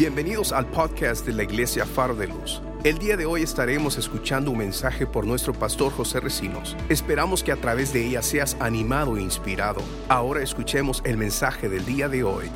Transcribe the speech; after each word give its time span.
Bienvenidos 0.00 0.52
al 0.52 0.64
podcast 0.64 1.26
de 1.26 1.34
la 1.34 1.42
Iglesia 1.42 1.84
Faro 1.84 2.14
de 2.14 2.26
Luz. 2.26 2.62
El 2.84 2.96
día 2.96 3.18
de 3.18 3.26
hoy 3.26 3.42
estaremos 3.42 3.98
escuchando 3.98 4.50
un 4.50 4.56
mensaje 4.56 5.06
por 5.06 5.26
nuestro 5.26 5.52
pastor 5.52 5.92
José 5.92 6.20
Recinos. 6.20 6.74
Esperamos 6.88 7.44
que 7.44 7.52
a 7.52 7.56
través 7.56 7.92
de 7.92 8.06
ella 8.06 8.22
seas 8.22 8.56
animado 8.60 9.18
e 9.18 9.20
inspirado. 9.20 9.82
Ahora 10.08 10.42
escuchemos 10.42 11.02
el 11.04 11.18
mensaje 11.18 11.68
del 11.68 11.84
día 11.84 12.08
de 12.08 12.24
hoy. 12.24 12.46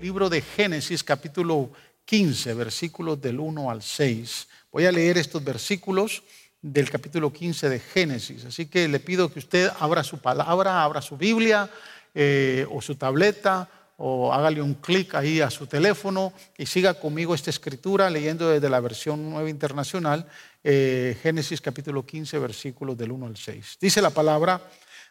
Libro 0.00 0.30
de 0.30 0.40
Génesis 0.40 1.04
capítulo 1.04 1.70
15, 2.06 2.54
versículos 2.54 3.20
del 3.20 3.38
1 3.38 3.70
al 3.70 3.82
6. 3.82 4.48
Voy 4.72 4.86
a 4.86 4.92
leer 4.92 5.18
estos 5.18 5.44
versículos 5.44 6.22
del 6.62 6.88
capítulo 6.88 7.30
15 7.30 7.68
de 7.68 7.78
Génesis. 7.78 8.46
Así 8.46 8.64
que 8.64 8.88
le 8.88 9.00
pido 9.00 9.30
que 9.30 9.40
usted 9.40 9.70
abra 9.80 10.02
su 10.02 10.16
palabra, 10.16 10.82
abra 10.82 11.02
su 11.02 11.18
Biblia 11.18 11.68
eh, 12.14 12.66
o 12.70 12.80
su 12.80 12.94
tableta 12.94 13.68
o 13.96 14.32
hágale 14.32 14.60
un 14.60 14.74
clic 14.74 15.14
ahí 15.14 15.40
a 15.40 15.50
su 15.50 15.66
teléfono 15.66 16.32
y 16.56 16.66
siga 16.66 16.94
conmigo 16.94 17.34
esta 17.34 17.50
escritura 17.50 18.10
leyendo 18.10 18.48
desde 18.48 18.68
la 18.68 18.80
versión 18.80 19.30
nueva 19.30 19.48
internacional, 19.48 20.28
eh, 20.62 21.16
Génesis 21.22 21.60
capítulo 21.60 22.04
15, 22.04 22.38
versículos 22.38 22.96
del 22.96 23.12
1 23.12 23.26
al 23.26 23.36
6. 23.36 23.78
Dice 23.80 24.02
la 24.02 24.10
palabra, 24.10 24.60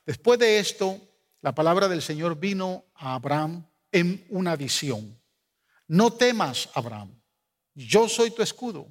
después 0.05 0.38
de 0.38 0.59
esto, 0.59 0.99
la 1.41 1.55
palabra 1.55 1.88
del 1.88 2.02
Señor 2.02 2.39
vino 2.39 2.85
a 2.95 3.16
Abraham 3.16 3.66
en 3.91 4.25
una 4.30 4.55
visión. 4.55 5.20
No 5.88 6.11
temas, 6.11 6.70
Abraham, 6.73 7.11
yo 7.73 8.08
soy 8.08 8.31
tu 8.31 8.41
escudo 8.41 8.88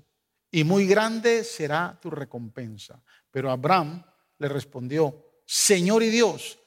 y 0.51 0.65
muy 0.65 0.87
grande 0.87 1.45
será 1.45 1.99
tu 2.01 2.11
recompensa. 2.11 3.01
Pero 3.31 3.51
Abraham 3.51 4.05
le 4.39 4.49
respondió, 4.49 5.41
Señor 5.45 6.03
y 6.03 6.11
Dios, 6.11 6.59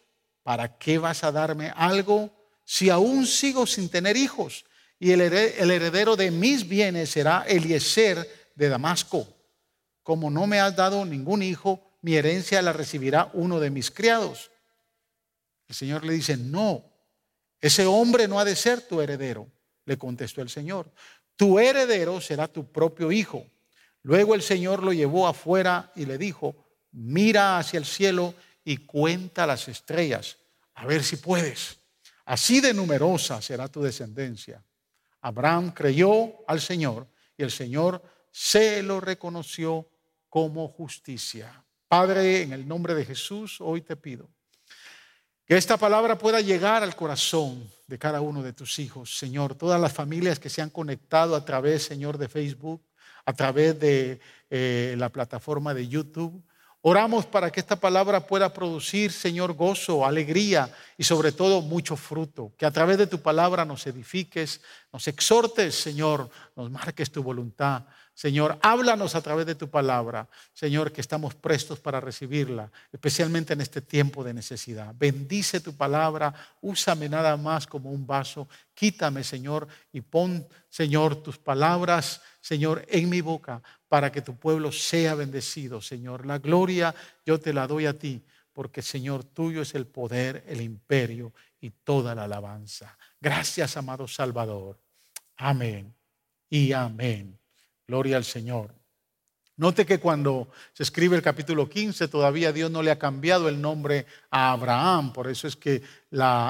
¿para 0.43 0.77
qué 0.77 0.97
vas 0.97 1.23
a 1.23 1.31
darme 1.31 1.71
algo 1.75 2.36
si 2.69 2.89
aún 2.89 3.25
sigo 3.25 3.65
sin 3.65 3.87
tener 3.87 4.17
hijos? 4.17 4.65
Y 4.99 5.11
el 5.11 5.21
heredero 5.21 6.17
de 6.17 6.31
mis 6.31 6.67
bienes 6.67 7.11
será 7.11 7.45
Eliezer 7.47 8.51
de 8.55 8.67
Damasco. 8.67 9.25
Como 10.03 10.29
no 10.29 10.47
me 10.47 10.59
has 10.59 10.75
dado 10.75 11.05
ningún 11.05 11.43
hijo, 11.43 11.97
mi 12.01 12.15
herencia 12.15 12.61
la 12.61 12.73
recibirá 12.73 13.31
uno 13.33 13.61
de 13.61 13.69
mis 13.69 13.89
criados. 13.89 14.51
El 15.69 15.75
Señor 15.75 16.03
le 16.03 16.11
dice, 16.11 16.35
no, 16.35 16.83
ese 17.61 17.85
hombre 17.85 18.27
no 18.27 18.37
ha 18.37 18.43
de 18.43 18.57
ser 18.57 18.81
tu 18.81 18.99
heredero, 18.99 19.49
le 19.85 19.97
contestó 19.97 20.41
el 20.41 20.49
Señor. 20.49 20.91
Tu 21.37 21.59
heredero 21.59 22.19
será 22.19 22.49
tu 22.49 22.69
propio 22.69 23.13
hijo. 23.13 23.45
Luego 24.01 24.35
el 24.35 24.41
Señor 24.41 24.83
lo 24.83 24.91
llevó 24.91 25.25
afuera 25.25 25.93
y 25.95 26.05
le 26.05 26.17
dijo, 26.17 26.65
mira 26.91 27.59
hacia 27.59 27.77
el 27.77 27.85
cielo 27.85 28.33
y 28.65 28.77
cuenta 28.77 29.47
las 29.47 29.69
estrellas, 29.69 30.37
a 30.73 30.85
ver 30.85 31.01
si 31.03 31.15
puedes. 31.15 31.77
Así 32.27 32.59
de 32.59 32.73
numerosa 32.73 33.41
será 33.41 33.69
tu 33.69 33.81
descendencia. 33.81 34.61
Abraham 35.21 35.71
creyó 35.71 36.45
al 36.45 36.59
Señor 36.59 37.07
y 37.37 37.43
el 37.43 37.51
Señor 37.51 38.03
se 38.31 38.83
lo 38.83 38.99
reconoció 38.99 39.87
como 40.27 40.67
justicia. 40.67 41.63
Padre, 41.87 42.41
en 42.41 42.51
el 42.51 42.67
nombre 42.67 42.93
de 42.95 43.05
Jesús, 43.05 43.61
hoy 43.61 43.81
te 43.81 43.95
pido 43.95 44.29
que 45.45 45.55
esta 45.55 45.77
palabra 45.77 46.17
pueda 46.17 46.41
llegar 46.41 46.83
al 46.83 46.97
corazón 46.97 47.71
de 47.87 47.97
cada 47.97 48.19
uno 48.19 48.43
de 48.43 48.51
tus 48.51 48.77
hijos, 48.79 49.17
Señor. 49.17 49.55
Todas 49.55 49.79
las 49.79 49.93
familias 49.93 50.37
que 50.37 50.49
se 50.49 50.61
han 50.61 50.69
conectado 50.69 51.33
a 51.33 51.45
través, 51.45 51.83
Señor, 51.83 52.17
de 52.17 52.27
Facebook, 52.27 52.83
a 53.23 53.31
través 53.31 53.79
de 53.79 54.19
eh, 54.49 54.95
la 54.97 55.07
plataforma 55.07 55.73
de 55.73 55.87
YouTube. 55.87 56.43
Oramos 56.89 57.25
para 57.25 57.51
que 57.51 57.59
esta 57.59 57.75
palabra 57.75 58.25
pueda 58.25 58.53
producir, 58.53 59.11
Señor, 59.11 59.51
gozo, 59.51 60.05
alegría 60.05 60.73
y 60.97 61.03
sobre 61.03 61.33
todo 61.33 61.61
mucho 61.61 61.97
fruto. 61.97 62.53
Que 62.57 62.65
a 62.65 62.71
través 62.71 62.97
de 62.97 63.07
tu 63.07 63.21
palabra 63.21 63.65
nos 63.65 63.85
edifiques, 63.87 64.61
nos 64.93 65.05
exhortes, 65.09 65.75
Señor, 65.75 66.29
nos 66.55 66.71
marques 66.71 67.11
tu 67.11 67.21
voluntad. 67.21 67.83
Señor, 68.17 68.57
háblanos 68.63 69.13
a 69.13 69.21
través 69.21 69.45
de 69.45 69.53
tu 69.53 69.69
palabra. 69.69 70.27
Señor, 70.51 70.91
que 70.91 71.01
estamos 71.01 71.35
prestos 71.35 71.79
para 71.79 72.01
recibirla, 72.01 72.71
especialmente 72.91 73.53
en 73.53 73.61
este 73.61 73.79
tiempo 73.79 74.23
de 74.23 74.33
necesidad. 74.33 74.91
Bendice 74.97 75.59
tu 75.59 75.75
palabra, 75.77 76.33
úsame 76.61 77.07
nada 77.09 77.37
más 77.37 77.67
como 77.67 77.91
un 77.91 78.07
vaso. 78.07 78.49
Quítame, 78.73 79.23
Señor, 79.23 79.67
y 79.93 80.01
pon, 80.01 80.47
Señor, 80.67 81.21
tus 81.21 81.37
palabras, 81.37 82.23
Señor, 82.41 82.83
en 82.87 83.07
mi 83.07 83.21
boca 83.21 83.61
para 83.87 84.11
que 84.11 84.23
tu 84.23 84.35
pueblo 84.35 84.71
sea 84.71 85.13
bendecido, 85.13 85.79
Señor. 85.79 86.25
La 86.25 86.39
gloria 86.39 86.95
yo 87.23 87.39
te 87.39 87.53
la 87.53 87.67
doy 87.67 87.85
a 87.85 87.99
ti, 87.99 88.25
porque 88.51 88.81
Señor, 88.81 89.25
tuyo 89.25 89.61
es 89.61 89.75
el 89.75 89.85
poder, 89.85 90.43
el 90.47 90.61
imperio 90.61 91.33
y 91.61 91.69
toda 91.69 92.15
la 92.15 92.23
alabanza. 92.23 92.97
Gracias, 93.21 93.77
amado 93.77 94.07
Salvador. 94.07 94.79
Amén 95.35 95.93
y 96.49 96.71
amén. 96.71 97.37
Gloria 97.87 98.17
al 98.17 98.25
Señor. 98.25 98.75
Note 99.55 99.85
que 99.85 99.97
cuando 99.97 100.49
se 100.73 100.83
escribe 100.83 101.15
el 101.15 101.21
capítulo 101.21 101.69
15, 101.69 102.09
todavía 102.09 102.51
Dios 102.51 102.69
no 102.69 102.83
le 102.83 102.91
ha 102.91 102.99
cambiado 102.99 103.47
el 103.47 103.61
nombre 103.61 104.05
a 104.29 104.51
Abraham, 104.51 105.13
por 105.13 105.29
eso 105.29 105.47
es 105.47 105.55
que 105.55 105.81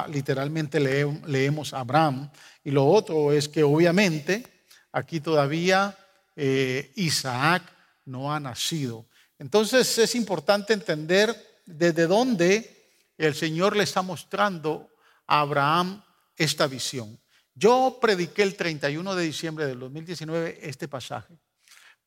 literalmente 0.10 0.80
leemos 0.80 1.74
Abraham. 1.74 2.32
Y 2.64 2.72
lo 2.72 2.88
otro 2.88 3.32
es 3.32 3.48
que 3.48 3.64
obviamente 3.64 4.46
aquí 4.92 5.20
todavía 5.20 5.96
eh, 6.36 6.92
Isaac 6.96 7.62
no 8.06 8.34
ha 8.34 8.40
nacido. 8.40 9.06
Entonces 9.38 9.96
es 10.00 10.16
importante 10.16 10.74
entender 10.74 11.62
desde 11.68 12.08
dónde 12.08 12.90
el 13.16 13.36
Señor 13.36 13.76
le 13.76 13.84
está 13.84 14.02
mostrando 14.02 14.90
a 15.28 15.42
Abraham 15.42 16.04
esta 16.36 16.66
visión. 16.66 17.20
Yo 17.58 17.98
prediqué 18.00 18.44
el 18.44 18.56
31 18.56 19.16
de 19.16 19.24
diciembre 19.24 19.66
del 19.66 19.80
2019 19.80 20.60
este 20.62 20.88
pasaje, 20.88 21.34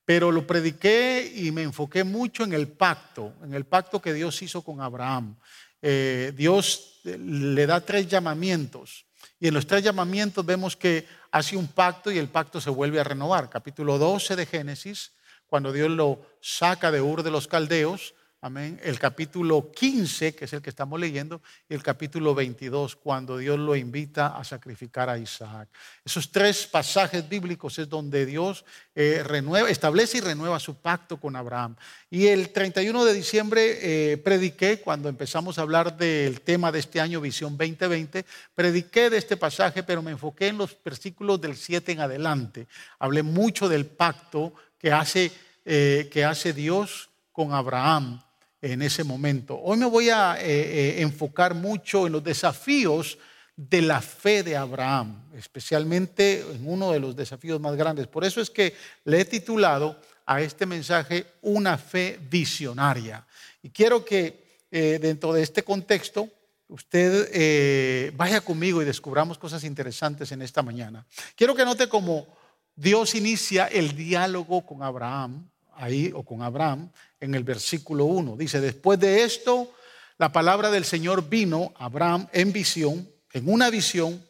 pero 0.04 0.30
lo 0.30 0.46
prediqué 0.46 1.32
y 1.34 1.50
me 1.50 1.62
enfoqué 1.62 2.04
mucho 2.04 2.44
en 2.44 2.52
el 2.52 2.68
pacto, 2.68 3.34
en 3.42 3.54
el 3.54 3.64
pacto 3.64 4.00
que 4.00 4.14
Dios 4.14 4.40
hizo 4.42 4.62
con 4.62 4.80
Abraham. 4.80 5.36
Eh, 5.82 6.32
Dios 6.36 7.00
le 7.04 7.66
da 7.66 7.80
tres 7.80 8.06
llamamientos 8.06 9.06
y 9.40 9.48
en 9.48 9.54
los 9.54 9.66
tres 9.66 9.82
llamamientos 9.82 10.46
vemos 10.46 10.76
que 10.76 11.06
hace 11.32 11.56
un 11.56 11.66
pacto 11.66 12.12
y 12.12 12.18
el 12.18 12.28
pacto 12.28 12.60
se 12.60 12.70
vuelve 12.70 13.00
a 13.00 13.04
renovar. 13.04 13.50
Capítulo 13.50 13.98
12 13.98 14.36
de 14.36 14.46
Génesis, 14.46 15.14
cuando 15.48 15.72
Dios 15.72 15.90
lo 15.90 16.24
saca 16.40 16.92
de 16.92 17.00
Ur 17.00 17.24
de 17.24 17.32
los 17.32 17.48
Caldeos, 17.48 18.14
Amén. 18.42 18.80
El 18.82 18.98
capítulo 18.98 19.70
15, 19.70 20.34
que 20.34 20.46
es 20.46 20.52
el 20.54 20.62
que 20.62 20.70
estamos 20.70 20.98
leyendo, 20.98 21.42
y 21.68 21.74
el 21.74 21.82
capítulo 21.82 22.34
22, 22.34 22.96
cuando 22.96 23.36
Dios 23.36 23.58
lo 23.58 23.76
invita 23.76 24.28
a 24.28 24.42
sacrificar 24.44 25.10
a 25.10 25.18
Isaac. 25.18 25.68
Esos 26.02 26.32
tres 26.32 26.66
pasajes 26.66 27.28
bíblicos 27.28 27.78
es 27.78 27.86
donde 27.86 28.24
Dios 28.24 28.64
eh, 28.94 29.22
renueva, 29.26 29.68
establece 29.68 30.16
y 30.16 30.20
renueva 30.22 30.58
su 30.58 30.76
pacto 30.76 31.18
con 31.18 31.36
Abraham. 31.36 31.76
Y 32.08 32.28
el 32.28 32.48
31 32.48 33.04
de 33.04 33.12
diciembre 33.12 34.12
eh, 34.12 34.16
prediqué, 34.16 34.80
cuando 34.80 35.10
empezamos 35.10 35.58
a 35.58 35.62
hablar 35.62 35.98
del 35.98 36.40
tema 36.40 36.72
de 36.72 36.78
este 36.78 36.98
año, 36.98 37.20
Visión 37.20 37.58
2020, 37.58 38.24
prediqué 38.54 39.10
de 39.10 39.18
este 39.18 39.36
pasaje, 39.36 39.82
pero 39.82 40.00
me 40.00 40.12
enfoqué 40.12 40.46
en 40.46 40.56
los 40.56 40.74
versículos 40.82 41.42
del 41.42 41.56
7 41.56 41.92
en 41.92 42.00
adelante. 42.00 42.68
Hablé 43.00 43.22
mucho 43.22 43.68
del 43.68 43.84
pacto 43.84 44.54
que 44.78 44.92
hace, 44.92 45.30
eh, 45.66 46.08
que 46.10 46.24
hace 46.24 46.54
Dios 46.54 47.10
con 47.32 47.52
Abraham 47.52 48.22
en 48.62 48.82
ese 48.82 49.04
momento. 49.04 49.58
Hoy 49.58 49.78
me 49.78 49.86
voy 49.86 50.10
a 50.10 50.36
eh, 50.40 50.44
eh, 50.44 51.02
enfocar 51.02 51.54
mucho 51.54 52.06
en 52.06 52.12
los 52.12 52.22
desafíos 52.22 53.18
de 53.56 53.82
la 53.82 54.00
fe 54.00 54.42
de 54.42 54.56
Abraham, 54.56 55.30
especialmente 55.34 56.40
en 56.40 56.66
uno 56.66 56.92
de 56.92 57.00
los 57.00 57.16
desafíos 57.16 57.60
más 57.60 57.76
grandes. 57.76 58.06
Por 58.06 58.24
eso 58.24 58.40
es 58.40 58.50
que 58.50 58.74
le 59.04 59.20
he 59.20 59.24
titulado 59.24 60.00
a 60.26 60.40
este 60.40 60.66
mensaje 60.66 61.26
Una 61.42 61.76
fe 61.76 62.18
visionaria. 62.30 63.26
Y 63.62 63.70
quiero 63.70 64.04
que 64.04 64.64
eh, 64.70 64.98
dentro 65.00 65.32
de 65.32 65.42
este 65.42 65.62
contexto 65.62 66.28
usted 66.68 68.14
vaya 68.14 68.40
conmigo 68.40 68.80
y 68.80 68.84
descubramos 68.84 69.38
cosas 69.38 69.64
interesantes 69.64 70.30
en 70.30 70.40
esta 70.40 70.62
mañana. 70.62 71.04
Quiero 71.34 71.52
que 71.52 71.64
note 71.64 71.88
cómo 71.88 72.28
Dios 72.76 73.16
inicia 73.16 73.66
el 73.66 73.96
diálogo 73.96 74.64
con 74.64 74.84
Abraham 74.84 75.49
ahí 75.80 76.12
o 76.14 76.22
con 76.22 76.42
Abraham 76.42 76.90
en 77.18 77.34
el 77.34 77.44
versículo 77.44 78.04
1. 78.04 78.36
Dice, 78.36 78.60
después 78.60 78.98
de 79.00 79.22
esto, 79.24 79.72
la 80.18 80.30
palabra 80.30 80.70
del 80.70 80.84
Señor 80.84 81.28
vino 81.28 81.72
a 81.76 81.86
Abraham 81.86 82.28
en 82.32 82.52
visión, 82.52 83.10
en 83.32 83.48
una 83.48 83.70
visión, 83.70 84.24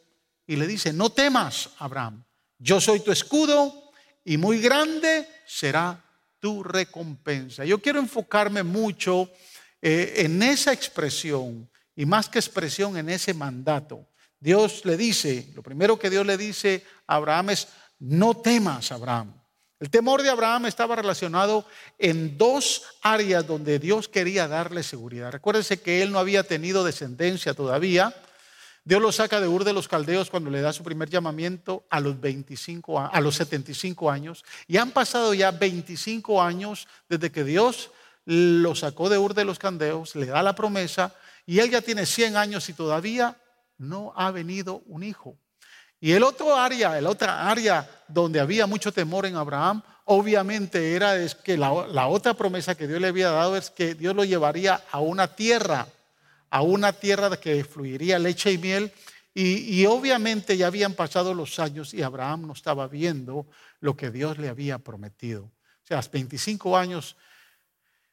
y 0.47 0.56
le 0.56 0.67
dice, 0.67 0.93
no 0.93 1.11
temas, 1.11 1.70
Abraham, 1.79 2.25
yo 2.58 2.81
soy 2.81 3.00
tu 3.00 3.12
escudo 3.12 3.93
y 4.25 4.37
muy 4.37 4.61
grande 4.61 5.29
será 5.47 6.05
tu 6.38 6.62
recompensa. 6.62 7.64
Yo 7.64 7.81
quiero 7.81 8.00
enfocarme 8.00 8.62
mucho 8.62 9.31
eh, 9.81 10.14
en 10.19 10.43
esa 10.43 10.73
expresión 10.73 11.70
y 11.94 12.06
más 12.06 12.29
que 12.29 12.38
expresión 12.38 12.97
en 12.97 13.08
ese 13.08 13.35
mandato. 13.35 14.08
Dios 14.38 14.85
le 14.85 14.97
dice, 14.97 15.50
lo 15.55 15.62
primero 15.62 15.99
que 15.99 16.11
Dios 16.11 16.26
le 16.26 16.37
dice 16.37 16.85
a 17.06 17.17
Abraham 17.17 17.50
es, 17.50 17.69
no 17.99 18.37
temas, 18.37 18.91
Abraham. 18.91 19.39
El 19.80 19.88
temor 19.88 20.22
de 20.22 20.28
Abraham 20.28 20.66
estaba 20.66 20.94
relacionado 20.94 21.64
en 21.98 22.36
dos 22.36 22.82
áreas 23.00 23.46
donde 23.46 23.78
Dios 23.78 24.08
quería 24.08 24.46
darle 24.46 24.82
seguridad. 24.82 25.32
Recuérdense 25.32 25.80
que 25.80 26.02
él 26.02 26.12
no 26.12 26.18
había 26.18 26.42
tenido 26.42 26.84
descendencia 26.84 27.54
todavía, 27.54 28.14
Dios 28.84 29.00
lo 29.00 29.12
saca 29.12 29.40
de 29.40 29.48
Ur 29.48 29.64
de 29.64 29.72
los 29.72 29.88
Caldeos 29.88 30.30
cuando 30.30 30.50
le 30.50 30.60
da 30.60 30.72
su 30.72 30.82
primer 30.82 31.08
llamamiento 31.08 31.84
a 31.90 32.00
los 32.00 32.20
25 32.20 32.98
a 32.98 33.20
los 33.20 33.36
75 33.36 34.10
años 34.10 34.44
y 34.66 34.78
han 34.78 34.90
pasado 34.90 35.34
ya 35.34 35.50
25 35.50 36.42
años 36.42 36.88
desde 37.08 37.30
que 37.30 37.44
Dios 37.44 37.90
lo 38.24 38.74
sacó 38.74 39.08
de 39.08 39.18
Ur 39.18 39.34
de 39.34 39.44
los 39.44 39.58
Caldeos, 39.58 40.16
le 40.16 40.26
da 40.26 40.42
la 40.42 40.54
promesa 40.54 41.14
y 41.46 41.58
él 41.58 41.70
ya 41.70 41.82
tiene 41.82 42.06
100 42.06 42.36
años 42.36 42.68
y 42.68 42.72
todavía 42.72 43.36
no 43.78 44.12
ha 44.16 44.30
venido 44.30 44.82
un 44.86 45.02
hijo. 45.02 45.36
Y 46.00 46.12
el 46.12 46.23
otro 46.23 46.56
área, 46.56 46.99
el 46.99 47.06
otra 47.06 47.49
área 47.49 47.88
donde 48.08 48.41
había 48.41 48.67
mucho 48.67 48.93
temor 48.93 49.26
en 49.26 49.37
Abraham, 49.37 49.82
obviamente 50.06 50.94
era 50.94 51.17
es 51.17 51.35
que 51.35 51.56
la, 51.56 51.87
la, 51.88 52.06
otra 52.06 52.35
promesa 52.35 52.75
que 52.75 52.88
Dios 52.88 53.00
le 53.00 53.08
había 53.08 53.31
dado 53.31 53.56
es 53.56 53.70
que 53.70 53.94
Dios 53.94 54.17
lo 54.17 54.25
llevaría 54.25 54.82
a 54.91 55.00
una 55.00 55.29
tierra 55.29 55.87
a 56.50 56.62
una 56.62 56.93
tierra 56.93 57.37
que 57.38 57.64
fluiría 57.64 58.19
leche 58.19 58.52
y 58.52 58.58
miel. 58.58 58.93
Y, 59.32 59.87
obviamente 59.87 60.56
ya 60.56 60.67
habían 60.67 60.94
pasado 60.94 61.32
los 61.35 61.61
años 61.61 61.94
y 61.94 62.02
Abraham 62.02 62.49
no 62.49 62.52
estaba 62.52 62.88
viendo 62.88 63.47
lo 63.79 63.97
que 63.97 64.11
Dios 64.11 64.38
le 64.38 64.49
había 64.49 64.79
prometido. 64.79 65.44
O 65.44 65.87
sea, 65.87 66.02
25 66.12 66.76
años 66.76 67.17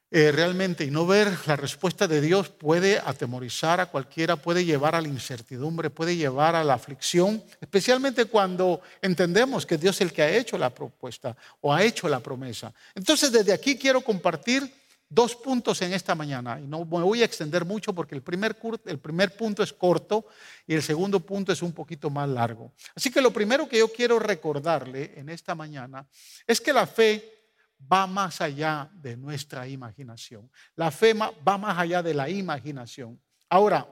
eh, 0.09 0.31
realmente 0.31 0.85
y 0.85 0.91
no 0.91 1.05
ver 1.05 1.27
la 1.47 1.57
respuesta 1.57 2.07
de 2.07 2.21
Dios 2.21 2.47
puede 2.47 2.97
atemorizar 2.97 3.81
a 3.81 3.87
cualquiera, 3.87 4.37
puede 4.37 4.63
llevar 4.63 4.95
a 4.95 5.01
la 5.01 5.09
incertidumbre, 5.09 5.89
puede 5.89 6.15
llevar 6.15 6.55
a 6.55 6.63
la 6.63 6.75
aflicción, 6.75 7.43
especialmente 7.59 8.25
cuando 8.25 8.79
entendemos 9.01 9.65
que 9.65 9.77
Dios 9.77 9.97
es 9.97 10.01
el 10.01 10.13
que 10.13 10.21
ha 10.21 10.29
hecho 10.29 10.57
la 10.57 10.69
propuesta 10.69 11.35
o 11.59 11.73
ha 11.73 11.83
hecho 11.83 12.07
la 12.07 12.21
promesa. 12.21 12.73
Entonces, 12.95 13.33
desde 13.33 13.51
aquí 13.51 13.77
quiero 13.77 13.99
compartir 13.99 14.71
dos 15.09 15.35
puntos 15.35 15.81
en 15.81 15.93
esta 15.93 16.15
mañana 16.15 16.59
y 16.59 16.67
no 16.67 16.85
me 16.85 17.03
voy 17.03 17.21
a 17.21 17.25
extender 17.25 17.65
mucho 17.65 17.93
porque 17.93 18.15
el 18.15 18.21
primer, 18.21 18.57
el 18.85 18.99
primer 18.99 19.35
punto 19.35 19.63
es 19.63 19.73
corto 19.73 20.25
y 20.65 20.73
el 20.73 20.83
segundo 20.83 21.19
punto 21.19 21.51
es 21.51 21.61
un 21.61 21.73
poquito 21.73 22.09
más 22.09 22.27
largo. 22.29 22.71
Así 22.95 23.11
que 23.11 23.21
lo 23.21 23.31
primero 23.31 23.67
que 23.67 23.79
yo 23.79 23.91
quiero 23.91 24.19
recordarle 24.19 25.13
en 25.15 25.29
esta 25.29 25.55
mañana 25.55 26.05
es 26.45 26.61
que 26.61 26.73
la 26.73 26.87
fe 26.87 27.36
va 27.79 28.07
más 28.07 28.41
allá 28.41 28.89
de 28.93 29.15
nuestra 29.17 29.67
imaginación. 29.67 30.49
La 30.75 30.91
fe 30.91 31.13
va 31.13 31.57
más 31.57 31.77
allá 31.77 32.01
de 32.01 32.13
la 32.13 32.29
imaginación. 32.29 33.21
Ahora, 33.49 33.87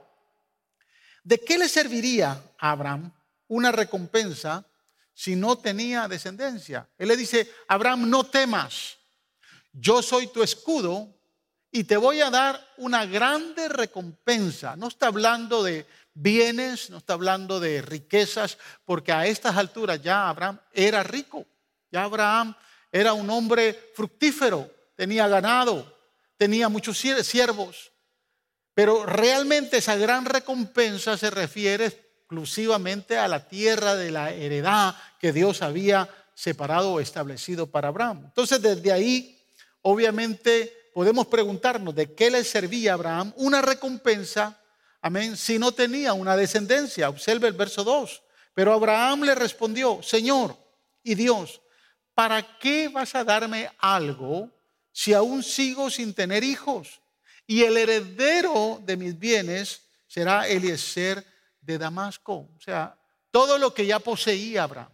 ¿de 1.22 1.38
qué 1.38 1.58
le 1.58 1.68
serviría 1.68 2.32
a 2.58 2.70
Abraham 2.70 3.12
una 3.48 3.72
recompensa 3.72 4.66
si 5.14 5.36
no 5.36 5.56
tenía 5.56 6.08
descendencia? 6.08 6.88
Él 6.98 7.08
le 7.08 7.16
dice, 7.16 7.50
Abraham, 7.68 8.10
no 8.10 8.24
temas 8.24 8.96
yo 9.78 10.02
soy 10.02 10.28
tu 10.28 10.42
escudo 10.42 11.14
y 11.70 11.84
te 11.84 11.96
voy 11.96 12.20
a 12.20 12.30
dar 12.30 12.66
una 12.78 13.04
grande 13.04 13.68
recompensa. 13.68 14.74
No 14.76 14.88
está 14.88 15.08
hablando 15.08 15.62
de 15.62 15.86
bienes, 16.14 16.88
no 16.88 16.96
está 16.98 17.12
hablando 17.12 17.60
de 17.60 17.82
riquezas, 17.82 18.56
porque 18.86 19.12
a 19.12 19.26
estas 19.26 19.56
alturas 19.56 20.00
ya 20.00 20.28
Abraham 20.30 20.58
era 20.72 21.02
rico, 21.02 21.46
ya 21.92 22.04
Abraham 22.04 22.56
era 22.92 23.12
un 23.12 23.28
hombre 23.30 23.90
fructífero, 23.94 24.70
tenía 24.94 25.28
ganado, 25.28 25.96
tenía 26.36 26.68
muchos 26.68 26.98
siervos, 26.98 27.92
pero 28.74 29.06
realmente 29.06 29.78
esa 29.78 29.96
gran 29.96 30.24
recompensa 30.24 31.16
se 31.16 31.30
refiere 31.30 31.86
exclusivamente 31.86 33.16
a 33.16 33.28
la 33.28 33.48
tierra 33.48 33.94
de 33.94 34.10
la 34.10 34.32
heredad 34.32 34.94
que 35.20 35.32
Dios 35.32 35.62
había 35.62 36.08
separado 36.34 36.92
o 36.92 37.00
establecido 37.00 37.66
para 37.66 37.88
Abraham. 37.88 38.22
Entonces 38.24 38.60
desde 38.60 38.92
ahí 38.92 39.42
obviamente 39.82 40.90
podemos 40.92 41.26
preguntarnos 41.26 41.94
de 41.94 42.14
qué 42.14 42.30
le 42.30 42.42
servía 42.42 42.92
a 42.92 42.94
Abraham 42.94 43.32
una 43.36 43.62
recompensa, 43.62 44.60
amén, 45.00 45.36
si 45.36 45.58
no 45.58 45.72
tenía 45.72 46.12
una 46.12 46.36
descendencia. 46.36 47.08
Observe 47.08 47.48
el 47.48 47.54
verso 47.54 47.84
2. 47.84 48.22
Pero 48.54 48.72
Abraham 48.72 49.24
le 49.24 49.34
respondió, 49.34 50.02
Señor 50.02 50.56
y 51.02 51.14
Dios, 51.14 51.60
¿para 52.16 52.58
qué 52.58 52.88
vas 52.88 53.14
a 53.14 53.24
darme 53.24 53.70
algo 53.78 54.50
si 54.90 55.12
aún 55.12 55.42
sigo 55.42 55.90
sin 55.90 56.14
tener 56.14 56.42
hijos? 56.42 57.02
Y 57.46 57.62
el 57.62 57.76
heredero 57.76 58.80
de 58.82 58.96
mis 58.96 59.18
bienes 59.18 59.82
será 60.06 60.48
Eliezer 60.48 61.22
de 61.60 61.76
Damasco. 61.76 62.48
O 62.56 62.58
sea, 62.58 62.98
todo 63.30 63.58
lo 63.58 63.74
que 63.74 63.84
ya 63.84 63.98
poseía 63.98 64.62
Abraham, 64.62 64.90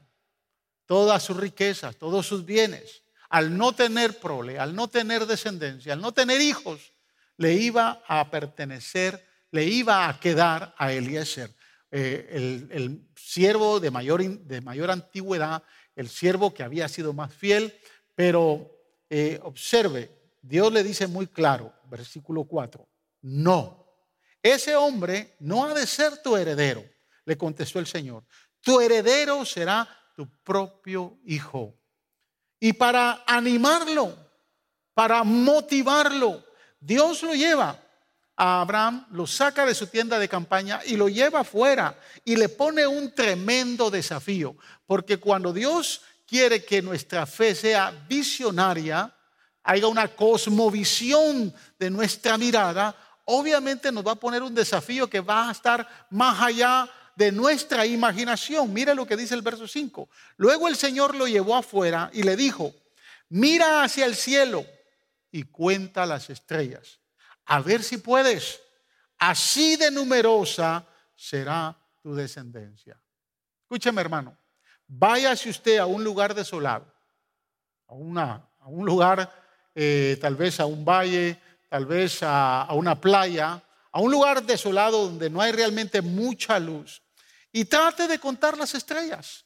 todas 0.84 1.22
sus 1.22 1.36
riquezas, 1.36 1.94
todos 1.94 2.26
sus 2.26 2.44
bienes, 2.44 3.04
al 3.28 3.56
no 3.56 3.72
tener 3.72 4.18
prole, 4.18 4.58
al 4.58 4.74
no 4.74 4.88
tener 4.88 5.24
descendencia, 5.24 5.92
al 5.92 6.00
no 6.00 6.10
tener 6.10 6.40
hijos, 6.40 6.92
le 7.36 7.54
iba 7.54 8.02
a 8.08 8.28
pertenecer, 8.32 9.24
le 9.52 9.64
iba 9.64 10.08
a 10.08 10.18
quedar 10.18 10.74
a 10.76 10.92
Eliezer, 10.92 11.54
eh, 11.92 12.68
el, 12.70 13.06
siervo 13.14 13.78
de 13.78 13.90
mayor, 13.90 14.22
de 14.22 14.60
mayor 14.60 14.90
antigüedad, 14.90 15.62
el 15.96 16.08
siervo 16.08 16.54
que 16.54 16.62
había 16.62 16.88
sido 16.88 17.12
más 17.12 17.32
fiel, 17.32 17.78
pero 18.14 18.70
eh, 19.10 19.38
observe, 19.42 20.10
Dios 20.40 20.72
le 20.72 20.82
dice 20.82 21.06
muy 21.06 21.26
claro, 21.26 21.72
versículo 21.88 22.44
4, 22.44 22.88
no, 23.22 23.86
ese 24.42 24.74
hombre 24.76 25.36
no 25.40 25.64
ha 25.64 25.74
de 25.74 25.86
ser 25.86 26.22
tu 26.22 26.36
heredero, 26.36 26.84
le 27.24 27.36
contestó 27.36 27.78
el 27.78 27.86
Señor, 27.86 28.24
tu 28.60 28.80
heredero 28.80 29.44
será 29.44 29.88
tu 30.14 30.28
propio 30.42 31.18
hijo. 31.24 31.74
Y 32.58 32.72
para 32.72 33.24
animarlo, 33.26 34.16
para 34.94 35.24
motivarlo, 35.24 36.44
Dios 36.78 37.22
lo 37.22 37.34
lleva 37.34 37.81
a 38.44 38.60
Abraham, 38.60 39.06
lo 39.12 39.24
saca 39.24 39.64
de 39.64 39.72
su 39.72 39.86
tienda 39.86 40.18
de 40.18 40.28
campaña 40.28 40.80
y 40.84 40.96
lo 40.96 41.08
lleva 41.08 41.42
afuera 41.42 41.96
y 42.24 42.34
le 42.34 42.48
pone 42.48 42.84
un 42.84 43.14
tremendo 43.14 43.88
desafío. 43.88 44.56
Porque 44.84 45.18
cuando 45.18 45.52
Dios 45.52 46.00
quiere 46.26 46.64
que 46.64 46.82
nuestra 46.82 47.24
fe 47.24 47.54
sea 47.54 47.92
visionaria, 48.08 49.14
haya 49.62 49.86
una 49.86 50.08
cosmovisión 50.08 51.54
de 51.78 51.88
nuestra 51.88 52.36
mirada, 52.36 52.96
obviamente 53.26 53.92
nos 53.92 54.04
va 54.04 54.10
a 54.10 54.16
poner 54.16 54.42
un 54.42 54.56
desafío 54.56 55.08
que 55.08 55.20
va 55.20 55.48
a 55.48 55.52
estar 55.52 55.88
más 56.10 56.42
allá 56.42 56.90
de 57.14 57.30
nuestra 57.30 57.86
imaginación. 57.86 58.72
Mira 58.72 58.92
lo 58.92 59.06
que 59.06 59.16
dice 59.16 59.36
el 59.36 59.42
verso 59.42 59.68
5. 59.68 60.08
Luego 60.38 60.66
el 60.66 60.74
Señor 60.74 61.14
lo 61.14 61.28
llevó 61.28 61.54
afuera 61.54 62.10
y 62.12 62.24
le 62.24 62.34
dijo, 62.34 62.74
mira 63.28 63.84
hacia 63.84 64.04
el 64.04 64.16
cielo 64.16 64.66
y 65.30 65.44
cuenta 65.44 66.06
las 66.06 66.28
estrellas. 66.28 67.01
A 67.52 67.60
ver 67.60 67.82
si 67.82 67.98
puedes. 67.98 68.62
Así 69.18 69.76
de 69.76 69.90
numerosa 69.90 70.86
será 71.14 71.76
tu 72.00 72.14
descendencia. 72.14 72.98
Escúcheme 73.60 74.00
hermano, 74.00 74.34
váyase 74.86 75.50
usted 75.50 75.76
a 75.76 75.84
un 75.84 76.02
lugar 76.02 76.34
desolado, 76.34 76.86
a, 77.88 77.92
una, 77.92 78.48
a 78.58 78.68
un 78.68 78.86
lugar, 78.86 79.30
eh, 79.74 80.16
tal 80.18 80.34
vez 80.34 80.60
a 80.60 80.64
un 80.64 80.82
valle, 80.82 81.38
tal 81.68 81.84
vez 81.84 82.22
a 82.22 82.66
una 82.72 82.98
playa, 82.98 83.62
a 83.90 84.00
un 84.00 84.10
lugar 84.10 84.42
desolado 84.42 85.04
donde 85.04 85.28
no 85.28 85.42
hay 85.42 85.52
realmente 85.52 86.00
mucha 86.00 86.58
luz 86.58 87.02
y 87.52 87.66
trate 87.66 88.08
de 88.08 88.18
contar 88.18 88.56
las 88.56 88.74
estrellas. 88.74 89.44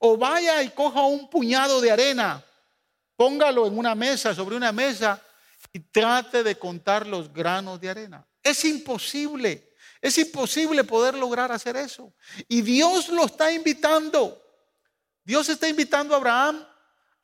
O 0.00 0.18
vaya 0.18 0.62
y 0.62 0.68
coja 0.68 1.00
un 1.00 1.30
puñado 1.30 1.80
de 1.80 1.90
arena, 1.90 2.44
póngalo 3.16 3.66
en 3.66 3.78
una 3.78 3.94
mesa, 3.94 4.34
sobre 4.34 4.54
una 4.54 4.70
mesa, 4.70 5.22
y 5.74 5.80
trate 5.80 6.44
de 6.44 6.56
contar 6.56 7.04
los 7.04 7.32
granos 7.32 7.80
de 7.80 7.90
arena. 7.90 8.24
Es 8.40 8.64
imposible, 8.64 9.74
es 10.00 10.16
imposible 10.18 10.84
poder 10.84 11.14
lograr 11.14 11.50
hacer 11.50 11.76
eso. 11.76 12.14
Y 12.48 12.62
Dios 12.62 13.08
lo 13.08 13.26
está 13.26 13.50
invitando. 13.50 14.40
Dios 15.24 15.48
está 15.48 15.68
invitando 15.68 16.14
a 16.14 16.18
Abraham 16.18 16.64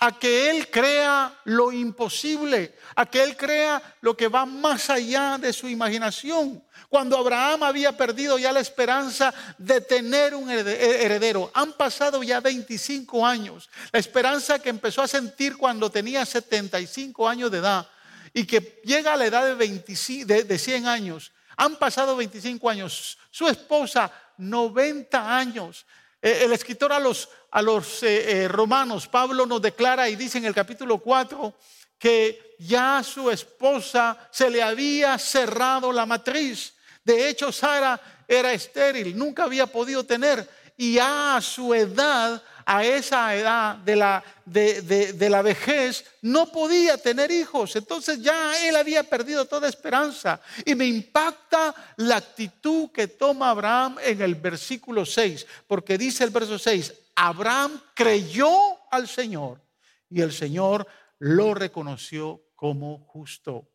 a 0.00 0.18
que 0.18 0.50
Él 0.50 0.68
crea 0.68 1.38
lo 1.44 1.70
imposible, 1.70 2.74
a 2.96 3.06
que 3.06 3.22
Él 3.22 3.36
crea 3.36 3.80
lo 4.00 4.16
que 4.16 4.26
va 4.26 4.46
más 4.46 4.90
allá 4.90 5.38
de 5.38 5.52
su 5.52 5.68
imaginación. 5.68 6.64
Cuando 6.88 7.16
Abraham 7.18 7.62
había 7.62 7.96
perdido 7.96 8.36
ya 8.36 8.50
la 8.50 8.58
esperanza 8.58 9.32
de 9.58 9.80
tener 9.80 10.34
un 10.34 10.50
heredero, 10.50 11.52
han 11.54 11.74
pasado 11.74 12.20
ya 12.24 12.40
25 12.40 13.24
años, 13.24 13.70
la 13.92 14.00
esperanza 14.00 14.58
que 14.58 14.70
empezó 14.70 15.02
a 15.02 15.08
sentir 15.08 15.56
cuando 15.56 15.88
tenía 15.88 16.26
75 16.26 17.28
años 17.28 17.52
de 17.52 17.58
edad 17.58 17.88
y 18.32 18.44
que 18.46 18.80
llega 18.84 19.12
a 19.12 19.16
la 19.16 19.26
edad 19.26 19.56
de, 19.56 20.44
de 20.44 20.58
100 20.58 20.86
años, 20.86 21.32
han 21.56 21.76
pasado 21.76 22.16
25 22.16 22.70
años, 22.70 23.18
su 23.30 23.46
esposa 23.48 24.10
90 24.38 25.36
años, 25.36 25.86
eh, 26.22 26.40
el 26.44 26.52
escritor 26.52 26.92
a 26.92 27.00
los, 27.00 27.28
a 27.50 27.62
los 27.62 28.02
eh, 28.02 28.42
eh, 28.42 28.48
romanos, 28.48 29.08
Pablo 29.08 29.46
nos 29.46 29.62
declara 29.62 30.08
y 30.08 30.16
dice 30.16 30.38
en 30.38 30.44
el 30.44 30.54
capítulo 30.54 30.98
4 30.98 31.54
que 31.98 32.56
ya 32.58 33.02
su 33.02 33.30
esposa 33.30 34.28
se 34.30 34.50
le 34.50 34.62
había 34.62 35.18
cerrado 35.18 35.92
la 35.92 36.06
matriz. 36.06 36.74
De 37.04 37.28
hecho, 37.28 37.52
Sara 37.52 38.00
era 38.26 38.52
estéril, 38.52 39.16
nunca 39.16 39.44
había 39.44 39.66
podido 39.66 40.04
tener. 40.04 40.48
Y 40.76 40.98
a 40.98 41.38
su 41.42 41.74
edad 41.74 42.42
a 42.72 42.84
esa 42.84 43.34
edad 43.34 43.78
de 43.78 43.96
la, 43.96 44.22
de, 44.44 45.28
la 45.28 45.42
vejez 45.42 46.04
no 46.22 46.52
podía 46.52 46.96
tener 46.96 47.28
hijos. 47.32 47.74
Entonces 47.74 48.22
ya 48.22 48.64
él 48.64 48.76
había 48.76 49.02
perdido 49.02 49.44
toda 49.44 49.68
esperanza. 49.68 50.40
Y 50.64 50.76
me 50.76 50.86
impacta 50.86 51.74
la 51.96 52.18
actitud 52.18 52.92
que 52.92 53.08
toma 53.08 53.50
Abraham 53.50 53.96
en 54.04 54.22
el 54.22 54.36
versículo 54.36 55.04
6, 55.04 55.48
porque 55.66 55.98
dice 55.98 56.22
el 56.22 56.30
verso 56.30 56.60
6, 56.60 56.94
Abraham 57.16 57.80
creyó 57.92 58.52
al 58.92 59.08
Señor 59.08 59.60
y 60.08 60.20
el 60.20 60.32
Señor 60.32 60.86
lo 61.18 61.54
reconoció 61.54 62.40
como 62.54 63.00
justo. 63.00 63.68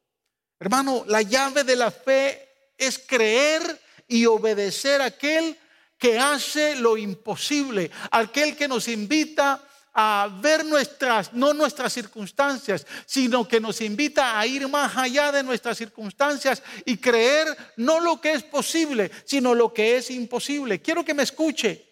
Hermano, 0.57 1.03
la 1.07 1.21
llave 1.21 1.65
de 1.65 1.75
la 1.75 1.91
fe 1.91 2.47
es 2.77 2.97
creer 2.97 3.61
y 4.07 4.25
obedecer 4.25 5.01
a 5.01 5.05
aquel 5.05 5.57
que 6.05 6.19
hace 6.19 6.75
lo 6.75 6.97
imposible, 6.97 7.89
aquel 8.11 8.55
que 8.55 8.67
nos 8.67 8.87
invita 8.87 9.59
a 9.91 10.29
ver 10.39 10.63
nuestras, 10.63 11.33
no 11.33 11.51
nuestras 11.51 11.93
circunstancias, 11.93 12.85
sino 13.07 13.47
que 13.47 13.59
nos 13.59 13.81
invita 13.81 14.39
a 14.39 14.45
ir 14.45 14.67
más 14.67 14.95
allá 14.95 15.31
de 15.31 15.41
nuestras 15.41 15.79
circunstancias 15.79 16.61
y 16.85 16.97
creer 16.97 17.47
no 17.77 17.99
lo 17.99 18.21
que 18.21 18.33
es 18.33 18.43
posible, 18.43 19.09
sino 19.25 19.55
lo 19.55 19.73
que 19.73 19.97
es 19.97 20.11
imposible. 20.11 20.79
Quiero 20.79 21.03
que 21.03 21.15
me 21.15 21.23
escuche. 21.23 21.83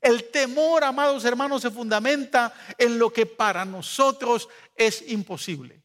El 0.00 0.32
temor, 0.32 0.82
amados 0.82 1.24
hermanos, 1.24 1.62
se 1.62 1.70
fundamenta 1.70 2.52
en 2.76 2.98
lo 2.98 3.12
que 3.12 3.24
para 3.24 3.64
nosotros 3.64 4.48
es 4.74 5.04
imposible. 5.12 5.80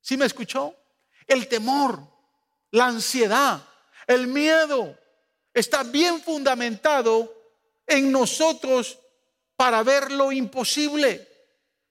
¿Sí 0.00 0.16
me 0.16 0.26
escuchó? 0.26 0.74
El 1.24 1.46
temor, 1.46 2.00
la 2.72 2.86
ansiedad, 2.86 3.62
el 4.08 4.26
miedo 4.26 4.98
está 5.56 5.82
bien 5.82 6.20
fundamentado 6.20 7.34
en 7.86 8.12
nosotros 8.12 8.98
para 9.56 9.82
ver 9.82 10.12
lo 10.12 10.30
imposible. 10.30 11.26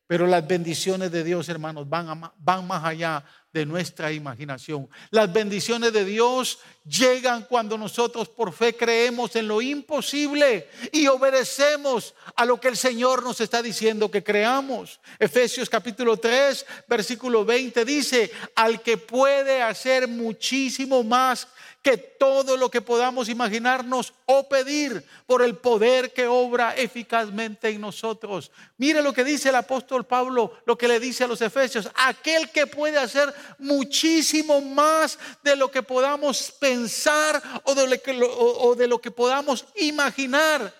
Pero 0.05 0.27
las 0.27 0.47
bendiciones 0.47 1.11
de 1.11 1.23
Dios, 1.23 1.49
hermanos, 1.49 1.89
van, 1.89 2.31
van 2.37 2.67
más 2.67 2.83
allá 2.85 3.25
de 3.51 3.65
nuestra 3.65 4.11
imaginación. 4.11 4.87
Las 5.09 5.33
bendiciones 5.33 5.93
de 5.93 6.05
Dios 6.05 6.59
llegan 6.83 7.45
cuando 7.45 7.75
nosotros 7.77 8.29
por 8.29 8.53
fe 8.53 8.75
creemos 8.75 9.35
en 9.35 9.47
lo 9.47 9.61
imposible 9.61 10.69
y 10.91 11.07
obedecemos 11.07 12.13
a 12.35 12.45
lo 12.45 12.59
que 12.59 12.67
el 12.67 12.77
Señor 12.77 13.23
nos 13.23 13.41
está 13.41 13.63
diciendo 13.63 14.11
que 14.11 14.23
creamos. 14.23 14.99
Efesios 15.17 15.69
capítulo 15.69 16.17
3, 16.17 16.65
versículo 16.87 17.45
20 17.45 17.83
dice, 17.85 18.29
al 18.55 18.81
que 18.81 18.97
puede 18.97 19.61
hacer 19.61 20.07
muchísimo 20.07 21.01
más 21.03 21.47
que 21.85 21.97
todo 21.97 22.57
lo 22.57 22.71
que 22.71 22.81
podamos 22.81 23.29
imaginarnos 23.29 24.11
o 24.25 24.49
pedir 24.49 25.05
por 25.27 25.43
el 25.43 25.55
poder 25.55 26.13
que 26.13 26.25
obra 26.25 26.75
eficazmente 26.75 27.69
en 27.69 27.79
nosotros. 27.79 28.49
Mire 28.77 29.03
lo 29.03 29.13
que 29.13 29.23
dice 29.23 29.49
el 29.49 29.55
apóstol 29.55 30.03
Pablo, 30.03 30.51
lo 30.65 30.75
que 30.79 30.87
le 30.87 30.99
dice 30.99 31.25
a 31.25 31.27
los 31.27 31.41
efesios, 31.41 31.87
aquel 31.93 32.49
que 32.49 32.65
puede 32.65 32.97
hacer 32.97 33.31
muchísimo 33.59 34.61
más 34.61 35.19
de 35.43 35.55
lo 35.55 35.69
que 35.69 35.83
podamos 35.83 36.51
pensar 36.53 37.39
o 37.65 37.75
de 37.75 37.87
lo 37.87 38.01
que, 38.01 38.19
o 38.19 38.73
de 38.75 38.87
lo 38.87 38.99
que 38.99 39.11
podamos 39.11 39.63
imaginar. 39.75 40.73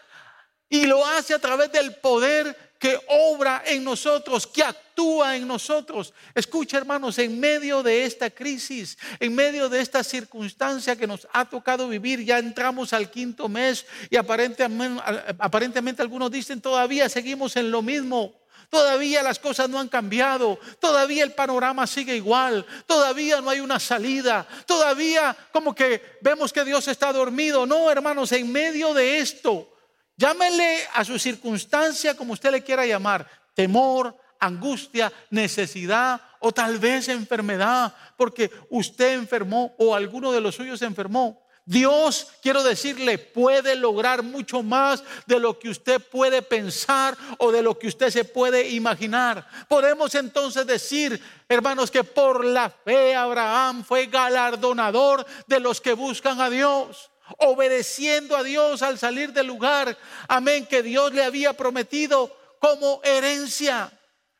Y 0.67 0.87
lo 0.87 1.05
hace 1.05 1.35
a 1.35 1.39
través 1.39 1.71
del 1.71 1.97
poder 1.97 2.64
que 2.85 3.01
obra 3.07 3.63
en 3.65 3.83
nosotros, 3.83 4.45
que 4.45 4.61
actúa 4.61 5.35
en 5.35 5.47
nosotros. 5.47 6.13
Escucha, 6.35 6.77
hermanos, 6.77 7.17
en 7.17 7.39
medio 7.39 7.81
de 7.81 8.05
esta 8.05 8.29
crisis, 8.29 8.95
en 9.19 9.33
medio 9.33 9.69
de 9.69 9.81
esta 9.81 10.03
circunstancia 10.03 10.95
que 10.95 11.07
nos 11.07 11.27
ha 11.33 11.45
tocado 11.45 11.87
vivir, 11.87 12.23
ya 12.23 12.37
entramos 12.37 12.93
al 12.93 13.09
quinto 13.09 13.49
mes 13.49 13.87
y 14.11 14.17
aparentemente, 14.17 15.01
aparentemente 15.39 16.03
algunos 16.03 16.29
dicen 16.29 16.61
todavía 16.61 17.09
seguimos 17.09 17.55
en 17.55 17.71
lo 17.71 17.81
mismo. 17.81 18.35
Todavía 18.69 19.23
las 19.23 19.39
cosas 19.39 19.67
no 19.67 19.79
han 19.79 19.89
cambiado, 19.89 20.59
todavía 20.79 21.23
el 21.23 21.33
panorama 21.33 21.87
sigue 21.87 22.15
igual, 22.15 22.63
todavía 22.85 23.41
no 23.41 23.49
hay 23.49 23.61
una 23.61 23.79
salida, 23.79 24.47
todavía 24.67 25.35
como 25.51 25.73
que 25.73 26.17
vemos 26.21 26.53
que 26.53 26.63
Dios 26.63 26.87
está 26.87 27.11
dormido. 27.11 27.65
No, 27.65 27.89
hermanos, 27.89 28.31
en 28.31 28.51
medio 28.51 28.93
de 28.93 29.17
esto, 29.19 29.74
Llámenle 30.17 30.79
a 30.93 31.03
su 31.03 31.19
circunstancia 31.19 32.15
como 32.15 32.33
usted 32.33 32.51
le 32.51 32.63
quiera 32.63 32.85
llamar, 32.85 33.29
temor, 33.53 34.15
angustia, 34.39 35.11
necesidad 35.29 36.21
o 36.39 36.51
tal 36.51 36.79
vez 36.79 37.09
enfermedad, 37.09 37.93
porque 38.15 38.51
usted 38.69 39.13
enfermó 39.13 39.73
o 39.77 39.95
alguno 39.95 40.31
de 40.31 40.41
los 40.41 40.55
suyos 40.55 40.81
enfermó. 40.81 41.41
Dios, 41.67 42.27
quiero 42.43 42.63
decirle, 42.63 43.17
puede 43.17 43.75
lograr 43.75 44.21
mucho 44.21 44.61
más 44.61 45.03
de 45.25 45.39
lo 45.39 45.57
que 45.57 45.69
usted 45.69 45.99
puede 45.99 46.43
pensar 46.43 47.17
o 47.39 47.51
de 47.51 47.63
lo 47.63 47.79
que 47.79 47.87
usted 47.87 48.11
se 48.11 48.23
puede 48.23 48.69
imaginar. 48.69 49.47
Podemos 49.67 50.13
entonces 50.13 50.67
decir, 50.67 51.19
hermanos, 51.49 51.89
que 51.89 52.03
por 52.03 52.45
la 52.45 52.69
fe 52.69 53.15
Abraham 53.15 53.83
fue 53.83 54.05
galardonador 54.05 55.25
de 55.47 55.59
los 55.59 55.81
que 55.81 55.93
buscan 55.93 56.39
a 56.39 56.51
Dios 56.51 57.09
obedeciendo 57.39 58.35
a 58.35 58.43
Dios 58.43 58.81
al 58.81 58.99
salir 58.99 59.33
del 59.33 59.47
lugar, 59.47 59.97
amén, 60.27 60.65
que 60.65 60.83
Dios 60.83 61.13
le 61.13 61.23
había 61.23 61.53
prometido 61.53 62.35
como 62.59 63.01
herencia. 63.03 63.91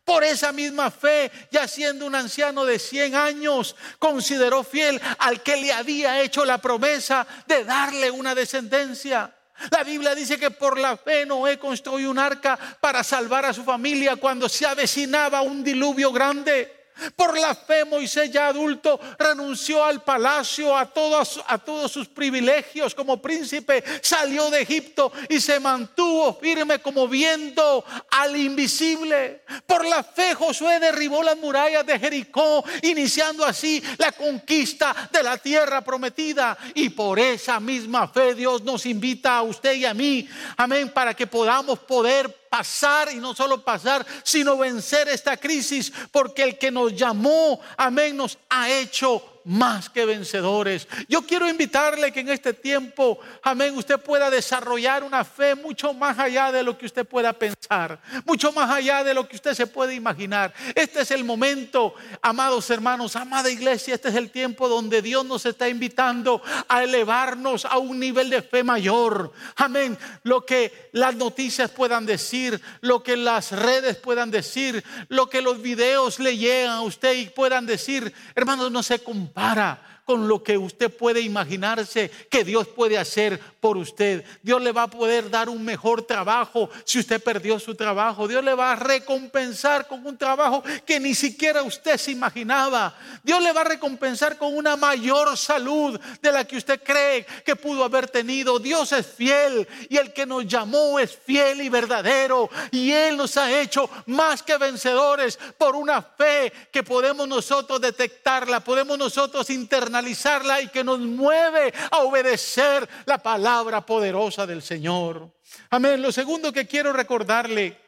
Por 0.04 0.24
esa 0.24 0.52
misma 0.52 0.92
fe, 0.92 1.32
ya 1.52 1.68
siendo 1.68 2.06
un 2.06 2.14
anciano 2.14 2.64
de 2.64 2.78
100 2.78 3.16
años, 3.16 3.76
consideró 3.98 4.64
fiel 4.64 5.02
al 5.18 5.42
que 5.42 5.58
le 5.58 5.74
había 5.74 6.22
hecho 6.22 6.46
la 6.46 6.60
promesa 6.60 7.26
de 7.48 7.64
darle 7.64 8.12
una 8.12 8.36
descendencia. 8.36 9.34
La 9.72 9.84
Biblia 9.84 10.14
dice 10.14 10.38
que 10.38 10.52
por 10.52 10.78
la 10.78 10.98
fe 10.98 11.26
Noé 11.26 11.58
construyó 11.58 12.12
un 12.12 12.20
arca 12.20 12.60
para 12.80 13.04
salvar 13.04 13.46
a 13.46 13.54
su 13.54 13.64
familia 13.64 14.16
cuando 14.18 14.48
se 14.48 14.68
avecinaba 14.68 15.42
un 15.42 15.64
diluvio 15.64 16.12
grande. 16.12 16.75
Por 17.16 17.38
la 17.38 17.54
fe 17.54 17.86
Moisés 17.86 18.32
ya 18.32 18.48
adulto 18.48 19.00
renunció 19.20 19.84
al 19.84 20.04
palacio, 20.04 20.76
a 20.78 20.86
todos, 20.86 21.44
a 21.48 21.58
todos 21.58 21.92
sus 21.92 22.08
privilegios 22.08 22.96
como 22.96 23.22
príncipe, 23.22 23.84
salió 24.02 24.50
de 24.50 24.62
Egipto 24.62 25.12
y 25.30 25.40
se 25.40 25.60
mantuvo 25.60 26.34
firme 26.36 26.80
como 26.80 27.08
viendo 27.08 27.84
al 28.12 28.36
invisible. 28.38 29.42
Por 29.66 29.86
la 29.86 30.04
fe 30.04 30.34
Josué 30.36 30.80
derribó 30.80 31.22
las 31.22 31.38
murallas 31.38 31.86
de 31.86 32.00
Jericó, 32.00 32.64
iniciando 32.82 33.46
así 33.46 33.84
la 33.98 34.12
conquista 34.12 35.10
de 35.12 35.24
la 35.24 35.38
tierra 35.38 35.82
prometida. 35.82 36.58
Y 36.74 36.90
por 36.90 37.20
esa 37.20 37.60
misma 37.60 38.08
fe 38.08 38.34
Dios 38.34 38.64
nos 38.64 38.86
invita 38.86 39.38
a 39.38 39.44
usted 39.44 39.74
y 39.74 39.86
a 39.86 39.94
mí, 39.94 40.28
amén, 40.58 40.90
para 40.90 41.14
que 41.14 41.28
podamos 41.28 41.80
poder 41.80 42.45
pasar 42.56 43.12
y 43.12 43.16
no 43.18 43.36
solo 43.36 43.62
pasar, 43.66 44.06
sino 44.24 44.58
vencer 44.58 45.10
esta 45.10 45.36
crisis, 45.36 45.92
porque 46.10 46.42
el 46.42 46.58
que 46.58 46.72
nos 46.72 46.96
llamó, 46.96 47.60
amén, 47.76 48.16
nos 48.16 48.38
ha 48.50 48.70
hecho 48.70 49.35
más 49.46 49.90
que 49.90 50.06
vencedores. 50.06 50.88
Yo 51.08 51.22
quiero 51.22 51.48
invitarle 51.48 52.12
que 52.12 52.20
en 52.20 52.30
este 52.30 52.54
tiempo, 52.54 53.20
amén, 53.44 53.78
usted 53.78 54.00
pueda 54.00 54.30
desarrollar 54.30 55.04
una 55.04 55.24
fe 55.24 55.56
mucho 55.56 55.94
más 55.94 56.20
allá 56.20 56.52
de 56.52 56.64
lo 56.64 56.78
que 56.78 56.86
usted 56.86 57.06
pueda 57.06 57.32
pensar, 57.34 58.00
mucho 58.26 58.52
más 58.52 58.70
allá 58.70 59.04
de 59.04 59.14
lo 59.14 59.28
que 59.28 59.36
usted 59.36 59.54
se 59.54 59.68
puede 59.68 59.94
imaginar. 59.94 60.54
Este 60.74 61.02
es 61.02 61.12
el 61.12 61.24
momento, 61.24 61.94
amados 62.22 62.70
hermanos, 62.70 63.16
amada 63.16 63.50
iglesia, 63.50 63.96
este 63.96 64.10
es 64.10 64.16
el 64.16 64.32
tiempo 64.32 64.68
donde 64.68 65.02
Dios 65.02 65.26
nos 65.26 65.46
está 65.46 65.70
invitando 65.70 66.42
a 66.68 66.84
elevarnos 66.84 67.66
a 67.66 67.78
un 67.78 68.00
nivel 68.00 68.30
de 68.30 68.42
fe 68.42 68.64
mayor. 68.64 69.32
Amén. 69.56 69.98
Lo 70.24 70.46
que 70.46 70.90
las 70.92 71.16
noticias 71.16 71.70
puedan 71.70 72.06
decir, 72.06 72.60
lo 72.82 73.04
que 73.04 73.16
las 73.16 73.52
redes 73.52 73.98
puedan 73.98 74.32
decir, 74.32 74.84
lo 75.10 75.30
que 75.30 75.42
los 75.42 75.62
videos 75.62 76.20
le 76.20 76.38
llegan 76.38 76.72
a 76.72 76.82
usted 76.82 77.14
y 77.16 77.26
puedan 77.28 77.66
decir, 77.66 78.12
hermanos, 78.34 78.72
no 78.72 78.82
se 78.82 79.00
para 79.36 79.78
con 80.06 80.28
lo 80.28 80.44
que 80.44 80.58
usted 80.58 80.96
puede 80.96 81.20
imaginarse 81.20 82.12
que 82.30 82.44
Dios 82.44 82.68
puede 82.68 82.98
hacer 82.98 83.40
por 83.60 83.76
usted. 83.76 84.24
Dios 84.44 84.62
le 84.62 84.72
va 84.72 84.84
a 84.84 84.90
poder 84.90 85.32
dar 85.32 85.50
un 85.50 85.66
mejor 85.66 86.04
trabajo 86.04 86.70
si 86.84 87.00
usted 87.00 87.22
perdió 87.22 87.60
su 87.60 87.74
trabajo. 87.74 88.28
Dios 88.28 88.44
le 88.44 88.54
va 88.54 88.74
a 88.74 88.76
recompensar 88.76 89.88
con 89.88 90.06
un 90.06 90.16
trabajo 90.16 90.64
que 90.86 91.00
ni 91.00 91.16
siquiera 91.16 91.64
usted 91.64 91.98
se 91.98 92.12
imaginaba. 92.12 92.96
Dios 93.24 93.42
le 93.42 93.52
va 93.52 93.62
a 93.62 93.66
recompensar 93.66 94.38
con 94.38 94.56
una 94.56 94.76
mayor 94.76 95.36
salud 95.36 96.00
de 96.22 96.32
la 96.32 96.46
que 96.46 96.58
usted 96.58 96.82
cree 96.84 97.26
que 97.44 97.56
pudo 97.56 97.84
haber 97.84 98.08
tenido. 98.08 98.60
Dios 98.60 98.92
es 98.92 99.08
fiel 99.08 99.68
y 99.90 99.98
el 99.98 100.14
que 100.14 100.28
nos 100.28 100.46
llamó 100.46 101.00
es 101.00 101.18
fiel 101.18 101.62
y 101.62 101.70
verdadero. 101.70 102.48
Y 102.70 102.92
Él 102.92 103.18
nos 103.18 103.38
ha 103.38 103.60
hecho 103.60 103.90
más 104.06 104.44
que 104.44 104.58
vencedores 104.58 105.40
por 105.58 105.76
una 105.76 106.04
fe 106.04 106.54
que 106.72 106.84
podemos 106.84 107.28
nosotros 107.28 107.82
detectarla, 107.82 108.60
podemos 108.60 109.00
nosotros 109.00 109.50
internar 109.50 109.95
analizarla 109.96 110.62
y 110.62 110.68
que 110.68 110.84
nos 110.84 111.00
mueve 111.00 111.74
a 111.90 112.00
obedecer 112.00 112.88
la 113.06 113.18
palabra 113.18 113.86
poderosa 113.86 114.46
del 114.46 114.62
Señor. 114.62 115.34
Amén. 115.70 116.02
Lo 116.02 116.12
segundo 116.12 116.52
que 116.52 116.68
quiero 116.68 116.92
recordarle 116.92 117.80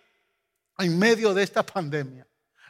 en 0.78 0.98
medio 0.98 1.34
de 1.34 1.44
esta 1.44 1.64
pandemia, 1.66 2.26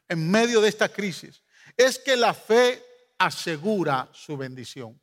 en 0.07 0.29
medio 0.29 0.59
de 0.59 0.69
esta 0.69 0.89
crisis, 0.89 1.43
es 1.75 1.99
que 1.99 2.15
la 2.15 2.33
fe 2.33 2.83
asegura 3.19 4.09
su 4.11 4.35
bendición. 4.37 4.99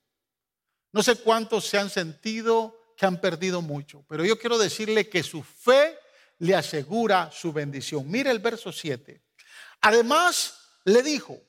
No 0.92 1.02
sé 1.02 1.16
cuántos 1.16 1.64
se 1.66 1.78
han 1.78 1.90
sentido 1.90 2.80
que 2.96 3.06
han 3.06 3.20
perdido 3.20 3.62
mucho, 3.62 4.04
pero 4.08 4.24
yo 4.24 4.38
quiero 4.38 4.58
decirle 4.58 5.08
que 5.08 5.22
su 5.22 5.42
fe 5.42 5.98
le 6.38 6.54
asegura 6.54 7.30
su 7.32 7.52
bendición. 7.52 8.10
Mire 8.10 8.30
el 8.30 8.40
verso 8.40 8.72
7. 8.72 9.22
Además 9.80 10.58
le 10.84 11.02
dijo, 11.02 11.40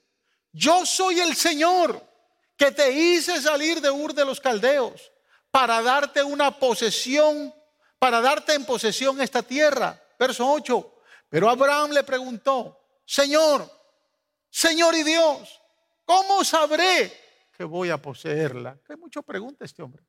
yo 0.51 0.85
soy 0.85 1.19
el 1.19 1.35
Señor 1.35 2.14
que 2.57 2.71
te 2.71 2.91
hice 2.91 3.41
salir 3.41 3.81
de 3.81 3.91
Ur 3.91 4.13
de 4.13 4.25
los 4.25 4.39
Caldeos 4.39 5.11
para 5.51 5.81
darte 5.81 6.23
una 6.23 6.57
posesión, 6.57 7.53
para 7.99 8.21
darte 8.21 8.53
en 8.53 8.65
posesión 8.65 9.21
esta 9.21 9.41
tierra. 9.41 10.01
Verso 10.17 10.49
8. 10.49 10.93
Pero 11.29 11.49
Abraham 11.49 11.91
le 11.91 12.03
preguntó, 12.03 12.79
Señor, 13.05 13.69
Señor 14.49 14.95
y 14.95 15.03
Dios, 15.03 15.61
¿cómo 16.05 16.43
sabré 16.43 17.11
que 17.51 17.63
voy 17.63 17.89
a 17.89 17.97
poseerla? 17.97 18.77
Que 18.85 18.95
mucho 18.95 19.21
pregunta 19.21 19.65
este 19.65 19.81
hombre. 19.81 20.03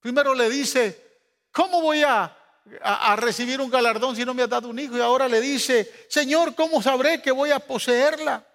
Primero 0.00 0.34
le 0.34 0.48
dice, 0.48 1.18
¿cómo 1.50 1.80
voy 1.80 2.02
a, 2.02 2.36
a, 2.82 3.16
recibir 3.16 3.60
un 3.60 3.70
galardón 3.70 4.14
si 4.14 4.24
no 4.24 4.34
me 4.34 4.42
has 4.42 4.48
dado 4.48 4.68
un 4.68 4.78
hijo? 4.78 4.96
Y 4.96 5.00
ahora 5.00 5.28
le 5.28 5.40
dice, 5.40 6.06
Señor, 6.08 6.54
¿cómo 6.54 6.82
sabré 6.82 7.22
que 7.22 7.30
voy 7.30 7.50
a 7.50 7.58
poseerla? 7.58 8.46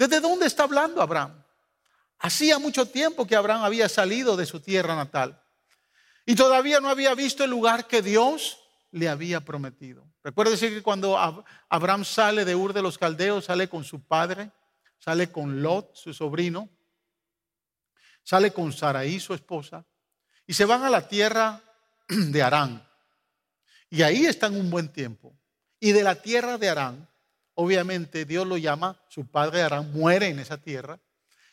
¿Desde 0.00 0.20
dónde 0.20 0.46
está 0.46 0.62
hablando 0.62 1.02
Abraham? 1.02 1.44
Hacía 2.20 2.58
mucho 2.58 2.86
tiempo 2.86 3.26
que 3.26 3.36
Abraham 3.36 3.64
había 3.64 3.86
salido 3.86 4.34
de 4.34 4.46
su 4.46 4.58
tierra 4.60 4.96
natal 4.96 5.42
y 6.24 6.34
todavía 6.34 6.80
no 6.80 6.88
había 6.88 7.14
visto 7.14 7.44
el 7.44 7.50
lugar 7.50 7.86
que 7.86 8.00
Dios 8.00 8.58
le 8.92 9.10
había 9.10 9.42
prometido. 9.42 10.10
Recuérdese 10.24 10.70
que 10.70 10.82
cuando 10.82 11.18
Abraham 11.68 12.06
sale 12.06 12.46
de 12.46 12.56
Ur 12.56 12.72
de 12.72 12.80
los 12.80 12.96
Caldeos, 12.96 13.44
sale 13.44 13.68
con 13.68 13.84
su 13.84 14.02
padre, 14.02 14.50
sale 14.98 15.30
con 15.30 15.60
Lot, 15.62 15.94
su 15.94 16.14
sobrino, 16.14 16.70
sale 18.22 18.54
con 18.54 18.72
Saraí, 18.72 19.20
su 19.20 19.34
esposa, 19.34 19.84
y 20.46 20.54
se 20.54 20.64
van 20.64 20.82
a 20.82 20.88
la 20.88 21.06
tierra 21.08 21.60
de 22.08 22.42
Arán. 22.42 22.88
Y 23.90 24.00
ahí 24.00 24.24
están 24.24 24.56
un 24.56 24.70
buen 24.70 24.90
tiempo. 24.90 25.38
Y 25.78 25.92
de 25.92 26.02
la 26.02 26.14
tierra 26.14 26.56
de 26.56 26.70
Arán, 26.70 27.09
obviamente 27.60 28.24
Dios 28.24 28.46
lo 28.46 28.56
llama, 28.56 28.98
su 29.08 29.26
padre 29.26 29.60
Arán 29.60 29.92
muere 29.92 30.28
en 30.28 30.38
esa 30.38 30.56
tierra. 30.56 30.98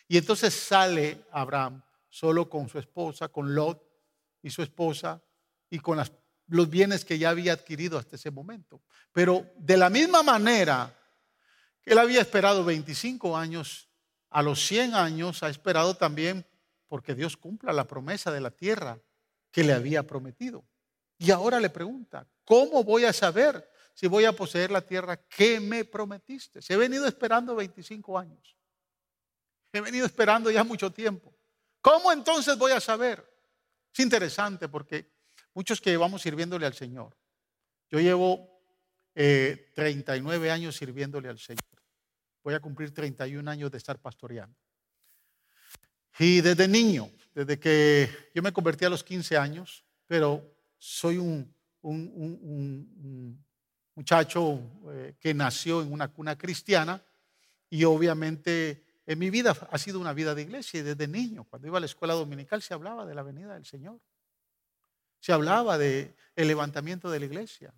Y 0.07 0.17
entonces 0.17 0.53
sale 0.53 1.25
Abraham 1.31 1.81
solo 2.07 2.49
con 2.49 2.69
su 2.69 2.79
esposa, 2.79 3.27
con 3.27 3.53
Lot 3.53 3.83
y 4.41 4.49
su 4.49 4.61
esposa, 4.61 5.21
y 5.69 5.79
con 5.79 6.01
los 6.47 6.69
bienes 6.69 7.03
que 7.03 7.19
ya 7.19 7.31
había 7.31 7.51
adquirido 7.51 7.97
hasta 7.97 8.15
ese 8.15 8.31
momento. 8.31 8.81
Pero 9.11 9.45
de 9.57 9.75
la 9.75 9.89
misma 9.89 10.23
manera 10.23 10.95
que 11.81 11.91
él 11.91 11.99
había 11.99 12.21
esperado 12.21 12.63
25 12.63 13.35
años, 13.35 13.89
a 14.29 14.41
los 14.41 14.65
100 14.65 14.95
años 14.95 15.43
ha 15.43 15.49
esperado 15.49 15.95
también 15.95 16.45
porque 16.87 17.15
Dios 17.15 17.35
cumpla 17.35 17.73
la 17.73 17.85
promesa 17.85 18.31
de 18.31 18.39
la 18.39 18.51
tierra 18.51 18.97
que 19.51 19.65
le 19.65 19.73
había 19.73 20.07
prometido. 20.07 20.63
Y 21.17 21.31
ahora 21.31 21.59
le 21.59 21.69
pregunta, 21.69 22.25
¿cómo 22.45 22.85
voy 22.85 23.03
a 23.03 23.11
saber 23.11 23.69
si 23.97 24.05
voy 24.05 24.25
a 24.25 24.33
poseer 24.33 24.69
la 24.69 24.81
tierra 24.81 25.17
que 25.17 25.59
me 25.59 25.83
prometiste? 25.83 26.59
He 26.69 26.77
venido 26.77 27.07
esperando 27.07 27.55
25 27.55 28.19
años. 28.19 28.55
He 29.73 29.81
venido 29.81 30.05
esperando 30.05 30.51
ya 30.51 30.63
mucho 30.63 30.91
tiempo. 30.91 31.33
¿Cómo 31.81 32.11
entonces 32.11 32.57
voy 32.57 32.73
a 32.73 32.79
saber? 32.79 33.25
Es 33.91 33.99
interesante 33.99 34.69
porque 34.69 35.17
Muchos 35.57 35.81
que 35.81 35.89
llevamos 35.89 36.21
sirviéndole 36.21 36.67
al 36.67 36.75
Señor. 36.75 37.17
Yo 37.89 37.99
llevo 37.99 38.61
39 39.15 40.47
eh, 40.47 40.51
años 40.51 40.75
sirviéndole 40.75 41.29
al 41.29 41.39
Señor. 41.39 41.63
Voy 42.43 42.53
a 42.53 42.59
cumplir 42.59 42.93
31 42.93 43.49
años 43.49 43.71
de 43.71 43.79
estar 43.79 43.99
pastoreando. 43.99 44.55
Y 46.19 46.41
desde 46.41 46.67
niño, 46.67 47.09
desde 47.33 47.59
que 47.59 48.07
yo 48.35 48.43
me 48.43 48.53
convertí 48.53 48.85
a 48.85 48.89
los 48.91 49.03
15 49.03 49.35
años, 49.35 49.83
pero 50.05 50.47
soy 50.77 51.17
un, 51.17 51.51
muchacho 53.97 54.61
eh, 54.91 55.15
que 55.19 55.33
nació 55.33 55.81
en 55.81 55.91
una 55.91 56.07
cuna 56.07 56.37
cristiana 56.37 57.01
y 57.67 57.83
obviamente 57.83 59.01
en 59.07 59.17
mi 59.17 59.31
vida 59.31 59.57
ha 59.71 59.77
sido 59.79 59.99
una 59.99 60.13
vida 60.13 60.35
de 60.35 60.43
iglesia 60.43 60.81
y 60.81 60.83
desde 60.83 61.07
niño, 61.07 61.45
cuando 61.45 61.67
iba 61.67 61.77
a 61.77 61.79
la 61.79 61.87
escuela 61.87 62.13
dominical 62.13 62.61
se 62.61 62.75
hablaba 62.75 63.07
de 63.07 63.15
la 63.15 63.23
venida 63.23 63.55
del 63.55 63.65
Señor. 63.65 63.99
Se 65.19 65.33
hablaba 65.33 65.79
de 65.79 66.15
levantamiento 66.35 67.09
de 67.09 67.19
la 67.19 67.25
iglesia. 67.25 67.73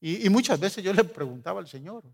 Y, 0.00 0.28
muchas 0.30 0.58
veces 0.58 0.82
yo 0.82 0.94
le 0.94 1.04
preguntaba 1.04 1.60
al 1.60 1.68
Señor, 1.68 2.04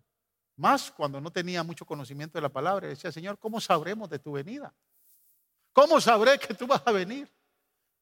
más 0.56 0.90
cuando 0.90 1.20
no 1.20 1.30
tenía 1.30 1.62
mucho 1.62 1.84
conocimiento 1.84 2.38
de 2.38 2.42
la 2.42 2.48
palabra, 2.48 2.88
decía, 2.88 3.12
Señor, 3.12 3.38
¿cómo 3.38 3.60
sabremos 3.60 4.10
de 4.10 4.18
tu 4.18 4.32
venida? 4.32 4.74
¿Cómo 5.72 6.00
sabré 6.00 6.36
que 6.38 6.54
tú 6.54 6.66
vas 6.66 6.82
a 6.84 6.90
venir? 6.90 7.30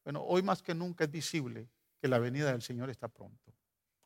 Bueno, 0.04 0.22
hoy 0.22 0.42
más 0.42 0.62
que 0.62 0.74
nunca 0.74 1.04
es 1.04 1.10
visible 1.10 1.68
que 2.00 2.08
la 2.08 2.18
venida 2.18 2.50
del 2.52 2.62
Señor 2.62 2.88
está 2.88 3.08
pronto. 3.08 3.49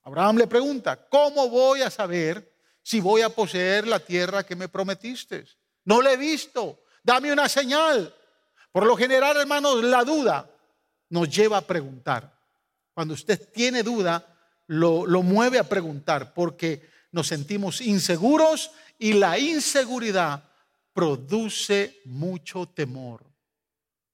Abraham 0.04 0.36
le 0.36 0.46
pregunta, 0.46 1.08
¿cómo 1.08 1.48
voy 1.48 1.80
a 1.80 1.90
saber 1.90 2.52
si 2.82 3.00
voy 3.00 3.22
a 3.22 3.30
poseer 3.30 3.86
la 3.86 3.98
tierra 3.98 4.44
que 4.44 4.54
me 4.54 4.68
prometiste? 4.68 5.46
No 5.84 6.02
la 6.02 6.12
he 6.12 6.16
visto, 6.16 6.82
dame 7.02 7.32
una 7.32 7.48
señal. 7.48 8.14
Por 8.70 8.84
lo 8.84 8.96
general, 8.96 9.36
hermanos, 9.38 9.82
la 9.82 10.04
duda 10.04 10.50
nos 11.08 11.28
lleva 11.28 11.58
a 11.58 11.66
preguntar. 11.66 12.32
Cuando 12.92 13.14
usted 13.14 13.50
tiene 13.52 13.82
duda, 13.82 14.26
lo, 14.66 15.06
lo 15.06 15.22
mueve 15.22 15.58
a 15.58 15.68
preguntar 15.68 16.34
porque 16.34 16.86
nos 17.10 17.28
sentimos 17.28 17.80
inseguros 17.80 18.72
y 18.98 19.14
la 19.14 19.38
inseguridad 19.38 20.42
produce 20.92 22.00
mucho 22.04 22.66
temor. 22.66 23.24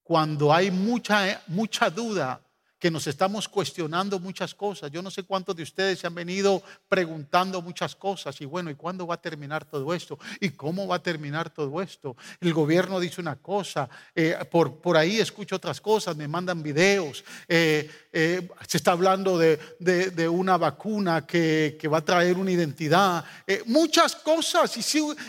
Cuando 0.03 0.53
hay 0.53 0.70
mucha, 0.70 1.42
mucha 1.48 1.90
duda, 1.90 2.40
que 2.81 2.90
nos 2.90 3.07
estamos 3.07 3.47
cuestionando 3.47 4.19
muchas 4.19 4.55
cosas. 4.55 4.90
Yo 4.90 5.03
no 5.03 5.11
sé 5.11 5.23
cuántos 5.23 5.55
de 5.55 5.62
ustedes 5.62 5.99
se 5.99 6.07
han 6.07 6.14
venido 6.14 6.62
preguntando 6.88 7.61
muchas 7.61 7.95
cosas 7.95 8.40
y 8.40 8.47
bueno, 8.47 8.71
¿y 8.71 8.75
cuándo 8.75 9.07
va 9.07 9.16
a 9.16 9.21
terminar 9.21 9.66
todo 9.66 9.93
esto? 9.93 10.19
¿Y 10.40 10.51
cómo 10.51 10.88
va 10.88 10.97
a 10.97 11.03
terminar 11.03 11.51
todo 11.51 11.83
esto? 11.83 12.16
El 12.40 12.55
gobierno 12.55 12.99
dice 12.99 13.21
una 13.21 13.37
cosa, 13.37 13.88
eh, 14.14 14.35
por, 14.51 14.81
por 14.81 14.97
ahí 14.97 15.21
escucho 15.21 15.57
otras 15.57 15.79
cosas, 15.81 16.16
me 16.16 16.27
mandan 16.27 16.62
videos, 16.62 17.23
eh, 17.47 17.90
eh, 18.12 18.49
se 18.66 18.79
está 18.79 18.93
hablando 18.93 19.37
de, 19.37 19.59
de, 19.79 20.29
una 20.29 20.57
vacuna 20.57 21.27
que, 21.27 21.77
que, 21.79 21.87
va 21.87 21.99
a 21.99 22.05
traer 22.05 22.38
una 22.38 22.51
identidad, 22.51 23.25
muchas 23.66 24.16
cosas 24.16 24.75
y, 24.77 24.83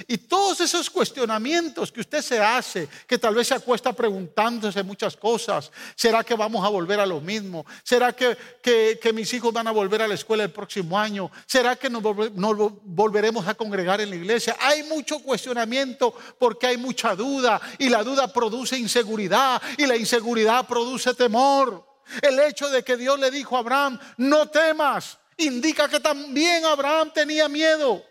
y 0.07 0.17
todos 0.19 0.61
esos 0.61 0.89
cuestionamientos 0.89 1.91
que 1.91 1.99
usted 1.99 2.21
se 2.21 2.39
hace, 2.39 2.87
que 3.05 3.17
tal 3.17 3.35
vez 3.35 3.47
se 3.47 3.55
acuesta 3.55 3.93
preguntándose 3.93 4.83
muchas 4.83 5.17
cosas, 5.17 5.71
¿será 5.95 6.23
que 6.23 6.35
vamos 6.35 6.65
a 6.65 6.69
volver 6.69 6.99
a 6.99 7.05
lo 7.05 7.19
mismo? 7.19 7.40
¿Será 7.83 8.13
que, 8.13 9.13
mis 9.13 9.33
hijos 9.33 9.53
van 9.53 9.67
a 9.67 9.71
volver 9.71 10.01
a 10.01 10.07
la 10.07 10.15
escuela 10.15 10.43
el 10.43 10.51
próximo 10.51 10.97
año? 10.97 11.31
¿Será 11.45 11.75
que 11.75 11.89
nos, 11.89 12.01
volveremos 12.03 13.47
a 13.47 13.53
congregar 13.53 14.01
en 14.01 14.09
la 14.09 14.15
iglesia? 14.15 14.55
Hay 14.59 14.83
mucho 14.83 15.19
cuestionamiento 15.19 16.13
porque 16.37 16.67
hay 16.67 16.77
mucha 16.77 17.15
duda 17.15 17.61
y 17.77 17.89
la 17.89 18.03
duda 18.03 18.31
produce 18.31 18.77
inseguridad 18.77 19.61
y 19.77 19.85
la 19.85 19.95
inseguridad 19.95 20.67
produce 20.67 21.13
temor. 21.13 21.85
El 22.21 22.39
hecho 22.39 22.69
de 22.69 22.83
que 22.83 22.97
Dios 22.97 23.19
le 23.19 23.31
dijo 23.31 23.55
a 23.55 23.59
Abraham, 23.59 23.99
no 24.17 24.49
temas, 24.49 25.17
indica 25.37 25.87
que 25.87 25.99
también 25.99 26.65
Abraham 26.65 27.11
tenía 27.13 27.47
miedo. 27.47 28.03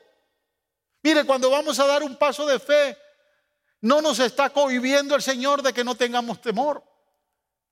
Mire, 1.02 1.24
cuando 1.24 1.50
vamos 1.50 1.78
a 1.78 1.86
dar 1.86 2.02
un 2.02 2.16
paso 2.16 2.46
de 2.46 2.58
fe, 2.58 2.96
no 3.82 4.00
nos 4.00 4.18
está 4.18 4.50
cohibiendo 4.50 5.14
el 5.14 5.22
Señor 5.22 5.62
de 5.62 5.72
que 5.72 5.84
no 5.84 5.94
tengamos 5.94 6.40
temor 6.40 6.89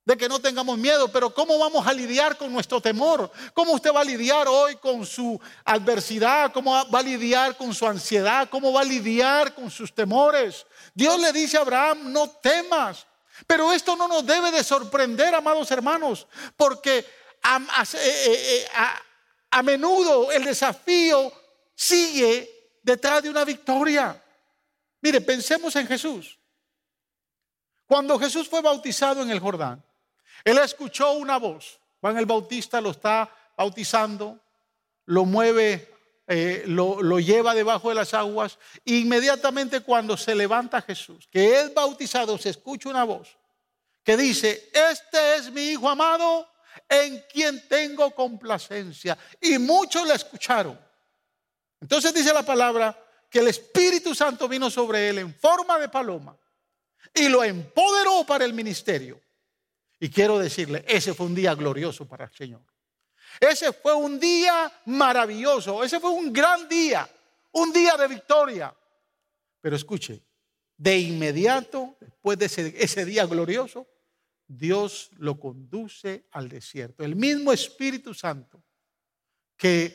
de 0.09 0.17
que 0.17 0.27
no 0.27 0.41
tengamos 0.41 0.79
miedo, 0.79 1.13
pero 1.13 1.35
¿cómo 1.35 1.59
vamos 1.59 1.87
a 1.87 1.93
lidiar 1.93 2.39
con 2.39 2.51
nuestro 2.51 2.81
temor? 2.81 3.31
¿Cómo 3.53 3.73
usted 3.73 3.93
va 3.93 4.01
a 4.01 4.05
lidiar 4.05 4.49
hoy 4.49 4.77
con 4.77 5.05
su 5.05 5.39
adversidad? 5.67 6.51
¿Cómo 6.51 6.73
va 6.91 7.01
a 7.01 7.03
lidiar 7.03 7.59
con 7.59 7.75
su 7.75 7.87
ansiedad? 7.87 8.49
¿Cómo 8.49 8.73
va 8.73 8.81
a 8.81 8.85
lidiar 8.85 9.55
con 9.55 9.71
sus 9.71 9.95
temores? 9.95 10.65
Dios 10.95 11.21
le 11.21 11.31
dice 11.31 11.59
a 11.59 11.61
Abraham, 11.61 12.11
no 12.11 12.27
temas. 12.31 13.07
Pero 13.47 13.71
esto 13.71 13.97
no 13.97 14.09
nos 14.09 14.25
debe 14.25 14.51
de 14.51 14.65
sorprender, 14.65 15.35
amados 15.35 15.71
hermanos, 15.73 16.27
porque 16.57 17.05
a, 17.43 17.59
eh, 17.59 17.99
eh, 18.01 18.65
eh, 18.65 18.69
a 19.51 19.63
menudo 19.63 20.33
el 20.33 20.43
desafío 20.43 21.31
sigue 21.75 22.79
detrás 22.83 23.23
de 23.23 23.29
una 23.29 23.45
victoria. 23.45 24.25
Mire, 25.03 25.21
pensemos 25.21 25.77
en 25.77 25.87
Jesús. 25.87 26.39
Cuando 27.87 28.19
Jesús 28.19 28.49
fue 28.49 28.63
bautizado 28.63 29.21
en 29.21 29.31
el 29.31 29.41
Jordán, 29.41 29.85
él 30.45 30.59
escuchó 30.59 31.13
una 31.13 31.39
voz. 31.39 31.79
Juan 32.01 32.17
el 32.17 32.27
Bautista 32.27 32.81
lo 32.81 32.91
está 32.91 33.31
bautizando, 33.57 34.39
lo 35.07 35.25
mueve, 35.25 35.93
eh, 36.27 36.65
lo, 36.67 37.03
lo, 37.03 37.19
lleva 37.19 37.55
debajo 37.55 37.89
de 37.89 37.97
las 37.97 38.15
aguas. 38.15 38.59
Inmediatamente 38.85 39.81
cuando 39.81 40.17
se 40.17 40.35
levanta 40.35 40.83
Jesús, 40.83 41.29
que 41.31 41.61
es 41.61 41.75
bautizado, 41.75 42.39
se 42.39 42.51
escucha 42.51 42.89
una 42.89 43.05
voz 43.05 43.37
que 44.09 44.17
dice, 44.17 44.71
este 44.73 45.37
es 45.37 45.53
mi 45.53 45.73
Hijo 45.73 45.89
amado 45.89 46.49
en 46.89 47.23
quien 47.31 47.69
tengo 47.69 48.11
complacencia. 48.15 49.19
Y 49.41 49.59
muchos 49.59 50.07
la 50.09 50.15
escucharon. 50.15 50.81
Entonces 51.81 52.15
dice 52.15 52.33
la 52.33 52.43
palabra 52.43 52.97
que 53.29 53.41
el 53.41 53.49
Espíritu 53.49 54.15
Santo 54.15 54.49
vino 54.49 54.71
sobre 54.71 55.11
él 55.11 55.19
en 55.19 55.35
forma 55.35 55.79
de 55.79 55.89
paloma 55.89 56.37
y 57.13 57.29
lo 57.29 57.45
empoderó 57.45 58.25
para 58.25 58.45
el 58.45 58.55
ministerio. 58.55 59.21
Y 60.01 60.11
quiero 60.11 60.39
decirle, 60.39 60.85
ese 60.87 61.15
fue 61.15 61.27
un 61.27 61.35
día 61.35 61.55
glorioso 61.55 62.07
para 62.07 62.27
el 62.27 62.33
Señor. 62.33 62.63
Ese 63.41 63.73
fue 63.73 63.95
un 63.95 64.19
día 64.19 64.73
maravilloso, 64.87 65.83
ese 65.85 66.01
fue 66.01 66.11
un 66.11 66.33
gran 66.33 66.69
día, 66.69 67.09
un 67.53 67.73
día 67.73 67.97
de 67.97 68.09
victoria. 68.09 68.75
Pero 69.61 69.77
escuche, 69.77 70.23
de 70.77 70.99
inmediato, 70.99 71.97
después 72.01 72.39
de 72.39 72.47
ese, 72.79 73.05
día 73.05 73.27
glorioso, 73.27 73.87
Dios 74.47 75.11
lo 75.19 75.39
conduce 75.39 76.27
al 76.31 76.49
desierto. 76.49 77.05
El 77.05 77.17
mismo 77.17 77.53
Espíritu 77.53 78.15
Santo 78.15 78.63
que 79.57 79.93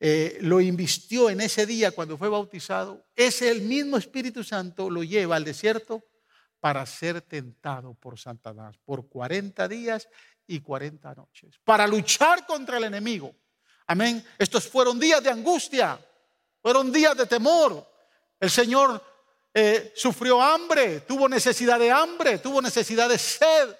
eh, 0.00 0.38
lo 0.42 0.60
invistió 0.60 1.30
en 1.30 1.40
ese 1.40 1.64
día 1.64 1.90
cuando 1.90 2.18
fue 2.18 2.28
bautizado, 2.28 3.06
ese 3.16 3.50
el 3.50 3.62
mismo 3.62 3.96
Espíritu 3.96 4.44
Santo 4.44 4.90
lo 4.90 5.02
lleva 5.02 5.36
al 5.36 5.44
desierto 5.44 6.04
para 6.60 6.84
ser 6.86 7.22
tentado 7.22 7.94
por 7.94 8.18
Satanás 8.18 8.76
por 8.84 9.08
40 9.08 9.68
días 9.68 10.08
y 10.46 10.60
40 10.60 11.14
noches, 11.14 11.60
para 11.64 11.86
luchar 11.86 12.46
contra 12.46 12.78
el 12.78 12.84
enemigo. 12.84 13.34
Amén. 13.86 14.24
Estos 14.38 14.68
fueron 14.68 14.98
días 14.98 15.22
de 15.22 15.30
angustia, 15.30 15.98
fueron 16.60 16.92
días 16.92 17.16
de 17.16 17.26
temor. 17.26 17.86
El 18.38 18.50
Señor 18.50 19.02
eh, 19.52 19.92
sufrió 19.96 20.42
hambre, 20.42 21.00
tuvo 21.00 21.28
necesidad 21.28 21.78
de 21.78 21.90
hambre, 21.90 22.38
tuvo 22.38 22.60
necesidad 22.60 23.08
de 23.08 23.18
sed. 23.18 23.74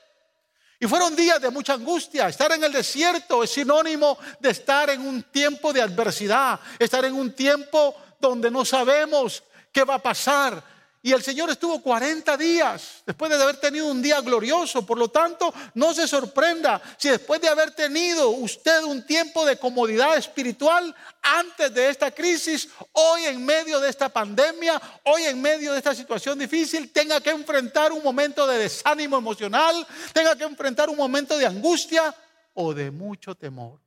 Y 0.81 0.87
fueron 0.87 1.17
días 1.17 1.41
de 1.41 1.51
mucha 1.51 1.75
angustia. 1.75 2.29
Estar 2.29 2.53
en 2.53 2.63
el 2.63 2.73
desierto 2.73 3.43
es 3.43 3.51
sinónimo 3.51 4.17
de 4.39 4.51
estar 4.51 4.89
en 4.91 5.01
un 5.01 5.25
tiempo 5.25 5.73
de 5.73 5.83
adversidad, 5.83 6.61
estar 6.79 7.05
en 7.05 7.15
un 7.15 7.35
tiempo 7.35 7.95
donde 8.21 8.51
no 8.51 8.65
sabemos 8.65 9.43
qué 9.73 9.85
va 9.85 9.95
a 9.95 10.03
pasar, 10.03 10.63
y 11.01 11.13
el 11.13 11.23
Señor 11.23 11.49
estuvo 11.49 11.81
40 11.81 12.37
días 12.37 13.03
después 13.07 13.31
de 13.31 13.41
haber 13.41 13.59
tenido 13.59 13.87
un 13.87 14.03
día 14.03 14.21
glorioso. 14.21 14.85
Por 14.85 14.99
lo 14.99 15.09
tanto, 15.09 15.55
no 15.75 15.95
se 15.95 16.09
sorprenda 16.09 16.83
si 16.97 17.09
después 17.09 17.41
de 17.41 17.49
haber 17.49 17.71
tenido 17.71 18.31
usted 18.31 18.83
un 18.83 19.07
tiempo 19.07 19.47
de 19.47 19.59
comodidad 19.59 20.17
espiritual 20.17 20.95
antes 21.23 21.73
de 21.73 21.89
esta 21.89 22.11
crisis, 22.11 22.69
hoy 22.93 23.27
en 23.27 23.45
medio 23.45 23.79
de 23.79 23.91
esta 23.91 24.09
pandemia, 24.09 24.81
hoy 25.05 25.23
en 25.25 25.41
medio 25.41 25.73
de 25.73 25.79
esta 25.79 25.95
situación 25.95 26.39
difícil, 26.39 26.91
tenga 26.91 27.21
que 27.21 27.31
enfrentar 27.31 27.93
un 27.93 28.03
momento 28.03 28.47
de 28.47 28.59
desánimo 28.59 29.17
emocional, 29.17 29.87
tenga 30.13 30.35
que 30.37 30.45
enfrentar 30.45 30.91
un 30.91 30.97
momento 30.97 31.39
de 31.39 31.47
angustia 31.47 32.13
o 32.55 32.75
de 32.75 32.91
mucho 32.91 33.37
temor. 33.37 33.81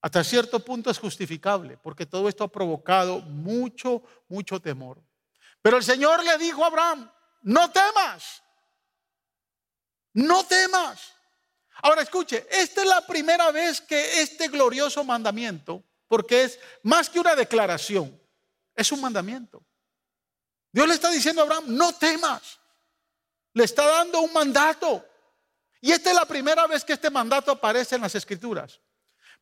Hasta 0.00 0.24
cierto 0.24 0.58
punto 0.58 0.90
es 0.90 0.98
justificable, 0.98 1.78
porque 1.80 2.06
todo 2.06 2.28
esto 2.28 2.42
ha 2.42 2.48
provocado 2.48 3.20
mucho, 3.20 4.02
mucho 4.28 4.58
temor. 4.60 5.00
Pero 5.62 5.76
el 5.76 5.84
Señor 5.84 6.22
le 6.24 6.36
dijo 6.38 6.64
a 6.64 6.66
Abraham, 6.66 7.10
no 7.42 7.70
temas, 7.70 8.42
no 10.12 10.44
temas. 10.44 11.14
Ahora 11.82 12.02
escuche, 12.02 12.46
esta 12.50 12.82
es 12.82 12.86
la 12.88 13.06
primera 13.06 13.50
vez 13.50 13.80
que 13.80 14.20
este 14.20 14.48
glorioso 14.48 15.04
mandamiento, 15.04 15.82
porque 16.08 16.44
es 16.44 16.60
más 16.82 17.08
que 17.08 17.20
una 17.20 17.34
declaración, 17.34 18.20
es 18.74 18.92
un 18.92 19.00
mandamiento. 19.00 19.64
Dios 20.72 20.88
le 20.88 20.94
está 20.94 21.10
diciendo 21.10 21.42
a 21.42 21.44
Abraham, 21.44 21.64
no 21.68 21.94
temas. 21.94 22.58
Le 23.52 23.64
está 23.64 23.86
dando 23.86 24.20
un 24.20 24.32
mandato. 24.32 25.06
Y 25.80 25.92
esta 25.92 26.10
es 26.10 26.16
la 26.16 26.24
primera 26.24 26.66
vez 26.66 26.84
que 26.84 26.94
este 26.94 27.10
mandato 27.10 27.52
aparece 27.52 27.96
en 27.96 28.00
las 28.00 28.14
escrituras. 28.14 28.80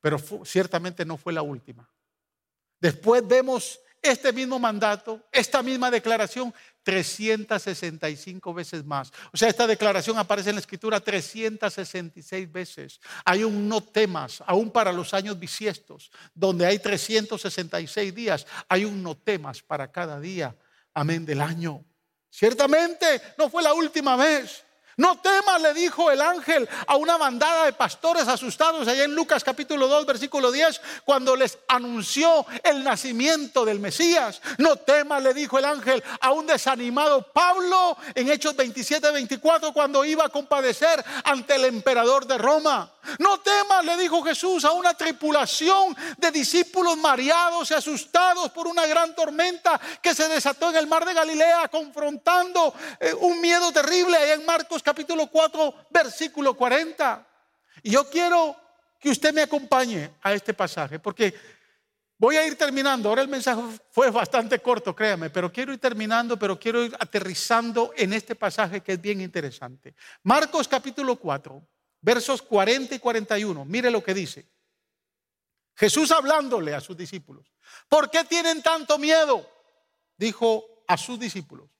Pero 0.01 0.19
ciertamente 0.45 1.05
no 1.05 1.17
fue 1.17 1.33
la 1.33 1.43
última. 1.43 1.89
Después 2.81 3.27
vemos 3.27 3.79
este 4.03 4.33
mismo 4.33 4.59
mandato, 4.59 5.29
esta 5.33 5.63
misma 5.63 5.91
declaración 5.91 6.55
365 6.83 8.55
veces 8.55 8.85
más. 8.85 9.13
O 9.33 9.37
sea, 9.37 9.49
esta 9.49 9.67
declaración 9.67 10.19
aparece 10.19 10.51
en 10.51 10.57
la 10.57 10.61
escritura 10.61 11.01
366 11.01 12.51
veces. 12.51 13.01
Hay 13.25 13.45
un 13.45 13.69
no 13.69 13.83
temas, 13.83 14.43
aún 14.47 14.71
para 14.71 14.93
los 14.93 15.13
años 15.13 15.39
bisiestos, 15.39 16.11
donde 16.35 16.67
hay 16.67 16.79
366 16.79 18.15
días, 18.15 18.47
hay 18.69 18.85
un 18.85 19.03
no 19.03 19.17
temas 19.17 19.63
para 19.63 19.91
cada 19.93 20.19
día, 20.19 20.57
amén, 20.95 21.27
del 21.27 21.41
año. 21.41 21.85
Ciertamente 22.31 23.21
no 23.37 23.51
fue 23.51 23.63
la 23.63 23.75
última 23.75 24.17
vez. 24.17 24.65
No 25.01 25.17
temas, 25.17 25.63
le 25.63 25.73
dijo 25.73 26.11
el 26.11 26.21
ángel 26.21 26.69
a 26.87 26.97
una 26.97 27.17
bandada 27.17 27.65
de 27.65 27.73
pastores 27.73 28.29
asustados 28.29 28.87
allá 28.87 29.05
en 29.05 29.15
Lucas 29.15 29.43
capítulo 29.43 29.89
2, 29.89 30.05
versículo 30.05 30.53
10, 30.53 30.79
cuando 31.07 31.35
les 31.37 31.57
anunció 31.69 32.45
el 32.63 32.85
nacimiento 32.85 33.65
del 33.65 33.81
Mesías. 33.81 34.43
No 34.59 34.77
temas, 34.77 35.23
le 35.23 35.33
dijo 35.33 35.59
el 35.59 35.65
ángel 35.65 36.05
a 36.21 36.33
un 36.33 36.47
desanimado 36.47 37.23
Pablo 37.33 37.97
en 38.15 38.31
Hechos 38.31 38.55
27, 38.55 39.11
24, 39.11 39.73
cuando 39.73 40.05
iba 40.05 40.27
a 40.27 40.29
compadecer 40.29 41.03
ante 41.25 41.55
el 41.55 41.65
emperador 41.65 42.27
de 42.27 42.37
Roma. 42.37 42.93
No 43.19 43.41
temas, 43.41 43.85
le 43.85 43.97
dijo 43.97 44.23
Jesús 44.23 44.65
a 44.65 44.73
una 44.73 44.95
tripulación 44.95 45.97
de 46.17 46.31
discípulos 46.31 46.97
mareados 46.97 47.71
y 47.71 47.75
asustados 47.75 48.51
por 48.51 48.67
una 48.67 48.87
gran 48.87 49.15
tormenta 49.15 49.81
que 50.03 50.15
se 50.15 50.29
desató 50.29 50.71
en 50.71 50.77
el 50.77 50.87
mar 50.87 51.05
de 51.05 51.15
Galilea, 51.15 51.69
confrontando 51.69 52.75
eh, 52.99 53.13
un 53.15 53.41
miedo 53.41 53.73
terrible 53.73 54.17
allá 54.17 54.35
en 54.35 54.45
Marcos 54.45 54.83
capítulo 54.83 55.27
4, 55.27 55.75
versículo 55.91 56.55
40. 56.55 57.27
Y 57.83 57.91
yo 57.91 58.09
quiero 58.09 58.57
que 58.99 59.11
usted 59.11 59.33
me 59.33 59.43
acompañe 59.43 60.11
a 60.23 60.35
este 60.35 60.53
pasaje, 60.53 60.99
porque 60.99 61.35
voy 62.19 62.37
a 62.37 62.47
ir 62.47 62.57
terminando. 62.57 63.09
Ahora 63.09 63.23
el 63.23 63.29
mensaje 63.29 63.63
fue 63.91 64.11
bastante 64.11 64.59
corto, 64.61 64.95
créame, 64.95 65.31
pero 65.31 65.51
quiero 65.51 65.73
ir 65.73 65.79
terminando, 65.79 66.39
pero 66.39 66.59
quiero 66.59 66.85
ir 66.85 66.95
aterrizando 67.01 67.93
en 67.97 68.13
este 68.13 68.35
pasaje 68.35 68.83
que 68.83 68.93
es 68.93 69.01
bien 69.01 69.23
interesante. 69.23 69.95
Marcos 70.23 70.69
capítulo 70.69 71.17
4, 71.17 71.63
versos 72.01 72.43
40 72.43 72.95
y 72.95 72.99
41. 72.99 73.65
Mire 73.65 73.91
lo 73.91 74.03
que 74.03 74.15
dice. 74.15 74.49
Jesús 75.75 76.11
hablándole 76.11 76.75
a 76.75 76.81
sus 76.81 76.97
discípulos. 76.97 77.53
¿Por 77.89 78.11
qué 78.11 78.25
tienen 78.25 78.63
tanto 78.63 78.99
miedo? 78.99 79.49
Dijo 80.17 80.85
a 80.87 80.97
sus 80.97 81.19
discípulos. 81.19 81.71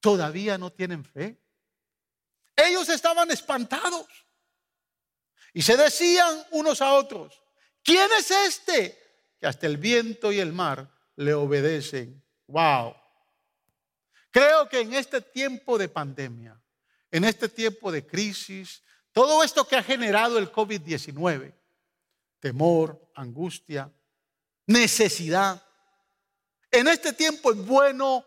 ¿Todavía 0.00 0.58
no 0.58 0.70
tienen 0.70 1.04
fe? 1.04 1.40
Ellos 2.56 2.88
estaban 2.88 3.30
espantados 3.30 4.06
y 5.54 5.62
se 5.62 5.76
decían 5.76 6.44
unos 6.50 6.82
a 6.82 6.94
otros, 6.94 7.42
¿quién 7.82 8.10
es 8.18 8.30
este 8.30 8.98
que 9.38 9.46
hasta 9.46 9.66
el 9.66 9.76
viento 9.76 10.32
y 10.32 10.40
el 10.40 10.52
mar 10.52 10.90
le 11.16 11.34
obedecen? 11.34 12.22
Wow. 12.46 12.94
Creo 14.30 14.68
que 14.68 14.80
en 14.80 14.94
este 14.94 15.20
tiempo 15.20 15.78
de 15.78 15.88
pandemia, 15.88 16.60
en 17.10 17.24
este 17.24 17.48
tiempo 17.48 17.92
de 17.92 18.06
crisis, 18.06 18.82
todo 19.12 19.44
esto 19.44 19.66
que 19.66 19.76
ha 19.76 19.82
generado 19.82 20.38
el 20.38 20.50
COVID-19, 20.50 21.54
temor, 22.40 23.10
angustia, 23.14 23.90
necesidad, 24.66 25.62
en 26.70 26.88
este 26.88 27.12
tiempo 27.12 27.52
es 27.52 27.58
bueno 27.58 28.24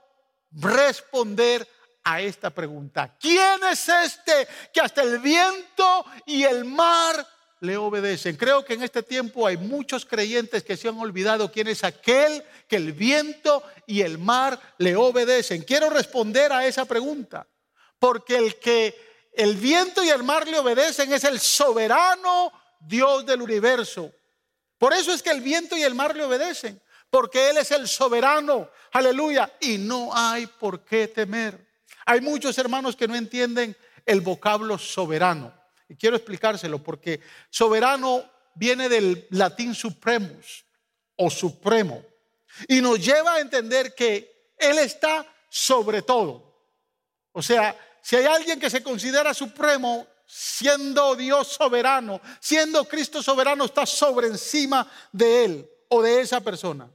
responder 0.52 1.68
a 2.04 2.22
esta 2.22 2.52
pregunta. 2.52 3.18
¿Quién 3.20 3.64
es 3.72 3.90
este 3.90 4.48
que 4.72 4.80
hasta 4.80 5.02
el 5.02 5.20
viento 5.20 6.06
y 6.28 6.44
el 6.44 6.64
mar 6.64 7.28
le 7.62 7.76
obedecen? 7.78 8.38
Creo 8.38 8.64
que 8.64 8.76
en 8.76 8.84
este 8.84 9.02
tiempo 9.02 9.48
hay 9.48 9.58
muchos 9.58 10.06
creyentes 10.06 10.64
que 10.64 10.78
se 10.78 10.88
han 10.88 11.00
olvidado 11.00 11.52
quién 11.52 11.68
es 11.68 11.84
aquel 11.84 12.44
que 12.68 12.76
el 12.76 12.94
viento 12.94 13.64
y 13.88 14.02
el 14.02 14.20
mar 14.20 14.60
le 14.78 14.96
obedecen. 14.96 15.64
Quiero 15.64 15.90
responder 15.90 16.54
a 16.54 16.68
esa 16.68 16.86
pregunta, 16.86 17.48
porque 17.98 18.38
el 18.38 18.60
que 18.60 19.15
el 19.38 19.56
viento 19.56 20.04
y 20.04 20.10
el 20.10 20.24
mar 20.24 20.48
le 20.48 20.60
obedecen 20.60 21.12
es 21.14 21.24
el 21.24 21.40
soberano 21.40 22.52
Dios 22.80 23.26
del 23.26 23.42
universo. 23.42 24.12
Por 24.78 24.94
eso 24.94 25.14
es 25.14 25.24
que 25.24 25.32
el 25.32 25.42
viento 25.42 25.78
y 25.78 25.84
el 25.84 25.96
mar 25.96 26.16
le 26.16 26.24
obedecen, 26.24 26.82
porque 27.10 27.50
Él 27.50 27.58
es 27.58 27.72
el 27.72 27.88
soberano, 27.88 28.70
aleluya, 28.92 29.52
y 29.62 29.78
no 29.78 30.10
hay 30.14 30.48
por 30.48 30.84
qué 30.84 31.08
temer. 31.08 31.66
Hay 32.06 32.22
muchos 32.22 32.58
hermanos 32.58 32.96
que 32.96 33.08
no 33.08 33.16
entienden 33.16 33.76
el 34.06 34.22
vocablo 34.22 34.78
soberano. 34.78 35.54
Y 35.88 35.96
quiero 35.96 36.16
explicárselo 36.16 36.84
porque 36.84 37.22
soberano 37.50 38.30
viene 38.54 38.90
del 38.90 39.28
latín 39.32 39.74
supremus 39.74 40.66
o 41.16 41.30
supremo. 41.30 42.04
Y 42.68 42.82
nos 42.82 43.04
lleva 43.04 43.36
a 43.36 43.40
entender 43.40 43.94
que 43.94 44.54
Él 44.58 44.80
está 44.80 45.26
sobre 45.50 46.02
todo. 46.02 46.46
O 47.32 47.42
sea, 47.42 47.78
si 48.06 48.16
hay 48.18 48.26
alguien 48.26 48.60
que 48.60 48.70
se 48.70 48.84
considera 48.84 49.34
supremo, 49.34 50.06
siendo 50.28 51.16
Dios 51.16 51.48
soberano, 51.48 52.22
siendo 52.40 52.86
Cristo 52.86 53.24
soberano, 53.24 53.66
está 53.66 53.84
sobre 53.88 54.28
encima 54.28 54.88
de 55.12 55.46
Él 55.46 55.70
o 55.90 56.04
de 56.04 56.22
esa 56.22 56.40
persona. 56.40 56.88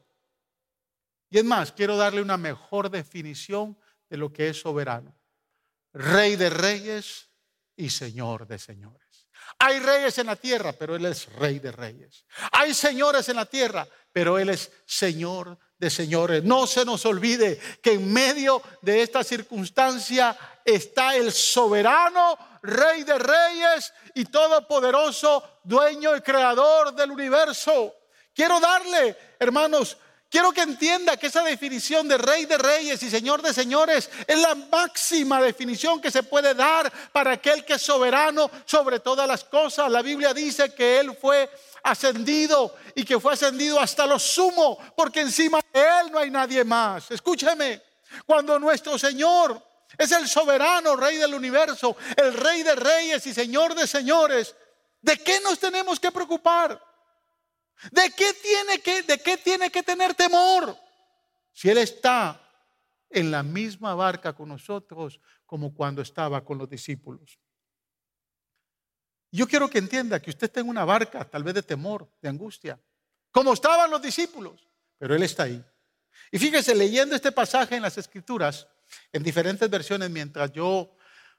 Y 1.29 1.39
es 1.39 1.45
más, 1.45 1.73
quiero 1.73 1.97
darle 1.97 2.23
una 2.23 2.37
mejor 2.37 2.91
definición 2.91 3.77
de 4.09 4.19
lo 4.19 4.33
que 4.33 4.51
es 4.51 4.61
soberano. 4.61 5.13
Rey 5.93 6.37
de 6.37 6.49
reyes 6.49 7.29
y 7.75 7.91
Señor 7.91 8.47
de 8.47 8.61
señores. 8.61 9.27
Hay 9.59 9.81
reyes 9.81 10.17
en 10.19 10.29
la 10.29 10.37
tierra, 10.37 10.73
pero 10.75 10.95
Él 10.95 11.07
es 11.07 11.27
rey 11.33 11.59
de 11.59 11.73
reyes. 11.73 12.25
Hay 12.53 12.73
señores 12.73 13.29
en 13.29 13.35
la 13.35 13.47
tierra, 13.47 13.85
pero 14.13 14.39
Él 14.39 14.51
es 14.51 14.71
Señor 14.87 15.59
de 15.81 15.89
señores. 15.89 16.45
No 16.45 16.67
se 16.67 16.85
nos 16.85 17.07
olvide 17.07 17.59
que 17.83 17.95
en 17.95 18.13
medio 18.13 18.63
de 18.83 19.03
esta 19.03 19.25
circunstancia 19.25 20.37
está 20.65 21.17
el 21.17 21.33
soberano, 21.33 22.39
rey 22.63 23.03
de 23.03 23.19
reyes 23.19 23.93
y 24.15 24.27
todopoderoso, 24.27 25.43
dueño 25.65 26.15
y 26.15 26.21
creador 26.21 26.95
del 26.95 27.11
universo. 27.11 27.95
Quiero 28.35 28.61
darle, 28.61 29.17
hermanos, 29.39 29.97
Quiero 30.31 30.53
que 30.53 30.61
entienda 30.61 31.17
que 31.17 31.27
esa 31.27 31.43
definición 31.43 32.07
de 32.07 32.17
rey 32.17 32.47
de 32.47 32.57
reyes 32.57 33.03
y 33.03 33.11
señor 33.11 33.43
de 33.43 33.53
señores 33.53 34.09
es 34.29 34.39
la 34.39 34.55
máxima 34.55 35.43
definición 35.43 36.01
que 36.01 36.13
se 36.13 36.23
puede 36.23 36.55
dar 36.55 36.91
para 37.11 37.33
aquel 37.33 37.65
que 37.65 37.75
es 37.75 37.83
soberano 37.83 38.49
sobre 38.65 39.01
todas 39.01 39.27
las 39.27 39.43
cosas. 39.43 39.91
La 39.91 40.03
Biblia 40.03 40.33
dice 40.33 40.73
que 40.73 41.01
Él 41.01 41.17
fue 41.21 41.51
ascendido 41.83 42.77
y 42.95 43.05
que 43.05 43.19
fue 43.19 43.33
ascendido 43.33 43.81
hasta 43.81 44.07
lo 44.07 44.21
sumo, 44.21 44.79
porque 44.95 45.21
encima 45.21 45.59
de 45.73 45.81
Él 45.81 46.13
no 46.13 46.19
hay 46.21 46.31
nadie 46.31 46.63
más. 46.63 47.11
Escúcheme, 47.11 47.83
cuando 48.25 48.57
nuestro 48.61 48.97
Señor 49.01 49.61
es 49.99 50.13
el 50.13 50.29
soberano 50.29 50.95
rey 50.95 51.17
del 51.17 51.35
universo, 51.35 51.97
el 52.17 52.35
rey 52.35 52.63
de 52.63 52.77
reyes 52.77 53.27
y 53.27 53.35
señor 53.35 53.75
de 53.75 53.89
señores, 53.89 54.55
¿de 55.03 55.17
qué 55.19 55.41
nos 55.41 55.59
tenemos 55.59 55.99
que 55.99 56.13
preocupar? 56.13 56.81
¿De 57.91 58.11
qué 58.11 58.35
tiene 58.35 58.81
que, 58.81 59.03
de 59.03 59.19
qué 59.19 59.37
tiene 59.39 59.71
que 59.71 59.83
tener 59.83 60.15
temor? 60.15 60.77
Si 61.53 61.71
Él 61.71 61.79
está 61.79 62.41
en 63.09 63.31
la 63.31 63.43
misma 63.43 63.95
barca 63.95 64.33
con 64.35 64.49
nosotros 64.49 65.21
como 65.47 65.75
cuando 65.75 66.01
estaba 66.03 66.45
con 66.45 66.59
los 66.59 66.69
discípulos. 66.69 67.39
Yo 69.33 69.47
quiero 69.47 69.69
que 69.69 69.79
entienda 69.79 70.21
que 70.21 70.31
usted 70.31 70.47
está 70.47 70.61
en 70.61 70.69
una 70.69 70.85
barca, 70.85 71.25
tal 71.25 71.43
vez 71.43 71.55
de 71.55 71.63
temor, 71.63 72.09
de 72.21 72.29
angustia, 72.29 72.79
como 73.31 73.53
estaban 73.53 73.91
los 73.91 74.03
discípulos, 74.03 74.67
pero 74.99 75.15
Él 75.15 75.23
está 75.23 75.45
ahí. 75.45 75.65
Y 76.31 76.39
fíjese, 76.39 76.75
leyendo 76.75 77.15
este 77.15 77.33
pasaje 77.33 77.77
en 77.77 77.83
las 77.83 77.97
Escrituras, 77.97 78.67
en 79.13 79.23
diferentes 79.23 79.69
versiones, 79.71 80.11
mientras 80.11 80.53
yo 80.53 80.97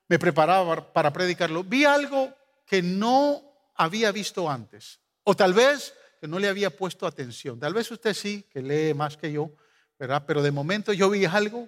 me 0.07 0.19
preparaba 0.19 0.91
para 0.93 1.11
predicarlo, 1.11 1.63
vi 1.63 1.85
algo 1.85 2.33
que 2.65 2.81
no 2.81 3.41
había 3.75 4.11
visto 4.11 4.49
antes. 4.49 4.99
O 5.23 5.35
tal 5.35 5.53
vez 5.53 5.93
que 6.21 6.27
no 6.27 6.37
le 6.37 6.47
había 6.47 6.69
puesto 6.69 7.07
atención. 7.07 7.59
Tal 7.59 7.73
vez 7.73 7.89
usted 7.89 8.13
sí, 8.13 8.45
que 8.47 8.61
lee 8.61 8.93
más 8.93 9.17
que 9.17 9.31
yo, 9.31 9.51
¿verdad? 9.97 10.23
Pero 10.27 10.43
de 10.43 10.51
momento 10.51 10.93
yo 10.93 11.09
vi 11.09 11.25
algo 11.25 11.67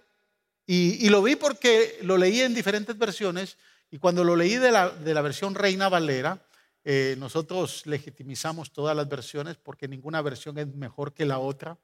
y, 0.67 1.09
lo 1.09 1.23
vi 1.23 1.35
porque 1.35 1.97
lo 2.03 2.17
leí 2.17 2.39
en 2.41 2.53
diferentes 2.53 2.95
versiones 2.95 3.57
y 3.89 3.97
cuando 3.97 4.23
lo 4.23 4.35
leí 4.35 4.57
de 4.57 4.71
la, 4.71 4.91
de 4.91 5.11
la 5.15 5.21
versión 5.21 5.55
Reina 5.55 5.89
Valera, 5.89 6.39
eh, 6.83 7.15
nosotros 7.17 7.87
legitimizamos 7.87 8.71
todas 8.71 8.95
las 8.95 9.09
versiones 9.09 9.57
porque 9.57 9.87
ninguna 9.87 10.21
versión 10.21 10.59
es 10.59 10.67
mejor 10.67 11.13
que 11.13 11.25
la 11.25 11.39
otra. 11.39 11.75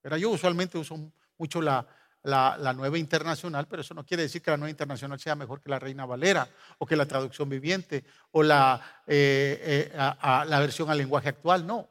Pero 0.00 0.16
yo 0.16 0.30
usualmente 0.30 0.78
uso 0.78 1.12
mucho 1.38 1.62
la, 1.62 1.86
la, 2.24 2.72
nueva 2.72 2.98
internacional, 2.98 3.68
pero 3.68 3.82
eso 3.82 3.94
no 3.94 4.04
quiere 4.04 4.24
decir 4.24 4.42
que 4.42 4.50
la 4.50 4.56
nueva 4.56 4.70
internacional 4.70 5.20
sea 5.20 5.36
mejor 5.36 5.60
que 5.60 5.70
la 5.70 5.78
Reina 5.78 6.06
Valera 6.06 6.48
o 6.78 6.86
que 6.86 6.96
la 6.96 7.06
traducción 7.06 7.48
viviente 7.48 8.02
o 8.32 8.42
la, 8.42 9.02
eh, 9.06 9.92
eh, 9.92 9.96
la 9.96 10.58
versión 10.58 10.90
al 10.90 10.98
lenguaje 10.98 11.28
actual, 11.28 11.64
no. 11.64 11.88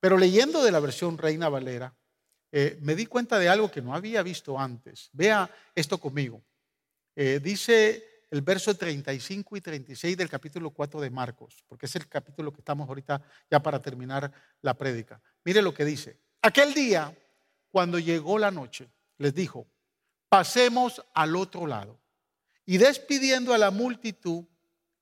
Pero 0.00 0.16
leyendo 0.16 0.62
de 0.62 0.72
la 0.72 0.80
versión 0.80 1.18
Reina 1.18 1.48
Valera, 1.48 1.94
eh, 2.52 2.78
me 2.80 2.94
di 2.94 3.06
cuenta 3.06 3.38
de 3.38 3.48
algo 3.48 3.70
que 3.70 3.82
no 3.82 3.94
había 3.94 4.22
visto 4.22 4.58
antes. 4.58 5.10
Vea 5.12 5.50
esto 5.74 5.98
conmigo. 5.98 6.42
Eh, 7.14 7.40
dice 7.42 8.24
el 8.30 8.42
verso 8.42 8.74
35 8.74 9.56
y 9.56 9.60
36 9.60 10.16
del 10.16 10.28
capítulo 10.28 10.70
4 10.70 11.00
de 11.00 11.10
Marcos, 11.10 11.64
porque 11.66 11.86
es 11.86 11.96
el 11.96 12.08
capítulo 12.08 12.52
que 12.52 12.60
estamos 12.60 12.88
ahorita 12.88 13.22
ya 13.50 13.60
para 13.62 13.80
terminar 13.80 14.32
la 14.62 14.74
prédica. 14.74 15.20
Mire 15.44 15.62
lo 15.62 15.72
que 15.72 15.84
dice. 15.84 16.18
Aquel 16.42 16.74
día, 16.74 17.16
cuando 17.70 17.98
llegó 17.98 18.38
la 18.38 18.50
noche, 18.50 18.90
les 19.18 19.34
dijo, 19.34 19.66
pasemos 20.28 21.02
al 21.14 21.36
otro 21.36 21.66
lado. 21.66 21.98
Y 22.64 22.78
despidiendo 22.78 23.54
a 23.54 23.58
la 23.58 23.70
multitud, 23.70 24.44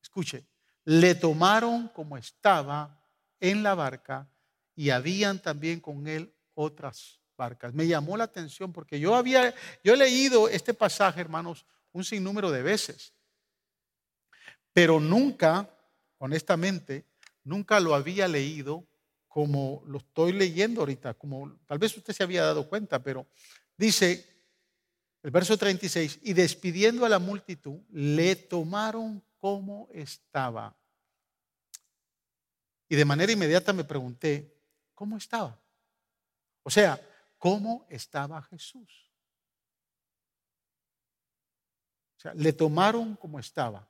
escuche, 0.03 0.47
le 0.85 1.15
tomaron 1.15 1.89
como 1.89 2.17
estaba 2.17 3.01
en 3.41 3.63
la 3.63 3.75
barca 3.75 4.29
y 4.75 4.91
habían 4.91 5.41
también 5.41 5.81
con 5.81 6.07
él 6.07 6.35
otras 6.55 7.21
barcas. 7.37 7.75
Me 7.75 7.87
llamó 7.87 8.17
la 8.17 8.25
atención 8.25 8.73
porque 8.73 8.99
yo 8.99 9.15
había, 9.15 9.55
yo 9.83 9.95
he 9.95 9.97
leído 9.97 10.49
este 10.49 10.75
pasaje, 10.75 11.21
hermanos, 11.21 11.65
un 11.93 12.05
sinnúmero 12.05 12.51
de 12.51 12.63
veces, 12.63 13.13
pero 14.73 14.99
nunca, 14.99 15.69
honestamente, 16.19 17.05
nunca 17.45 17.79
lo 17.81 17.95
había 17.95 18.27
leído 18.27 18.87
como 19.29 19.83
lo 19.87 19.99
estoy 19.99 20.33
leyendo 20.33 20.81
ahorita, 20.81 21.15
como 21.15 21.59
tal 21.67 21.79
vez 21.79 21.97
usted 21.97 22.13
se 22.13 22.23
había 22.23 22.45
dado 22.45 22.69
cuenta, 22.69 23.03
pero 23.03 23.27
dice 23.77 24.25
el 25.25 25.31
verso 25.31 25.57
36, 25.57 26.21
y 26.23 26.35
despidiendo 26.35 27.07
a 27.07 27.09
la 27.09 27.19
multitud, 27.19 27.81
le 27.91 28.37
tomaron 28.37 29.25
como 29.39 29.89
estaba. 29.91 30.77
Y 32.89 32.95
de 32.95 33.05
manera 33.07 33.33
inmediata 33.33 33.73
me 33.73 33.85
pregunté, 33.85 34.54
¿Cómo 34.95 35.17
estaba? 35.17 35.61
O 36.63 36.71
sea, 36.71 37.01
¿cómo 37.39 37.87
estaba 37.91 38.41
Jesús? 38.43 39.11
O 42.17 42.21
sea, 42.21 42.35
le 42.35 42.53
tomaron 42.53 43.17
como 43.17 43.39
estaba 43.39 43.89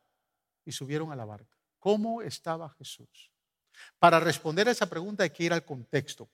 y 0.65 0.73
subieron 0.73 1.13
a 1.13 1.17
la 1.17 1.25
barca. 1.25 1.57
¿Cómo 1.79 2.23
estaba 2.23 2.71
Jesús? 2.71 3.31
Para 3.99 4.19
responder 4.21 4.69
a 4.69 4.73
esa 4.73 4.89
pregunta 4.89 5.25
hay 5.25 5.31
que 5.31 5.45
ir 5.45 5.53
al 5.53 5.65
contexto. 5.65 6.31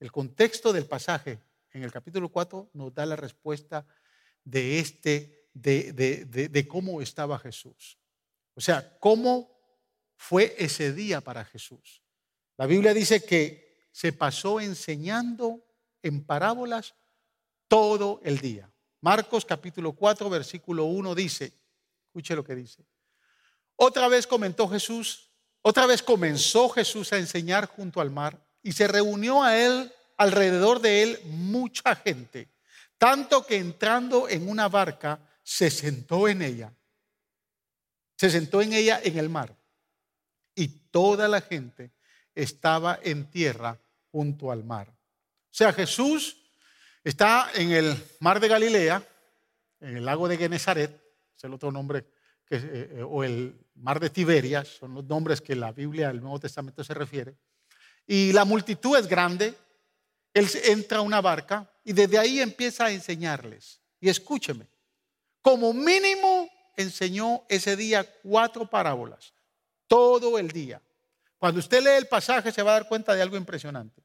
El 0.00 0.12
contexto 0.12 0.72
del 0.72 0.86
pasaje 0.86 1.40
en 1.72 1.84
el 1.84 1.92
capítulo 1.92 2.28
4 2.30 2.70
nos 2.74 2.94
da 2.94 3.06
la 3.06 3.16
respuesta 3.16 3.86
de 4.44 4.80
este, 4.80 5.48
de, 5.52 5.92
de 5.92 6.68
cómo 6.68 7.00
estaba 7.00 7.38
Jesús. 7.38 7.98
O 8.54 8.60
sea, 8.60 8.98
cómo 8.98 9.56
fue 10.16 10.54
ese 10.58 10.92
día 10.92 11.20
para 11.20 11.44
Jesús. 11.44 12.02
La 12.56 12.66
Biblia 12.66 12.92
dice 12.92 13.24
que 13.24 13.67
se 13.98 14.12
pasó 14.12 14.60
enseñando 14.60 15.60
en 16.04 16.24
parábolas 16.24 16.94
todo 17.66 18.20
el 18.22 18.38
día. 18.38 18.70
Marcos 19.00 19.44
capítulo 19.44 19.92
4, 19.92 20.30
versículo 20.30 20.84
1 20.84 21.16
dice, 21.16 21.52
escuche 22.06 22.36
lo 22.36 22.44
que 22.44 22.54
dice. 22.54 22.86
Otra 23.74 24.06
vez 24.06 24.28
comentó 24.28 24.68
Jesús, 24.68 25.32
otra 25.62 25.86
vez 25.86 26.00
comenzó 26.00 26.68
Jesús 26.68 27.12
a 27.12 27.18
enseñar 27.18 27.66
junto 27.66 28.00
al 28.00 28.12
mar 28.12 28.40
y 28.62 28.70
se 28.70 28.86
reunió 28.86 29.42
a 29.42 29.58
él, 29.58 29.92
alrededor 30.16 30.80
de 30.80 31.02
él, 31.02 31.20
mucha 31.24 31.96
gente, 31.96 32.52
tanto 32.98 33.44
que 33.44 33.56
entrando 33.56 34.28
en 34.28 34.48
una 34.48 34.68
barca 34.68 35.18
se 35.42 35.72
sentó 35.72 36.28
en 36.28 36.42
ella. 36.42 36.72
Se 38.16 38.30
sentó 38.30 38.62
en 38.62 38.74
ella 38.74 39.00
en 39.02 39.18
el 39.18 39.28
mar. 39.28 39.56
Y 40.54 40.68
toda 40.68 41.26
la 41.26 41.40
gente 41.40 41.90
estaba 42.36 43.00
en 43.02 43.28
tierra 43.28 43.80
junto 44.10 44.50
al 44.50 44.64
mar. 44.64 44.88
O 44.88 45.54
sea, 45.54 45.72
Jesús 45.72 46.36
está 47.02 47.50
en 47.54 47.72
el 47.72 47.96
mar 48.20 48.40
de 48.40 48.48
Galilea, 48.48 49.02
en 49.80 49.96
el 49.96 50.04
lago 50.04 50.28
de 50.28 50.36
Genezaret, 50.36 51.02
es 51.36 51.44
el 51.44 51.54
otro 51.54 51.70
nombre, 51.70 52.04
eh, 52.50 52.90
eh, 52.96 53.02
o 53.02 53.22
el 53.22 53.66
mar 53.74 54.00
de 54.00 54.10
Tiberias, 54.10 54.68
son 54.68 54.94
los 54.94 55.04
nombres 55.04 55.40
que 55.40 55.54
la 55.54 55.72
Biblia 55.72 56.08
del 56.08 56.20
Nuevo 56.20 56.40
Testamento 56.40 56.82
se 56.82 56.94
refiere. 56.94 57.36
Y 58.06 58.32
la 58.32 58.44
multitud 58.44 58.96
es 58.96 59.06
grande, 59.06 59.54
él 60.32 60.48
entra 60.64 60.98
a 60.98 61.02
una 61.02 61.20
barca 61.20 61.70
y 61.84 61.92
desde 61.92 62.18
ahí 62.18 62.40
empieza 62.40 62.86
a 62.86 62.90
enseñarles. 62.90 63.80
Y 64.00 64.08
escúcheme, 64.08 64.66
como 65.42 65.72
mínimo 65.72 66.48
enseñó 66.76 67.42
ese 67.48 67.76
día 67.76 68.06
cuatro 68.22 68.68
parábolas, 68.68 69.32
todo 69.86 70.38
el 70.38 70.50
día. 70.50 70.80
Cuando 71.38 71.60
usted 71.60 71.82
lee 71.82 71.96
el 71.96 72.08
pasaje 72.08 72.52
se 72.52 72.62
va 72.62 72.72
a 72.72 72.74
dar 72.74 72.88
cuenta 72.88 73.14
de 73.14 73.22
algo 73.22 73.36
impresionante. 73.36 74.02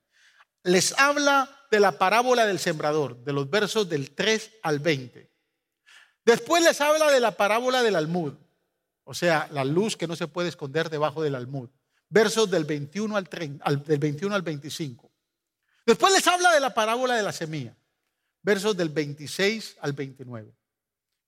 Les 0.63 0.98
habla 0.98 1.50
de 1.72 1.80
la 1.80 1.98
parábola 1.98 2.46
del 2.46 2.60
sembrador, 2.60 3.24
de 3.24 3.34
los 3.34 3.50
versos 3.50 3.89
del 3.89 4.15
3 4.15 4.60
al 4.62 4.80
20. 4.80 5.30
Después 6.26 6.63
les 6.63 6.80
habla 6.80 7.12
de 7.12 7.19
la 7.19 7.32
parábola 7.32 7.84
del 7.84 7.96
almud, 7.96 8.34
o 9.04 9.13
sea, 9.13 9.50
la 9.52 9.65
luz 9.65 9.98
que 9.98 10.08
no 10.08 10.15
se 10.15 10.28
puede 10.28 10.50
esconder 10.50 10.89
debajo 10.89 11.22
del 11.22 11.36
almud, 11.36 11.69
versos 12.08 12.50
del 12.50 12.63
21 12.63 13.17
al, 13.17 13.28
30, 13.28 13.69
del 13.76 14.00
21 14.00 14.34
al 14.34 14.41
25. 14.41 15.12
Después 15.86 16.13
les 16.13 16.26
habla 16.28 16.54
de 16.54 16.62
la 16.62 16.74
parábola 16.74 17.15
de 17.15 17.24
la 17.24 17.34
semilla, 17.34 17.76
versos 18.41 18.78
del 18.78 18.89
26 18.89 19.78
al 19.82 19.91
29. 19.91 20.56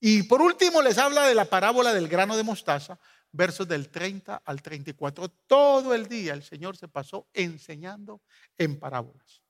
Y 0.00 0.22
por 0.22 0.40
último 0.40 0.80
les 0.80 0.96
habla 0.96 1.26
de 1.26 1.34
la 1.34 1.44
parábola 1.44 1.92
del 1.92 2.08
grano 2.08 2.36
de 2.36 2.42
mostaza, 2.42 2.98
versos 3.36 3.68
del 3.68 3.88
30 3.88 4.42
al 4.44 4.62
34. 4.62 5.28
Todo 5.46 5.94
el 5.94 6.06
día 6.06 6.34
el 6.34 6.42
Señor 6.42 6.76
se 6.76 6.88
pasó 6.88 7.28
enseñando 7.32 8.22
en 8.56 8.78
parábolas. 8.78 9.42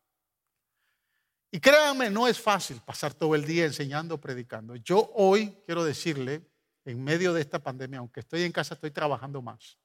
Y 1.51 1.61
créanme, 1.61 2.11
no 2.11 2.29
es 2.29 2.41
fácil 2.41 2.81
pasar 2.85 3.15
todo 3.15 3.35
el 3.35 3.47
día 3.47 3.65
enseñando, 3.65 4.21
predicando. 4.21 4.77
Yo 4.77 5.11
hoy 5.15 5.57
quiero 5.65 5.85
decirle, 5.85 6.43
en 6.85 7.03
medio 7.03 7.33
de 7.33 7.41
esta 7.41 7.63
pandemia, 7.63 8.01
aunque 8.01 8.21
estoy 8.21 8.43
en 8.43 8.53
casa, 8.53 8.75
estoy 8.75 8.91
trabajando 8.91 9.41
más. 9.41 9.79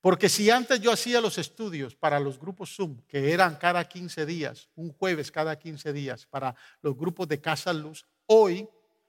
Porque 0.00 0.28
si 0.28 0.50
antes 0.50 0.80
yo 0.80 0.92
hacía 0.92 1.20
los 1.20 1.38
estudios 1.38 1.96
para 1.96 2.20
los 2.20 2.38
grupos 2.38 2.76
Zoom, 2.76 3.00
que 3.06 3.32
eran 3.32 3.56
cada 3.56 3.88
15 3.88 4.26
días, 4.26 4.68
un 4.74 4.92
jueves 4.92 5.30
cada 5.30 5.58
15 5.58 5.92
días, 5.92 6.26
para 6.26 6.54
los 6.82 6.96
grupos 6.96 7.26
de 7.26 7.40
Casa 7.40 7.72
Luz, 7.72 8.06
hoy 8.26 8.68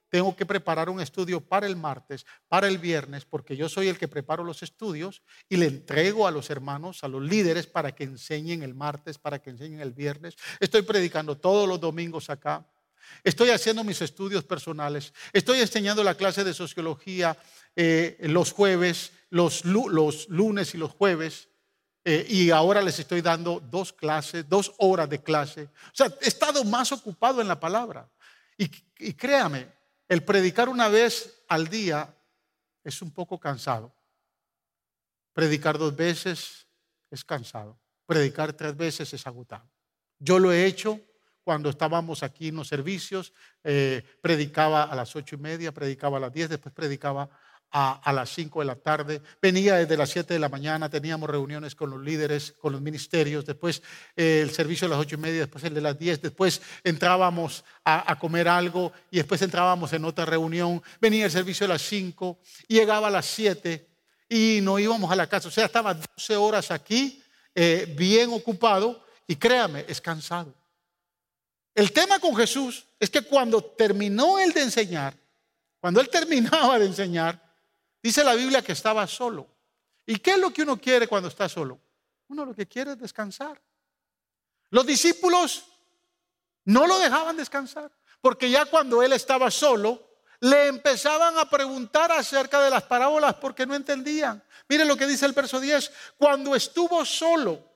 tengo 0.09 0.35
que 0.35 0.45
preparar 0.45 0.89
un 0.89 1.01
estudio 1.01 1.41
para 1.41 1.67
el 1.67 1.75
martes, 1.75 2.25
para 2.47 2.67
el 2.67 2.77
viernes, 2.77 3.25
porque 3.25 3.55
yo 3.57 3.67
soy 3.69 3.87
el 3.87 3.97
que 3.97 4.07
preparo 4.07 4.43
los 4.43 4.63
estudios 4.63 5.23
y 5.49 5.57
le 5.57 5.65
entrego 5.65 6.27
a 6.27 6.31
los 6.31 6.49
hermanos, 6.49 7.03
a 7.03 7.07
los 7.07 7.21
líderes, 7.21 7.67
para 7.67 7.93
que 7.93 8.03
enseñen 8.03 8.63
el 8.63 8.73
martes, 8.73 9.17
para 9.17 9.39
que 9.39 9.49
enseñen 9.49 9.81
el 9.81 9.93
viernes. 9.93 10.35
Estoy 10.59 10.83
predicando 10.83 11.37
todos 11.37 11.67
los 11.67 11.79
domingos 11.79 12.29
acá. 12.29 12.65
Estoy 13.23 13.49
haciendo 13.49 13.83
mis 13.83 14.01
estudios 14.01 14.43
personales. 14.43 15.13
Estoy 15.33 15.59
enseñando 15.59 16.03
la 16.03 16.15
clase 16.15 16.43
de 16.43 16.53
sociología 16.53 17.37
eh, 17.75 18.17
los 18.21 18.53
jueves, 18.53 19.11
los, 19.29 19.65
los, 19.65 20.29
lunes 20.29 20.73
y 20.73 20.77
los 20.77 20.91
jueves. 20.91 21.49
Eh, 22.03 22.25
y 22.29 22.51
ahora 22.51 22.81
les 22.81 22.99
estoy 22.99 23.21
dando 23.21 23.59
dos 23.59 23.91
clases, 23.91 24.47
dos 24.47 24.73
horas 24.77 25.09
de 25.09 25.21
clase. 25.21 25.63
O 25.63 25.91
sea, 25.95 26.07
he 26.21 26.27
estado 26.27 26.63
más 26.63 26.91
ocupado 26.91 27.41
en 27.41 27.47
la 27.47 27.59
palabra. 27.59 28.09
Y, 28.57 28.69
y 28.99 29.13
créame, 29.13 29.74
el 30.07 30.23
predicar 30.23 30.69
una 30.69 30.87
vez 30.87 31.43
al 31.47 31.67
día 31.67 32.15
es 32.83 33.01
un 33.01 33.11
poco 33.11 33.39
cansado. 33.39 33.95
Predicar 35.33 35.77
dos 35.77 35.95
veces 35.95 36.67
es 37.09 37.23
cansado. 37.23 37.79
Predicar 38.05 38.53
tres 38.53 38.77
veces 38.77 39.13
es 39.13 39.25
agotado. 39.25 39.69
Yo 40.19 40.39
lo 40.39 40.51
he 40.51 40.65
hecho 40.65 40.99
cuando 41.43 41.69
estábamos 41.69 42.23
aquí 42.23 42.49
en 42.49 42.55
los 42.55 42.67
servicios. 42.67 43.33
Eh, 43.63 44.03
predicaba 44.21 44.83
a 44.83 44.95
las 44.95 45.15
ocho 45.15 45.35
y 45.35 45.39
media, 45.39 45.73
predicaba 45.73 46.17
a 46.17 46.21
las 46.21 46.33
diez, 46.33 46.49
después 46.49 46.73
predicaba 46.73 47.29
a, 47.77 48.13
las 48.13 48.29
5 48.33 48.61
de 48.61 48.65
la 48.65 48.75
tarde. 48.75 49.21
Venía 49.41 49.75
desde 49.75 49.97
las 49.97 50.09
7 50.09 50.33
de 50.33 50.39
la 50.39 50.47
mañana, 50.47 50.89
teníamos 50.89 51.29
reuniones 51.29 51.75
con 51.75 51.89
los 51.89 51.99
líderes, 51.99 52.53
con 52.53 52.71
los 52.71 52.81
ministerios, 52.81 53.45
después 53.45 53.83
eh, 54.15 54.39
el 54.41 54.51
servicio 54.51 54.87
a 54.87 54.91
las 54.91 54.99
8 54.99 55.15
y 55.15 55.17
media, 55.17 55.39
después 55.41 55.61
el 55.65 55.73
de 55.73 55.81
las 55.81 55.99
10, 55.99 56.21
después 56.21 56.61
entrábamos 56.85 57.65
a, 57.83 58.17
comer 58.17 58.47
algo 58.47 58.93
y 59.11 59.17
después 59.17 59.41
entrábamos 59.41 59.91
en 59.91 60.05
otra 60.05 60.23
reunión. 60.23 60.81
Venía 61.01 61.25
el 61.25 61.31
servicio 61.31 61.65
a 61.65 61.69
las 61.69 61.81
5 61.81 62.39
y 62.69 62.75
llegaba 62.75 63.09
a 63.09 63.11
las 63.11 63.25
7 63.25 63.85
y 64.29 64.59
no 64.61 64.79
íbamos 64.79 65.11
a 65.11 65.15
la 65.17 65.27
casa. 65.27 65.49
O 65.49 65.51
sea, 65.51 65.65
estaba 65.65 65.93
12 65.93 66.37
horas 66.37 66.71
aquí, 66.71 67.21
eh, 67.53 67.93
bien 67.97 68.29
ocupado 68.31 69.03
y 69.27 69.35
créame, 69.35 69.83
es 69.89 69.99
cansado. 69.99 70.53
El 71.73 71.91
tema 71.91 72.19
con 72.19 72.33
Jesús 72.37 72.85
es 72.97 73.09
que 73.09 73.21
cuando 73.21 73.61
terminó 73.61 74.39
él 74.39 74.53
de 74.53 74.61
enseñar, 74.61 75.13
cuando 75.81 75.99
él 75.99 76.07
terminaba 76.09 76.79
de 76.79 76.85
enseñar, 76.85 77.44
Dice 78.05 78.23
la 78.23 78.35
Biblia 78.35 78.61
que 78.61 78.73
estaba 78.73 79.07
solo. 79.07 79.47
¿Y 80.05 80.17
qué 80.17 80.33
es 80.33 80.37
lo 80.37 80.53
que 80.53 80.61
uno 80.61 80.79
quiere 80.79 81.07
cuando 81.07 81.27
está 81.27 81.49
solo? 81.49 81.81
Uno 82.27 82.45
lo 82.45 82.53
que 82.53 82.67
quiere 82.67 82.91
es 82.91 82.99
descansar. 82.99 83.59
Los 84.69 84.85
discípulos 84.85 85.65
no 86.65 86.85
lo 86.85 86.99
dejaban 86.99 87.35
descansar, 87.35 87.91
porque 88.21 88.51
ya 88.51 88.65
cuando 88.67 89.01
él 89.01 89.11
estaba 89.11 89.49
solo, 89.49 90.19
le 90.41 90.67
empezaban 90.67 91.39
a 91.39 91.49
preguntar 91.49 92.11
acerca 92.11 92.61
de 92.61 92.69
las 92.69 92.83
parábolas 92.83 93.33
porque 93.37 93.65
no 93.65 93.73
entendían. 93.73 94.43
Miren 94.69 94.87
lo 94.87 94.97
que 94.97 95.07
dice 95.07 95.25
el 95.25 95.33
verso 95.33 95.59
10, 95.59 95.91
cuando 96.15 96.53
estuvo 96.53 97.03
solo, 97.05 97.67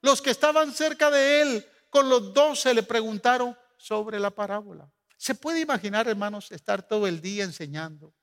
los 0.00 0.22
que 0.22 0.30
estaban 0.30 0.72
cerca 0.72 1.10
de 1.10 1.42
él 1.42 1.68
con 1.90 2.08
los 2.08 2.32
doce 2.32 2.72
le 2.72 2.84
preguntaron 2.84 3.54
sobre 3.76 4.18
la 4.18 4.30
parábola. 4.30 4.90
¿Se 5.18 5.34
puede 5.34 5.60
imaginar, 5.60 6.08
hermanos, 6.08 6.50
estar 6.52 6.88
todo 6.88 7.06
el 7.06 7.20
día 7.20 7.44
enseñando? 7.44 8.14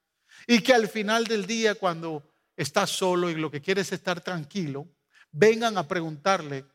Y 0.48 0.62
que 0.62 0.74
al 0.74 0.88
final 0.88 1.26
del 1.26 1.46
día, 1.46 1.76
cuando 1.76 2.32
estás 2.56 2.90
solo 2.90 3.30
y 3.30 3.36
lo 3.36 3.52
que 3.52 3.62
quieres 3.62 3.88
es 3.88 3.94
estar 3.94 4.22
tranquilo, 4.22 4.88
vengan 5.32 5.78
a 5.78 5.88
preguntarle 5.88 6.66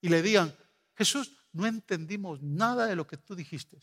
y 0.00 0.08
le 0.08 0.22
digan, 0.22 0.56
Jesús, 0.94 1.32
no 1.52 1.66
entendimos 1.66 2.40
nada 2.42 2.86
de 2.86 2.96
lo 2.96 3.06
que 3.06 3.16
tú 3.16 3.34
dijiste. 3.34 3.78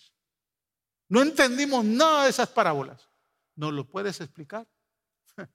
No 1.09 1.21
entendimos 1.21 1.83
nada 1.85 2.23
de 2.23 2.29
esas 2.29 2.49
parábolas. 2.49 3.09
¿Nos 3.55 3.73
lo 3.73 3.87
puedes 3.87 4.19
explicar? 4.21 4.67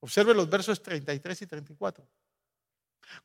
Observe 0.00 0.34
los 0.34 0.48
versos 0.48 0.82
33 0.82 1.42
y 1.42 1.46
34. 1.46 2.08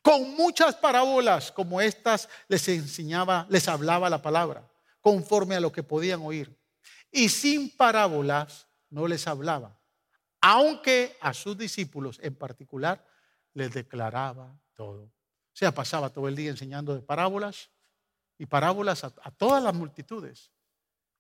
Con 0.01 0.35
muchas 0.35 0.75
parábolas 0.75 1.51
como 1.51 1.81
estas 1.81 2.29
les 2.47 2.67
enseñaba, 2.69 3.45
les 3.49 3.67
hablaba 3.67 4.09
la 4.09 4.21
palabra, 4.21 4.69
conforme 5.01 5.55
a 5.55 5.59
lo 5.59 5.71
que 5.71 5.83
podían 5.83 6.21
oír. 6.21 6.57
Y 7.11 7.29
sin 7.29 7.75
parábolas 7.75 8.67
no 8.93 9.07
les 9.07 9.27
hablaba, 9.27 9.79
aunque 10.39 11.17
a 11.19 11.33
sus 11.33 11.57
discípulos 11.57 12.19
en 12.21 12.35
particular 12.35 13.03
les 13.53 13.73
declaraba 13.73 14.55
todo. 14.75 15.03
O 15.03 15.55
sea, 15.55 15.73
pasaba 15.73 16.11
todo 16.11 16.27
el 16.27 16.35
día 16.35 16.51
enseñando 16.51 16.93
de 16.93 17.01
parábolas 17.01 17.69
y 18.37 18.45
parábolas 18.45 19.03
a, 19.03 19.09
todas 19.31 19.63
las 19.63 19.73
multitudes. 19.73 20.51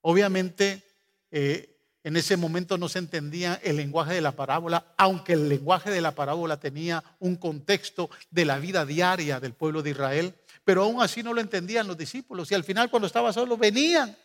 Obviamente, 0.01 0.83
eh, 1.31 1.75
en 2.03 2.15
ese 2.15 2.37
momento 2.37 2.77
no 2.77 2.89
se 2.89 2.99
entendía 2.99 3.59
el 3.63 3.77
lenguaje 3.77 4.13
de 4.13 4.21
la 4.21 4.33
parábola, 4.33 4.93
aunque 4.97 5.33
el 5.33 5.49
lenguaje 5.49 5.89
de 5.89 6.01
la 6.01 6.13
parábola 6.13 6.59
tenía 6.59 7.03
un 7.19 7.37
contexto 7.37 8.09
de 8.29 8.45
la 8.45 8.59
vida 8.59 8.85
diaria 8.85 9.39
del 9.39 9.53
pueblo 9.53 9.81
de 9.81 9.91
Israel, 9.91 10.35
pero 10.63 10.83
aún 10.83 11.01
así 11.01 11.23
no 11.23 11.33
lo 11.33 11.41
entendían 11.41 11.87
los 11.87 11.97
discípulos 11.97 12.51
y 12.51 12.55
al 12.55 12.63
final 12.63 12.89
cuando 12.91 13.07
estaba 13.07 13.33
solo 13.33 13.57
venían 13.57 14.15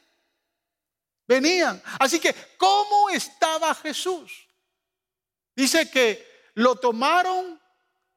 Venían. 1.28 1.80
Así 2.00 2.18
que, 2.18 2.34
¿cómo 2.56 3.10
estaba 3.10 3.74
Jesús? 3.74 4.48
Dice 5.54 5.90
que 5.90 6.50
lo 6.54 6.76
tomaron 6.76 7.60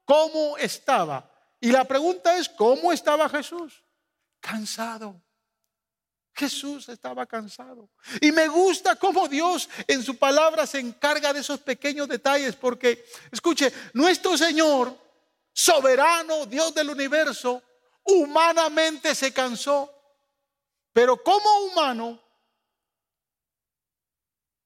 como 0.04 0.56
estaba. 0.56 1.30
Y 1.60 1.70
la 1.70 1.84
pregunta 1.84 2.36
es, 2.38 2.48
¿cómo 2.48 2.90
estaba 2.90 3.28
Jesús? 3.28 3.84
Cansado. 4.40 5.22
Jesús 6.34 6.88
estaba 6.88 7.26
cansado. 7.26 7.90
Y 8.20 8.32
me 8.32 8.48
gusta 8.48 8.96
cómo 8.96 9.28
Dios 9.28 9.68
en 9.86 10.02
su 10.02 10.16
palabra 10.16 10.66
se 10.66 10.80
encarga 10.80 11.32
de 11.32 11.40
esos 11.40 11.60
pequeños 11.60 12.08
detalles, 12.08 12.56
porque, 12.56 13.04
escuche, 13.30 13.70
nuestro 13.92 14.38
Señor, 14.38 14.96
soberano, 15.52 16.46
Dios 16.46 16.74
del 16.74 16.88
universo, 16.88 17.62
humanamente 18.04 19.14
se 19.14 19.32
cansó. 19.32 19.92
Pero 20.92 21.22
como 21.22 21.66
humano, 21.66 22.18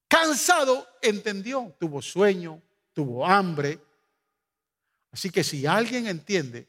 Cansado, 0.08 0.86
entendió, 1.02 1.76
tuvo 1.78 2.00
sueño, 2.00 2.62
tuvo 2.92 3.26
hambre. 3.26 3.80
Así 5.10 5.30
que 5.30 5.42
si 5.42 5.66
alguien 5.66 6.06
entiende 6.06 6.68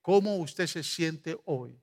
cómo 0.00 0.36
usted 0.36 0.66
se 0.66 0.82
siente 0.82 1.36
hoy 1.46 1.80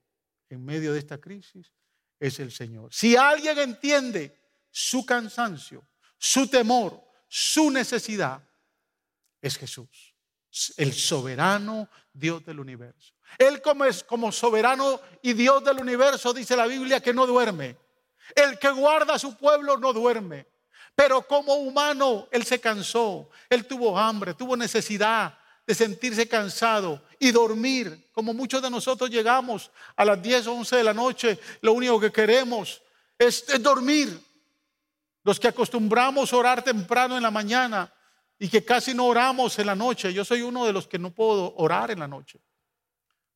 en 0.49 0.63
medio 0.63 0.93
de 0.93 0.99
esta 0.99 1.19
crisis, 1.19 1.73
es 2.19 2.39
el 2.39 2.51
Señor. 2.51 2.93
Si 2.93 3.17
alguien 3.17 3.59
entiende 3.59 4.39
su 4.71 5.05
cansancio, 5.05 5.85
su 6.17 6.47
temor, 6.47 7.03
su 7.27 7.69
necesidad, 7.69 8.41
es 9.41 9.57
Jesús, 9.57 10.15
el 10.77 10.93
soberano 10.93 11.89
Dios 12.13 12.45
del 12.45 12.59
universo. 12.59 13.13
Él 13.37 13.61
como 13.61 13.85
es 13.85 14.03
como 14.03 14.31
soberano 14.31 15.01
y 15.21 15.33
Dios 15.33 15.63
del 15.63 15.79
universo 15.79 16.33
dice 16.33 16.55
la 16.55 16.67
Biblia 16.67 17.01
que 17.01 17.13
no 17.13 17.27
duerme. 17.27 17.77
El 18.35 18.57
que 18.57 18.69
guarda 18.69 19.15
a 19.15 19.19
su 19.19 19.35
pueblo 19.35 19.77
no 19.77 19.91
duerme. 19.91 20.47
Pero 20.95 21.25
como 21.27 21.56
humano, 21.56 22.27
Él 22.32 22.43
se 22.45 22.60
cansó, 22.60 23.29
Él 23.49 23.65
tuvo 23.65 23.97
hambre, 23.97 24.34
tuvo 24.34 24.56
necesidad 24.56 25.38
de 25.65 25.73
sentirse 25.73 26.27
cansado 26.27 27.01
y 27.19 27.32
dormir, 27.32 28.10
como 28.12 28.34
muchos 28.34 28.62
de 28.62 28.69
nosotros 28.69 29.10
llegamos 29.10 29.71
a 29.95 30.06
las 30.06 30.21
10 30.21 30.47
o 30.47 30.53
11 30.56 30.75
de 30.75 30.84
la 30.84 30.93
noche, 30.93 31.39
lo 31.62 31.73
único 31.73 31.99
que 31.99 32.12
queremos 32.12 32.82
es, 33.17 33.45
dormir. 33.62 34.19
Los 35.23 35.39
que 35.39 35.47
acostumbramos 35.47 36.34
a 36.34 36.38
orar 36.38 36.63
temprano 36.63 37.15
en 37.15 37.23
la 37.23 37.32
mañana 37.32 37.91
y 38.38 38.49
que 38.49 38.65
casi 38.65 38.93
no 38.93 39.06
oramos 39.06 39.58
en 39.58 39.67
la 39.67 39.75
noche, 39.75 40.13
yo 40.13 40.25
soy 40.25 40.41
uno 40.41 40.65
de 40.65 40.73
los 40.73 40.86
que 40.86 40.99
no 40.99 41.12
puedo 41.12 41.56
orar 41.56 41.91
en 41.91 41.99
la 41.99 42.10
noche, 42.10 42.41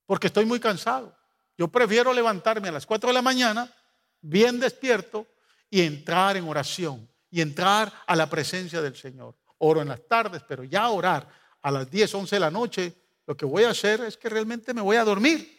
porque 0.05 0.27
estoy 0.27 0.43
muy 0.45 0.59
cansado. 0.59 1.17
Yo 1.57 1.69
prefiero 1.69 2.13
levantarme 2.13 2.67
a 2.67 2.73
las 2.73 2.85
4 2.85 3.07
de 3.07 3.13
la 3.13 3.21
mañana, 3.21 3.73
bien 4.19 4.59
despierto, 4.59 5.25
y 5.69 5.81
entrar 5.81 6.35
en 6.35 6.47
oración 6.47 7.09
y 7.29 7.41
entrar 7.41 7.91
a 8.05 8.15
la 8.15 8.29
presencia 8.29 8.81
del 8.81 8.95
Señor. 8.95 9.35
Oro 9.59 9.81
en 9.81 9.89
las 9.89 10.07
tardes, 10.07 10.43
pero 10.47 10.63
ya 10.63 10.89
orar 10.89 11.27
a 11.61 11.71
las 11.71 11.89
10, 11.89 12.13
11 12.13 12.35
de 12.35 12.39
la 12.39 12.51
noche, 12.51 12.93
lo 13.25 13.35
que 13.35 13.45
voy 13.45 13.63
a 13.63 13.71
hacer 13.71 14.01
es 14.01 14.17
que 14.17 14.29
realmente 14.29 14.73
me 14.73 14.81
voy 14.81 14.97
a 14.97 15.03
dormir. 15.03 15.57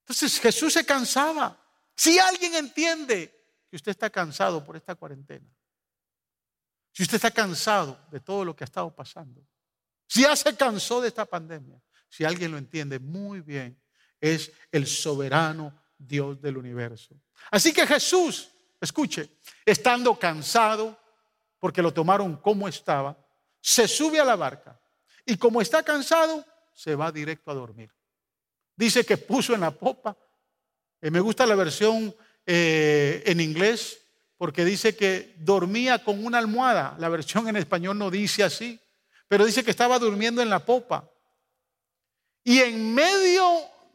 Entonces 0.00 0.40
Jesús 0.40 0.72
se 0.72 0.84
cansaba. 0.84 1.56
Si 1.94 2.18
alguien 2.18 2.54
entiende 2.54 3.64
que 3.68 3.76
usted 3.76 3.90
está 3.90 4.10
cansado 4.10 4.64
por 4.64 4.76
esta 4.76 4.94
cuarentena, 4.94 5.46
si 6.92 7.02
usted 7.02 7.16
está 7.16 7.30
cansado 7.30 7.98
de 8.10 8.20
todo 8.20 8.44
lo 8.44 8.56
que 8.56 8.64
ha 8.64 8.66
estado 8.66 8.94
pasando, 8.94 9.44
si 10.06 10.22
ya 10.22 10.34
se 10.34 10.56
cansó 10.56 11.00
de 11.00 11.08
esta 11.08 11.24
pandemia, 11.24 11.80
si 12.08 12.24
alguien 12.24 12.50
lo 12.50 12.58
entiende 12.58 12.98
muy 12.98 13.40
bien, 13.40 13.80
es 14.20 14.50
el 14.72 14.86
soberano 14.86 15.72
Dios 15.96 16.40
del 16.40 16.56
universo. 16.56 17.14
Así 17.50 17.72
que 17.72 17.86
Jesús 17.86 18.50
escuche, 18.80 19.38
estando 19.64 20.18
cansado, 20.18 20.98
porque 21.58 21.82
lo 21.82 21.92
tomaron 21.92 22.36
como 22.36 22.66
estaba, 22.66 23.16
se 23.60 23.86
sube 23.86 24.18
a 24.18 24.24
la 24.24 24.36
barca 24.36 24.80
Y 25.26 25.36
como 25.36 25.60
está 25.60 25.82
cansado, 25.82 26.44
se 26.72 26.94
va 26.94 27.12
directo 27.12 27.50
a 27.50 27.54
dormir. 27.54 27.92
Dice 28.74 29.04
que 29.04 29.18
puso 29.18 29.54
en 29.54 29.60
la 29.60 29.70
popa. 29.70 30.16
Eh, 31.02 31.10
me 31.10 31.20
gusta 31.20 31.44
la 31.44 31.54
versión 31.54 32.14
eh, 32.46 33.22
en 33.26 33.40
inglés 33.40 33.98
porque 34.38 34.64
dice 34.64 34.96
que 34.96 35.34
dormía 35.36 36.02
con 36.02 36.24
una 36.24 36.38
almohada. 36.38 36.96
La 36.98 37.10
versión 37.10 37.46
en 37.48 37.56
español 37.56 37.98
no 37.98 38.10
dice 38.10 38.42
así, 38.42 38.80
pero 39.28 39.44
dice 39.44 39.62
que 39.62 39.70
estaba 39.70 39.98
durmiendo 39.98 40.40
en 40.40 40.48
la 40.48 40.64
popa. 40.64 41.10
Y 42.42 42.60
en 42.60 42.94
medio 42.94 43.46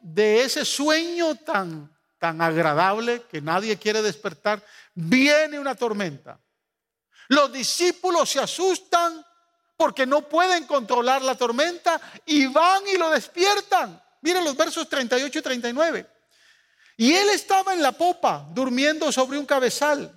de 0.01 0.43
ese 0.43 0.63
sueño 0.63 1.33
tan, 1.33 1.94
tan 2.25 2.41
agradable 2.41 3.21
que 3.29 3.39
nadie 3.39 3.77
quiere 3.77 4.01
despertar, 4.01 4.59
viene 4.95 5.59
una 5.59 5.75
tormenta. 5.75 6.39
Los 7.27 7.53
discípulos 7.53 8.31
se 8.31 8.39
asustan 8.39 9.23
porque 9.77 10.07
no 10.07 10.27
pueden 10.27 10.65
controlar 10.65 11.21
la 11.21 11.35
tormenta 11.35 12.01
y 12.25 12.47
van 12.47 12.81
y 12.87 12.97
lo 12.97 13.11
despiertan. 13.11 14.01
Miren 14.21 14.43
los 14.43 14.57
versos 14.57 14.89
38 14.89 15.37
y 15.37 15.41
39. 15.43 16.09
Y 16.97 17.13
él 17.13 17.29
estaba 17.29 17.75
en 17.75 17.83
la 17.83 17.91
popa, 17.91 18.47
durmiendo 18.51 19.11
sobre 19.11 19.37
un 19.37 19.45
cabezal. 19.45 20.11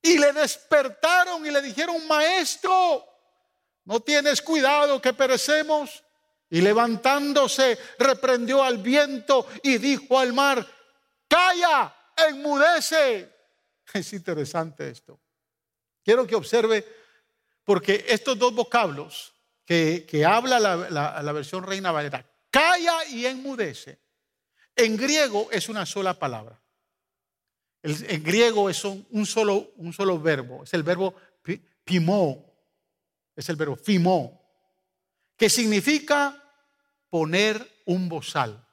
Y 0.00 0.16
le 0.16 0.32
despertaron 0.32 1.44
y 1.44 1.50
le 1.50 1.60
dijeron, 1.60 2.06
maestro, 2.08 3.04
no 3.84 4.00
tienes 4.00 4.40
cuidado 4.40 5.02
que 5.02 5.12
perecemos. 5.12 6.02
Y 6.48 6.62
levantándose, 6.62 7.78
reprendió 7.98 8.62
al 8.62 8.78
viento 8.78 9.46
y 9.62 9.76
dijo 9.76 10.18
al 10.18 10.32
mar, 10.32 10.66
calla, 11.32 11.94
enmudece. 12.28 13.30
Es 13.94 14.12
interesante 14.12 14.88
esto. 14.88 15.20
Quiero 16.02 16.26
que 16.26 16.34
observe, 16.34 16.84
porque 17.64 18.06
estos 18.08 18.38
dos 18.38 18.54
vocablos 18.54 19.34
que, 19.64 20.24
habla 20.26 20.60
la, 20.60 21.32
versión 21.32 21.64
Reina 21.64 21.92
Valera, 21.92 22.24
calla 22.50 23.04
y 23.06 23.26
enmudece, 23.26 23.98
en 24.76 24.96
griego 24.96 25.48
es 25.50 25.68
una 25.68 25.86
sola 25.86 26.18
palabra. 26.18 26.60
en 27.82 28.22
griego 28.22 28.70
es 28.70 28.84
un, 28.84 29.26
solo, 29.26 29.72
un 29.76 29.92
solo 29.92 30.20
verbo, 30.20 30.64
es 30.64 30.74
el 30.74 30.82
verbo 30.82 31.14
pimó, 31.84 32.44
es 33.34 33.48
el 33.48 33.56
verbo 33.56 33.76
fimó, 33.76 34.40
que 35.36 35.48
significa 35.48 36.42
poner 37.10 37.82
un 37.86 38.08
bozal. 38.08 38.66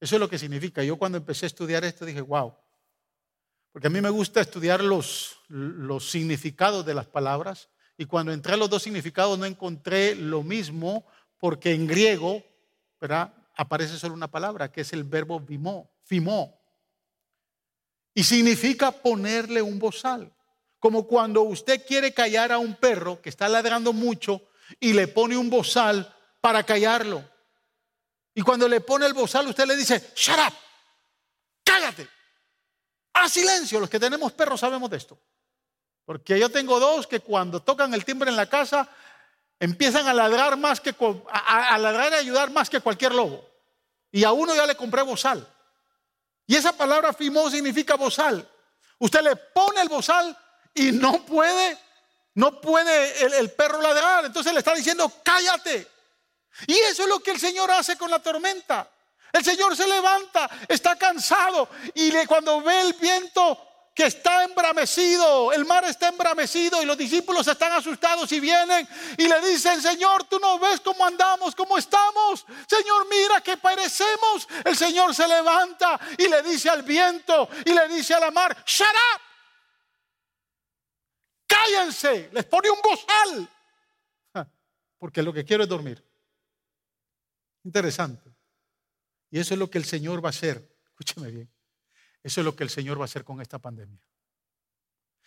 Eso 0.00 0.16
es 0.16 0.20
lo 0.20 0.28
que 0.28 0.38
significa. 0.38 0.82
Yo 0.82 0.96
cuando 0.96 1.18
empecé 1.18 1.46
a 1.46 1.48
estudiar 1.48 1.84
esto 1.84 2.04
dije, 2.04 2.22
wow, 2.22 2.54
porque 3.72 3.86
a 3.86 3.90
mí 3.90 4.00
me 4.00 4.10
gusta 4.10 4.40
estudiar 4.40 4.82
los, 4.82 5.38
los 5.48 6.10
significados 6.10 6.84
de 6.84 6.94
las 6.94 7.06
palabras 7.06 7.68
y 7.96 8.06
cuando 8.06 8.32
entré 8.32 8.54
a 8.54 8.56
los 8.56 8.70
dos 8.70 8.82
significados 8.82 9.38
no 9.38 9.44
encontré 9.44 10.14
lo 10.14 10.42
mismo 10.42 11.06
porque 11.38 11.72
en 11.72 11.86
griego 11.86 12.42
¿verdad? 13.00 13.32
aparece 13.56 13.98
solo 13.98 14.14
una 14.14 14.30
palabra, 14.30 14.72
que 14.72 14.80
es 14.80 14.92
el 14.92 15.04
verbo 15.04 15.38
vimó, 15.38 15.90
fimó. 16.02 16.58
Y 18.14 18.24
significa 18.24 18.90
ponerle 18.90 19.62
un 19.62 19.78
bozal. 19.78 20.32
Como 20.78 21.06
cuando 21.06 21.42
usted 21.42 21.84
quiere 21.86 22.14
callar 22.14 22.52
a 22.52 22.58
un 22.58 22.74
perro 22.74 23.20
que 23.20 23.28
está 23.28 23.48
ladrando 23.48 23.92
mucho 23.92 24.42
y 24.80 24.94
le 24.94 25.08
pone 25.08 25.36
un 25.36 25.50
bozal 25.50 26.14
para 26.40 26.62
callarlo. 26.62 27.22
Y 28.34 28.42
cuando 28.42 28.68
le 28.68 28.80
pone 28.80 29.06
el 29.06 29.14
bozal, 29.14 29.48
usted 29.48 29.66
le 29.66 29.76
dice, 29.76 30.12
shut 30.14 30.38
up, 30.38 30.54
cállate. 31.64 32.08
A 33.14 33.28
silencio, 33.28 33.80
los 33.80 33.90
que 33.90 33.98
tenemos 33.98 34.32
perros 34.32 34.60
sabemos 34.60 34.88
de 34.88 34.96
esto. 34.96 35.18
Porque 36.04 36.38
yo 36.38 36.48
tengo 36.48 36.78
dos 36.80 37.06
que 37.06 37.20
cuando 37.20 37.60
tocan 37.62 37.92
el 37.94 38.04
timbre 38.04 38.30
en 38.30 38.36
la 38.36 38.48
casa 38.48 38.88
empiezan 39.58 40.08
a 40.08 40.14
ladrar 40.14 40.56
más 40.56 40.80
que 40.80 40.94
a, 41.30 41.78
ladrar 41.78 42.12
y 42.12 42.16
ayudar 42.16 42.50
más 42.50 42.70
que 42.70 42.80
cualquier 42.80 43.14
lobo. 43.14 43.48
Y 44.10 44.24
a 44.24 44.32
uno 44.32 44.54
ya 44.54 44.66
le 44.66 44.74
compré 44.74 45.02
bozal. 45.02 45.46
Y 46.46 46.56
esa 46.56 46.72
palabra 46.72 47.12
fimó 47.12 47.48
significa 47.50 47.94
bozal. 47.94 48.48
Usted 48.98 49.20
le 49.22 49.36
pone 49.36 49.82
el 49.82 49.88
bozal 49.88 50.36
y 50.74 50.92
no 50.92 51.24
puede, 51.24 51.78
no 52.34 52.60
puede 52.60 53.24
el, 53.24 53.34
el, 53.34 53.50
perro 53.52 53.80
ladrar. 53.80 54.24
Entonces 54.24 54.52
le 54.52 54.58
está 54.58 54.74
diciendo, 54.74 55.12
cállate. 55.22 55.86
Y 56.66 56.74
eso 56.78 57.02
es 57.02 57.08
lo 57.08 57.20
que 57.20 57.32
el 57.32 57.40
Señor 57.40 57.70
hace 57.70 57.96
con 57.96 58.10
la 58.10 58.20
tormenta. 58.20 58.90
El 59.32 59.44
Señor 59.44 59.76
se 59.76 59.86
levanta, 59.86 60.50
está 60.68 60.96
cansado 60.96 61.68
y 61.94 62.10
le, 62.10 62.26
cuando 62.26 62.60
ve 62.62 62.80
el 62.80 62.94
viento 62.94 63.58
que 63.94 64.06
está 64.06 64.44
embramecido, 64.44 65.52
el 65.52 65.64
mar 65.64 65.84
está 65.84 66.08
embramecido 66.08 66.82
y 66.82 66.86
los 66.86 66.96
discípulos 66.96 67.46
están 67.46 67.72
asustados 67.72 68.30
y 68.32 68.40
vienen 68.40 68.88
y 69.18 69.28
le 69.28 69.40
dicen, 69.40 69.80
Señor, 69.82 70.24
tú 70.24 70.38
no 70.38 70.58
ves 70.58 70.80
cómo 70.80 71.04
andamos, 71.04 71.54
cómo 71.54 71.76
estamos. 71.76 72.44
Señor, 72.68 73.06
mira 73.08 73.40
que 73.40 73.56
parecemos. 73.56 74.48
El 74.64 74.76
Señor 74.76 75.14
se 75.14 75.28
levanta 75.28 76.00
y 76.18 76.28
le 76.28 76.42
dice 76.42 76.70
al 76.70 76.82
viento 76.82 77.48
y 77.64 77.72
le 77.72 77.88
dice 77.88 78.14
a 78.14 78.20
la 78.20 78.30
mar, 78.30 78.64
shut 78.66 78.88
up. 78.88 79.20
Cállense, 81.46 82.30
les 82.32 82.44
pone 82.46 82.70
un 82.70 82.80
bozal. 82.80 83.48
Porque 84.98 85.22
lo 85.22 85.32
que 85.32 85.44
quiero 85.44 85.64
es 85.64 85.68
dormir. 85.68 86.09
Interesante. 87.64 88.34
Y 89.30 89.38
eso 89.38 89.54
es 89.54 89.58
lo 89.58 89.70
que 89.70 89.78
el 89.78 89.84
Señor 89.84 90.24
va 90.24 90.28
a 90.28 90.30
hacer. 90.30 90.76
Escúcheme 90.84 91.30
bien. 91.30 91.50
Eso 92.22 92.40
es 92.40 92.44
lo 92.44 92.54
que 92.54 92.64
el 92.64 92.70
Señor 92.70 92.98
va 92.98 93.02
a 93.02 93.04
hacer 93.06 93.24
con 93.24 93.40
esta 93.40 93.58
pandemia. 93.58 94.00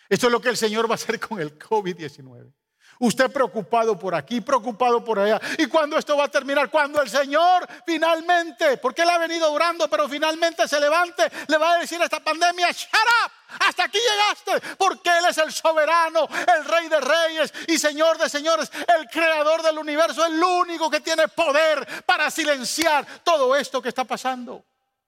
Esto 0.09 0.27
es 0.27 0.31
lo 0.31 0.41
que 0.41 0.49
el 0.49 0.57
Señor 0.57 0.87
va 0.87 0.93
a 0.93 0.95
hacer 0.95 1.19
con 1.19 1.39
el 1.39 1.57
COVID-19. 1.57 2.53
Usted 2.99 3.31
preocupado 3.31 3.97
por 3.97 4.15
aquí, 4.15 4.41
preocupado 4.41 5.03
por 5.03 5.19
allá. 5.19 5.39
¿Y 5.57 5.65
cuándo 5.67 5.97
esto 5.97 6.15
va 6.15 6.25
a 6.25 6.31
terminar? 6.31 6.69
Cuando 6.69 7.01
el 7.01 7.09
Señor 7.09 7.67
finalmente, 7.85 8.77
porque 8.77 9.01
Él 9.01 9.09
ha 9.09 9.17
venido 9.17 9.51
orando, 9.51 9.89
pero 9.89 10.07
finalmente 10.07 10.67
se 10.67 10.79
levante, 10.79 11.23
le 11.47 11.57
va 11.57 11.73
a 11.73 11.79
decir 11.79 12.01
a 12.01 12.05
esta 12.05 12.19
pandemia, 12.19 12.71
shut 12.71 12.91
up, 12.93 13.31
hasta 13.59 13.85
aquí 13.85 13.97
llegaste, 13.97 14.75
porque 14.77 15.09
Él 15.17 15.25
es 15.29 15.37
el 15.37 15.51
soberano, 15.51 16.27
el 16.57 16.65
rey 16.65 16.87
de 16.87 17.01
reyes 17.01 17.53
y 17.67 17.77
señor 17.77 18.17
de 18.17 18.29
señores, 18.29 18.71
el 18.97 19.07
creador 19.09 19.61
del 19.61 19.77
universo, 19.77 20.25
el 20.25 20.41
único 20.41 20.89
que 20.89 21.01
tiene 21.01 21.27
poder 21.27 22.03
para 22.05 22.29
silenciar 22.31 23.05
todo 23.23 23.55
esto 23.55 23.81
que 23.81 23.89
está 23.89 24.03
pasando. 24.03 24.63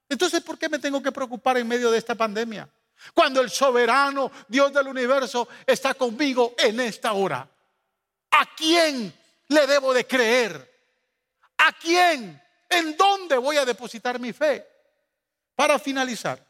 Entonces, 0.10 0.42
¿por 0.42 0.58
qué 0.58 0.70
me 0.70 0.80
tengo 0.80 1.02
que 1.02 1.12
preocupar 1.12 1.58
en 1.58 1.68
medio 1.68 1.90
de 1.92 1.98
esta 1.98 2.16
pandemia? 2.16 2.68
Cuando 3.14 3.42
el 3.42 3.50
soberano 3.50 4.32
Dios 4.48 4.74
del 4.74 4.88
universo 4.88 5.48
está 5.66 5.94
conmigo 5.94 6.56
en 6.58 6.80
esta 6.80 7.14
hora. 7.14 7.48
¿A 8.38 8.46
quién 8.56 9.14
le 9.48 9.68
debo 9.68 9.94
de 9.94 10.06
creer? 10.06 10.72
¿A 11.58 11.72
quién? 11.74 12.42
¿En 12.70 12.98
dónde 12.98 13.38
voy 13.38 13.58
a 13.58 13.66
depositar 13.66 14.20
mi 14.20 14.34
fe? 14.34 14.66
Para 15.56 15.80
finalizar, 15.80 16.46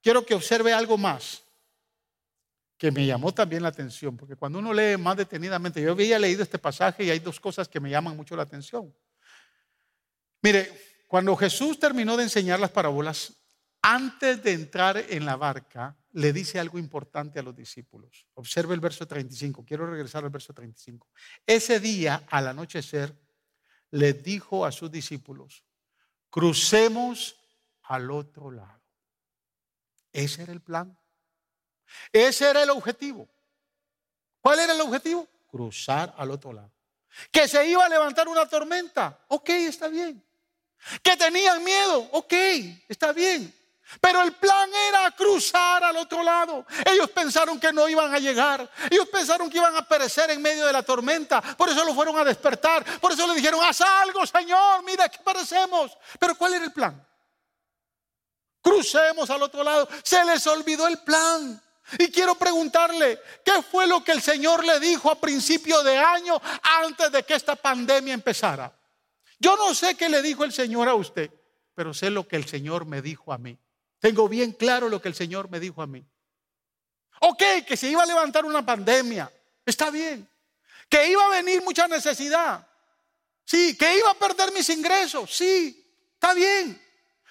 quiero 0.00 0.24
que 0.24 0.34
observe 0.34 0.72
algo 0.72 0.96
más 0.96 1.42
que 2.80 2.90
me 2.90 3.04
llamó 3.04 3.34
también 3.34 3.62
la 3.62 3.68
atención, 3.68 4.16
porque 4.16 4.36
cuando 4.36 4.58
uno 4.58 4.72
lee 4.72 4.96
más 4.96 5.14
detenidamente, 5.14 5.82
yo 5.82 5.92
había 5.92 6.18
leído 6.18 6.42
este 6.42 6.58
pasaje 6.58 7.04
y 7.04 7.10
hay 7.10 7.18
dos 7.18 7.38
cosas 7.38 7.68
que 7.68 7.78
me 7.78 7.90
llaman 7.90 8.16
mucho 8.16 8.34
la 8.34 8.44
atención. 8.44 8.94
Mire, 10.40 11.04
cuando 11.06 11.36
Jesús 11.36 11.78
terminó 11.78 12.16
de 12.16 12.22
enseñar 12.22 12.58
las 12.58 12.70
parábolas, 12.70 13.34
antes 13.82 14.42
de 14.42 14.52
entrar 14.52 14.96
en 14.96 15.26
la 15.26 15.36
barca, 15.36 15.94
le 16.12 16.32
dice 16.32 16.58
algo 16.58 16.78
importante 16.78 17.38
a 17.38 17.42
los 17.42 17.54
discípulos. 17.54 18.26
Observe 18.34 18.74
el 18.74 18.80
verso 18.80 19.06
35. 19.06 19.64
Quiero 19.64 19.86
regresar 19.86 20.24
al 20.24 20.30
verso 20.30 20.52
35. 20.52 21.08
Ese 21.46 21.80
día, 21.80 22.24
al 22.28 22.48
anochecer, 22.48 23.14
le 23.90 24.12
dijo 24.12 24.64
a 24.64 24.72
sus 24.72 24.90
discípulos, 24.90 25.64
crucemos 26.30 27.36
al 27.82 28.10
otro 28.10 28.50
lado. 28.50 28.80
Ese 30.12 30.42
era 30.42 30.52
el 30.52 30.60
plan. 30.60 30.96
Ese 32.12 32.48
era 32.48 32.62
el 32.62 32.70
objetivo. 32.70 33.28
¿Cuál 34.40 34.60
era 34.60 34.72
el 34.72 34.80
objetivo? 34.80 35.28
Cruzar 35.48 36.14
al 36.16 36.30
otro 36.30 36.52
lado. 36.52 36.72
Que 37.30 37.48
se 37.48 37.66
iba 37.66 37.84
a 37.84 37.88
levantar 37.88 38.28
una 38.28 38.48
tormenta. 38.48 39.24
Ok, 39.28 39.48
está 39.50 39.88
bien. 39.88 40.24
Que 41.02 41.16
tenían 41.16 41.62
miedo, 41.62 42.08
ok, 42.12 42.32
está 42.88 43.12
bien. 43.12 43.52
Pero 43.98 44.22
el 44.22 44.32
plan 44.32 44.70
era 44.88 45.10
cruzar 45.12 45.82
al 45.82 45.96
otro 45.96 46.22
lado. 46.22 46.66
Ellos 46.84 47.10
pensaron 47.10 47.58
que 47.58 47.72
no 47.72 47.88
iban 47.88 48.14
a 48.14 48.18
llegar. 48.18 48.70
Ellos 48.90 49.08
pensaron 49.08 49.50
que 49.50 49.58
iban 49.58 49.74
a 49.74 49.86
perecer 49.86 50.30
en 50.30 50.40
medio 50.40 50.66
de 50.66 50.72
la 50.72 50.82
tormenta. 50.82 51.40
Por 51.40 51.68
eso 51.68 51.84
lo 51.84 51.94
fueron 51.94 52.16
a 52.18 52.24
despertar. 52.24 52.84
Por 53.00 53.12
eso 53.12 53.26
le 53.26 53.34
dijeron, 53.34 53.60
haz 53.64 53.80
algo, 53.80 54.24
Señor. 54.26 54.84
Mira 54.84 55.08
que 55.08 55.18
perecemos. 55.18 55.96
Pero 56.18 56.34
¿cuál 56.36 56.54
era 56.54 56.64
el 56.64 56.72
plan? 56.72 57.04
Crucemos 58.62 59.28
al 59.30 59.42
otro 59.42 59.64
lado. 59.64 59.88
Se 60.04 60.24
les 60.24 60.46
olvidó 60.46 60.86
el 60.86 60.98
plan. 60.98 61.60
Y 61.98 62.08
quiero 62.08 62.36
preguntarle, 62.36 63.18
¿qué 63.44 63.62
fue 63.62 63.86
lo 63.86 64.04
que 64.04 64.12
el 64.12 64.22
Señor 64.22 64.64
le 64.64 64.78
dijo 64.78 65.10
a 65.10 65.20
principio 65.20 65.82
de 65.82 65.98
año 65.98 66.40
antes 66.84 67.10
de 67.10 67.24
que 67.24 67.34
esta 67.34 67.56
pandemia 67.56 68.14
empezara? 68.14 68.72
Yo 69.40 69.56
no 69.56 69.74
sé 69.74 69.96
qué 69.96 70.08
le 70.08 70.22
dijo 70.22 70.44
el 70.44 70.52
Señor 70.52 70.88
a 70.88 70.94
usted, 70.94 71.30
pero 71.74 71.92
sé 71.92 72.10
lo 72.10 72.28
que 72.28 72.36
el 72.36 72.46
Señor 72.46 72.84
me 72.84 73.02
dijo 73.02 73.32
a 73.32 73.38
mí. 73.38 73.58
Tengo 74.00 74.28
bien 74.28 74.52
claro 74.52 74.88
lo 74.88 75.00
que 75.00 75.08
el 75.08 75.14
Señor 75.14 75.50
me 75.50 75.60
dijo 75.60 75.82
a 75.82 75.86
mí. 75.86 76.04
Ok, 77.20 77.42
que 77.66 77.76
se 77.76 77.88
iba 77.88 78.02
a 78.02 78.06
levantar 78.06 78.44
una 78.44 78.64
pandemia. 78.64 79.30
Está 79.64 79.90
bien. 79.90 80.28
que 80.88 81.08
iba 81.08 81.24
a 81.24 81.28
venir 81.28 81.62
mucha 81.62 81.86
necesidad. 81.86 82.66
Sí, 83.44 83.76
que 83.76 83.98
iba 83.98 84.10
a 84.10 84.14
perder 84.14 84.52
mis 84.52 84.68
ingresos. 84.70 85.36
Sí, 85.36 85.86
está 86.14 86.34
bien. 86.34 86.82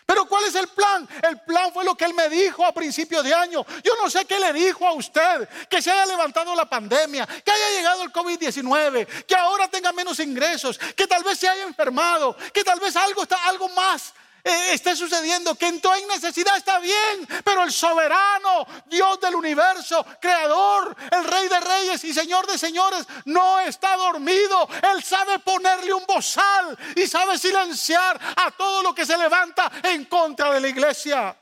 Pero 0.05 0.25
¿cuál 0.25 0.45
es 0.45 0.55
el 0.55 0.67
plan? 0.69 1.07
El 1.21 1.41
plan 1.41 1.73
fue 1.73 1.83
lo 1.83 1.95
que 1.95 2.05
él 2.05 2.13
me 2.13 2.29
dijo 2.29 2.65
a 2.65 2.73
principios 2.73 3.23
de 3.23 3.33
año. 3.33 3.65
Yo 3.83 3.93
no 4.01 4.09
sé 4.09 4.25
qué 4.25 4.39
le 4.39 4.53
dijo 4.53 4.87
a 4.87 4.93
usted, 4.93 5.47
que 5.69 5.81
se 5.81 5.91
haya 5.91 6.05
levantado 6.05 6.55
la 6.55 6.69
pandemia, 6.69 7.27
que 7.27 7.51
haya 7.51 7.69
llegado 7.77 8.03
el 8.03 8.13
COVID-19, 8.13 9.25
que 9.25 9.35
ahora 9.35 9.67
tenga 9.67 9.91
menos 9.91 10.19
ingresos, 10.19 10.79
que 10.95 11.05
tal 11.05 11.23
vez 11.23 11.37
se 11.37 11.49
haya 11.49 11.63
enfermado, 11.63 12.35
que 12.53 12.63
tal 12.63 12.79
vez 12.79 12.95
algo 12.95 13.23
está 13.23 13.43
algo 13.47 13.69
más 13.69 14.13
eh, 14.49 14.73
esté 14.73 14.95
sucediendo, 14.95 15.55
que 15.55 15.67
en 15.67 15.79
toda 15.79 15.99
necesidad 16.07 16.57
está 16.57 16.79
bien, 16.79 17.27
pero 17.43 17.63
el 17.63 17.71
soberano, 17.71 18.65
Dios 18.85 19.19
del 19.19 19.35
universo, 19.35 20.05
creador, 20.19 20.95
el 21.11 21.23
rey 21.23 21.47
de 21.47 21.59
reyes 21.59 22.03
y 22.03 22.13
señor 22.13 22.47
de 22.47 22.57
señores, 22.57 23.05
no 23.25 23.59
está 23.59 23.95
dormido. 23.97 24.67
Él 24.93 25.03
sabe 25.03 25.39
ponerle 25.39 25.93
un 25.93 26.05
bozal 26.05 26.77
y 26.95 27.07
sabe 27.07 27.37
silenciar 27.37 28.19
a 28.35 28.51
todo 28.51 28.83
lo 28.83 28.95
que 28.95 29.05
se 29.05 29.17
levanta 29.17 29.71
en 29.83 30.05
contra 30.05 30.51
de 30.51 30.61
la 30.61 30.67
iglesia. 30.67 31.35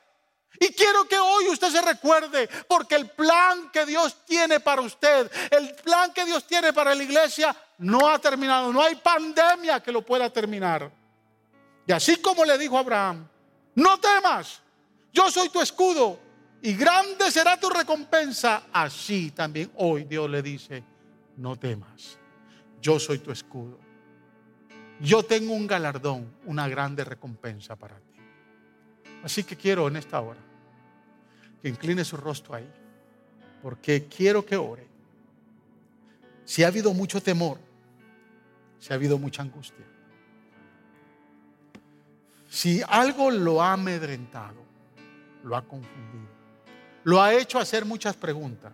Y 0.60 0.70
quiero 0.74 1.08
que 1.08 1.20
hoy 1.20 1.50
usted 1.50 1.70
se 1.70 1.82
recuerde, 1.82 2.50
porque 2.68 2.96
el 2.96 3.10
plan 3.12 3.70
que 3.72 3.86
Dios 3.86 4.26
tiene 4.26 4.60
para 4.60 4.82
usted, 4.82 5.32
el 5.52 5.76
plan 5.76 6.12
que 6.12 6.26
Dios 6.26 6.46
tiene 6.46 6.74
para 6.74 6.96
la 6.96 7.04
iglesia, 7.04 7.56
no 7.78 8.10
ha 8.10 8.20
terminado. 8.20 8.74
No 8.74 8.82
hay 8.82 8.96
pandemia 8.96 9.82
que 9.82 9.92
lo 9.92 10.02
pueda 10.02 10.30
terminar. 10.32 10.92
Y 11.88 11.92
así 11.94 12.18
como 12.18 12.44
le 12.44 12.58
dijo 12.58 12.78
Abraham, 12.78 13.26
no 13.76 13.98
temas, 14.00 14.62
yo 15.14 15.32
soy 15.32 15.48
tu 15.50 15.62
escudo 15.62 16.20
y 16.62 16.74
grande 16.74 17.32
será 17.32 17.58
tu 17.58 17.70
recompensa. 17.70 18.64
Así 18.74 19.32
también 19.32 19.72
hoy 19.76 20.04
Dios 20.04 20.30
le 20.30 20.42
dice, 20.42 20.84
no 21.38 21.56
temas, 21.56 22.20
yo 22.82 23.00
soy 23.00 23.20
tu 23.20 23.32
escudo. 23.32 23.80
Yo 25.00 25.24
tengo 25.24 25.54
un 25.54 25.66
galardón, 25.66 26.34
una 26.46 26.68
grande 26.68 27.04
recompensa 27.06 27.76
para 27.76 27.98
ti. 28.00 28.20
Así 29.24 29.44
que 29.44 29.56
quiero 29.56 29.88
en 29.88 29.96
esta 29.96 30.20
hora 30.20 30.40
que 31.62 31.70
incline 31.70 32.04
su 32.04 32.18
rostro 32.18 32.56
ahí, 32.56 32.70
porque 33.62 34.08
quiero 34.08 34.46
que 34.46 34.58
ore. 34.58 34.88
Si 36.44 36.64
ha 36.64 36.68
habido 36.68 36.94
mucho 36.94 37.22
temor, 37.22 37.60
si 38.80 38.92
ha 38.92 38.96
habido 38.96 39.18
mucha 39.18 39.42
angustia, 39.42 39.86
si 42.48 42.82
algo 42.88 43.32
lo 43.32 43.62
ha 43.62 43.74
amedrentado, 43.74 44.64
lo 45.44 45.56
ha 45.56 45.62
confundido, 45.62 46.28
lo 47.04 47.22
ha 47.22 47.34
hecho 47.34 47.60
hacer 47.60 47.86
muchas 47.86 48.16
preguntas, 48.16 48.74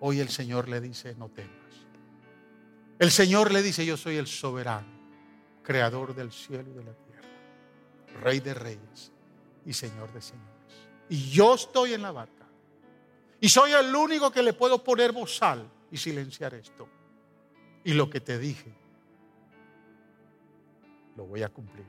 hoy 0.00 0.20
el 0.20 0.28
Señor 0.28 0.68
le 0.68 0.80
dice, 0.80 1.14
no 1.16 1.28
temas. 1.28 1.52
El 2.98 3.10
Señor 3.10 3.52
le 3.52 3.62
dice, 3.62 3.86
yo 3.86 3.96
soy 3.96 4.16
el 4.16 4.26
soberano, 4.26 4.88
creador 5.62 6.14
del 6.14 6.32
cielo 6.32 6.70
y 6.70 6.74
de 6.74 6.84
la 6.84 6.92
tierra, 6.92 7.28
rey 8.22 8.40
de 8.40 8.54
reyes 8.54 9.12
y 9.68 9.72
señor 9.74 10.10
de 10.12 10.22
señores. 10.22 10.48
Y 11.10 11.30
yo 11.30 11.54
estoy 11.54 11.92
en 11.92 12.02
la 12.02 12.10
barca. 12.10 12.46
Y 13.40 13.48
soy 13.48 13.72
el 13.72 13.94
único 13.94 14.30
que 14.30 14.42
le 14.42 14.52
puedo 14.54 14.82
poner 14.82 15.12
bozal 15.12 15.70
y 15.90 15.96
silenciar 15.98 16.54
esto. 16.54 16.88
Y 17.84 17.92
lo 17.92 18.08
que 18.10 18.20
te 18.20 18.38
dije, 18.38 18.72
lo 21.16 21.26
voy 21.26 21.42
a 21.42 21.50
cumplir. 21.50 21.86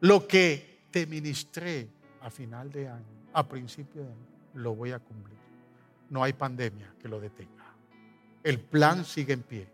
Lo 0.00 0.26
que 0.26 0.80
te 0.90 1.06
ministré 1.06 1.88
a 2.20 2.30
final 2.30 2.70
de 2.70 2.88
año, 2.88 3.28
a 3.32 3.46
principio 3.46 4.02
de 4.02 4.08
año, 4.08 4.26
lo 4.54 4.74
voy 4.74 4.92
a 4.92 4.98
cumplir. 4.98 5.36
No 6.10 6.22
hay 6.22 6.32
pandemia 6.32 6.92
que 7.00 7.08
lo 7.08 7.20
detenga. 7.20 7.74
El 8.44 8.60
plan 8.60 9.04
sigue 9.04 9.32
en 9.32 9.42
pie 9.42 9.66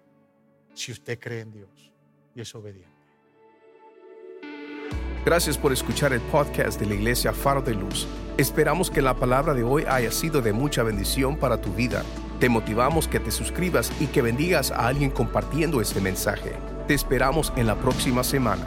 si 0.75 0.93
usted 0.93 1.18
cree 1.18 1.41
en 1.41 1.53
Dios 1.53 1.93
y 2.35 2.41
es 2.41 2.55
obediente. 2.55 2.91
Gracias 5.25 5.57
por 5.57 5.73
escuchar 5.73 6.12
el 6.12 6.20
podcast 6.20 6.81
de 6.81 6.87
la 6.87 6.95
Iglesia 6.95 7.33
Faro 7.33 7.62
de 7.62 7.75
Luz. 7.75 8.09
Esperamos 8.39 8.91
que 8.91 9.03
la 9.03 9.14
palabra 9.14 9.55
de 9.55 9.62
hoy 9.62 9.85
haya 9.89 10.11
sido 10.11 10.41
de 10.41 10.53
mucha 10.53 10.83
bendición 10.83 11.37
para 11.37 11.61
tu 11.61 11.73
vida. 11.75 12.03
Te 12.41 12.49
motivamos 12.49 13.07
que 13.07 13.20
te 13.20 13.31
suscribas 13.31 13.93
y 14.01 14.07
que 14.07 14.23
bendigas 14.23 14.70
a 14.70 14.89
alguien 14.89 15.11
compartiendo 15.11 15.81
este 15.81 16.01
mensaje. 16.01 16.55
Te 16.89 16.95
esperamos 16.95 17.53
en 17.57 17.66
la 17.66 17.77
próxima 17.77 18.25
semana. 18.25 18.66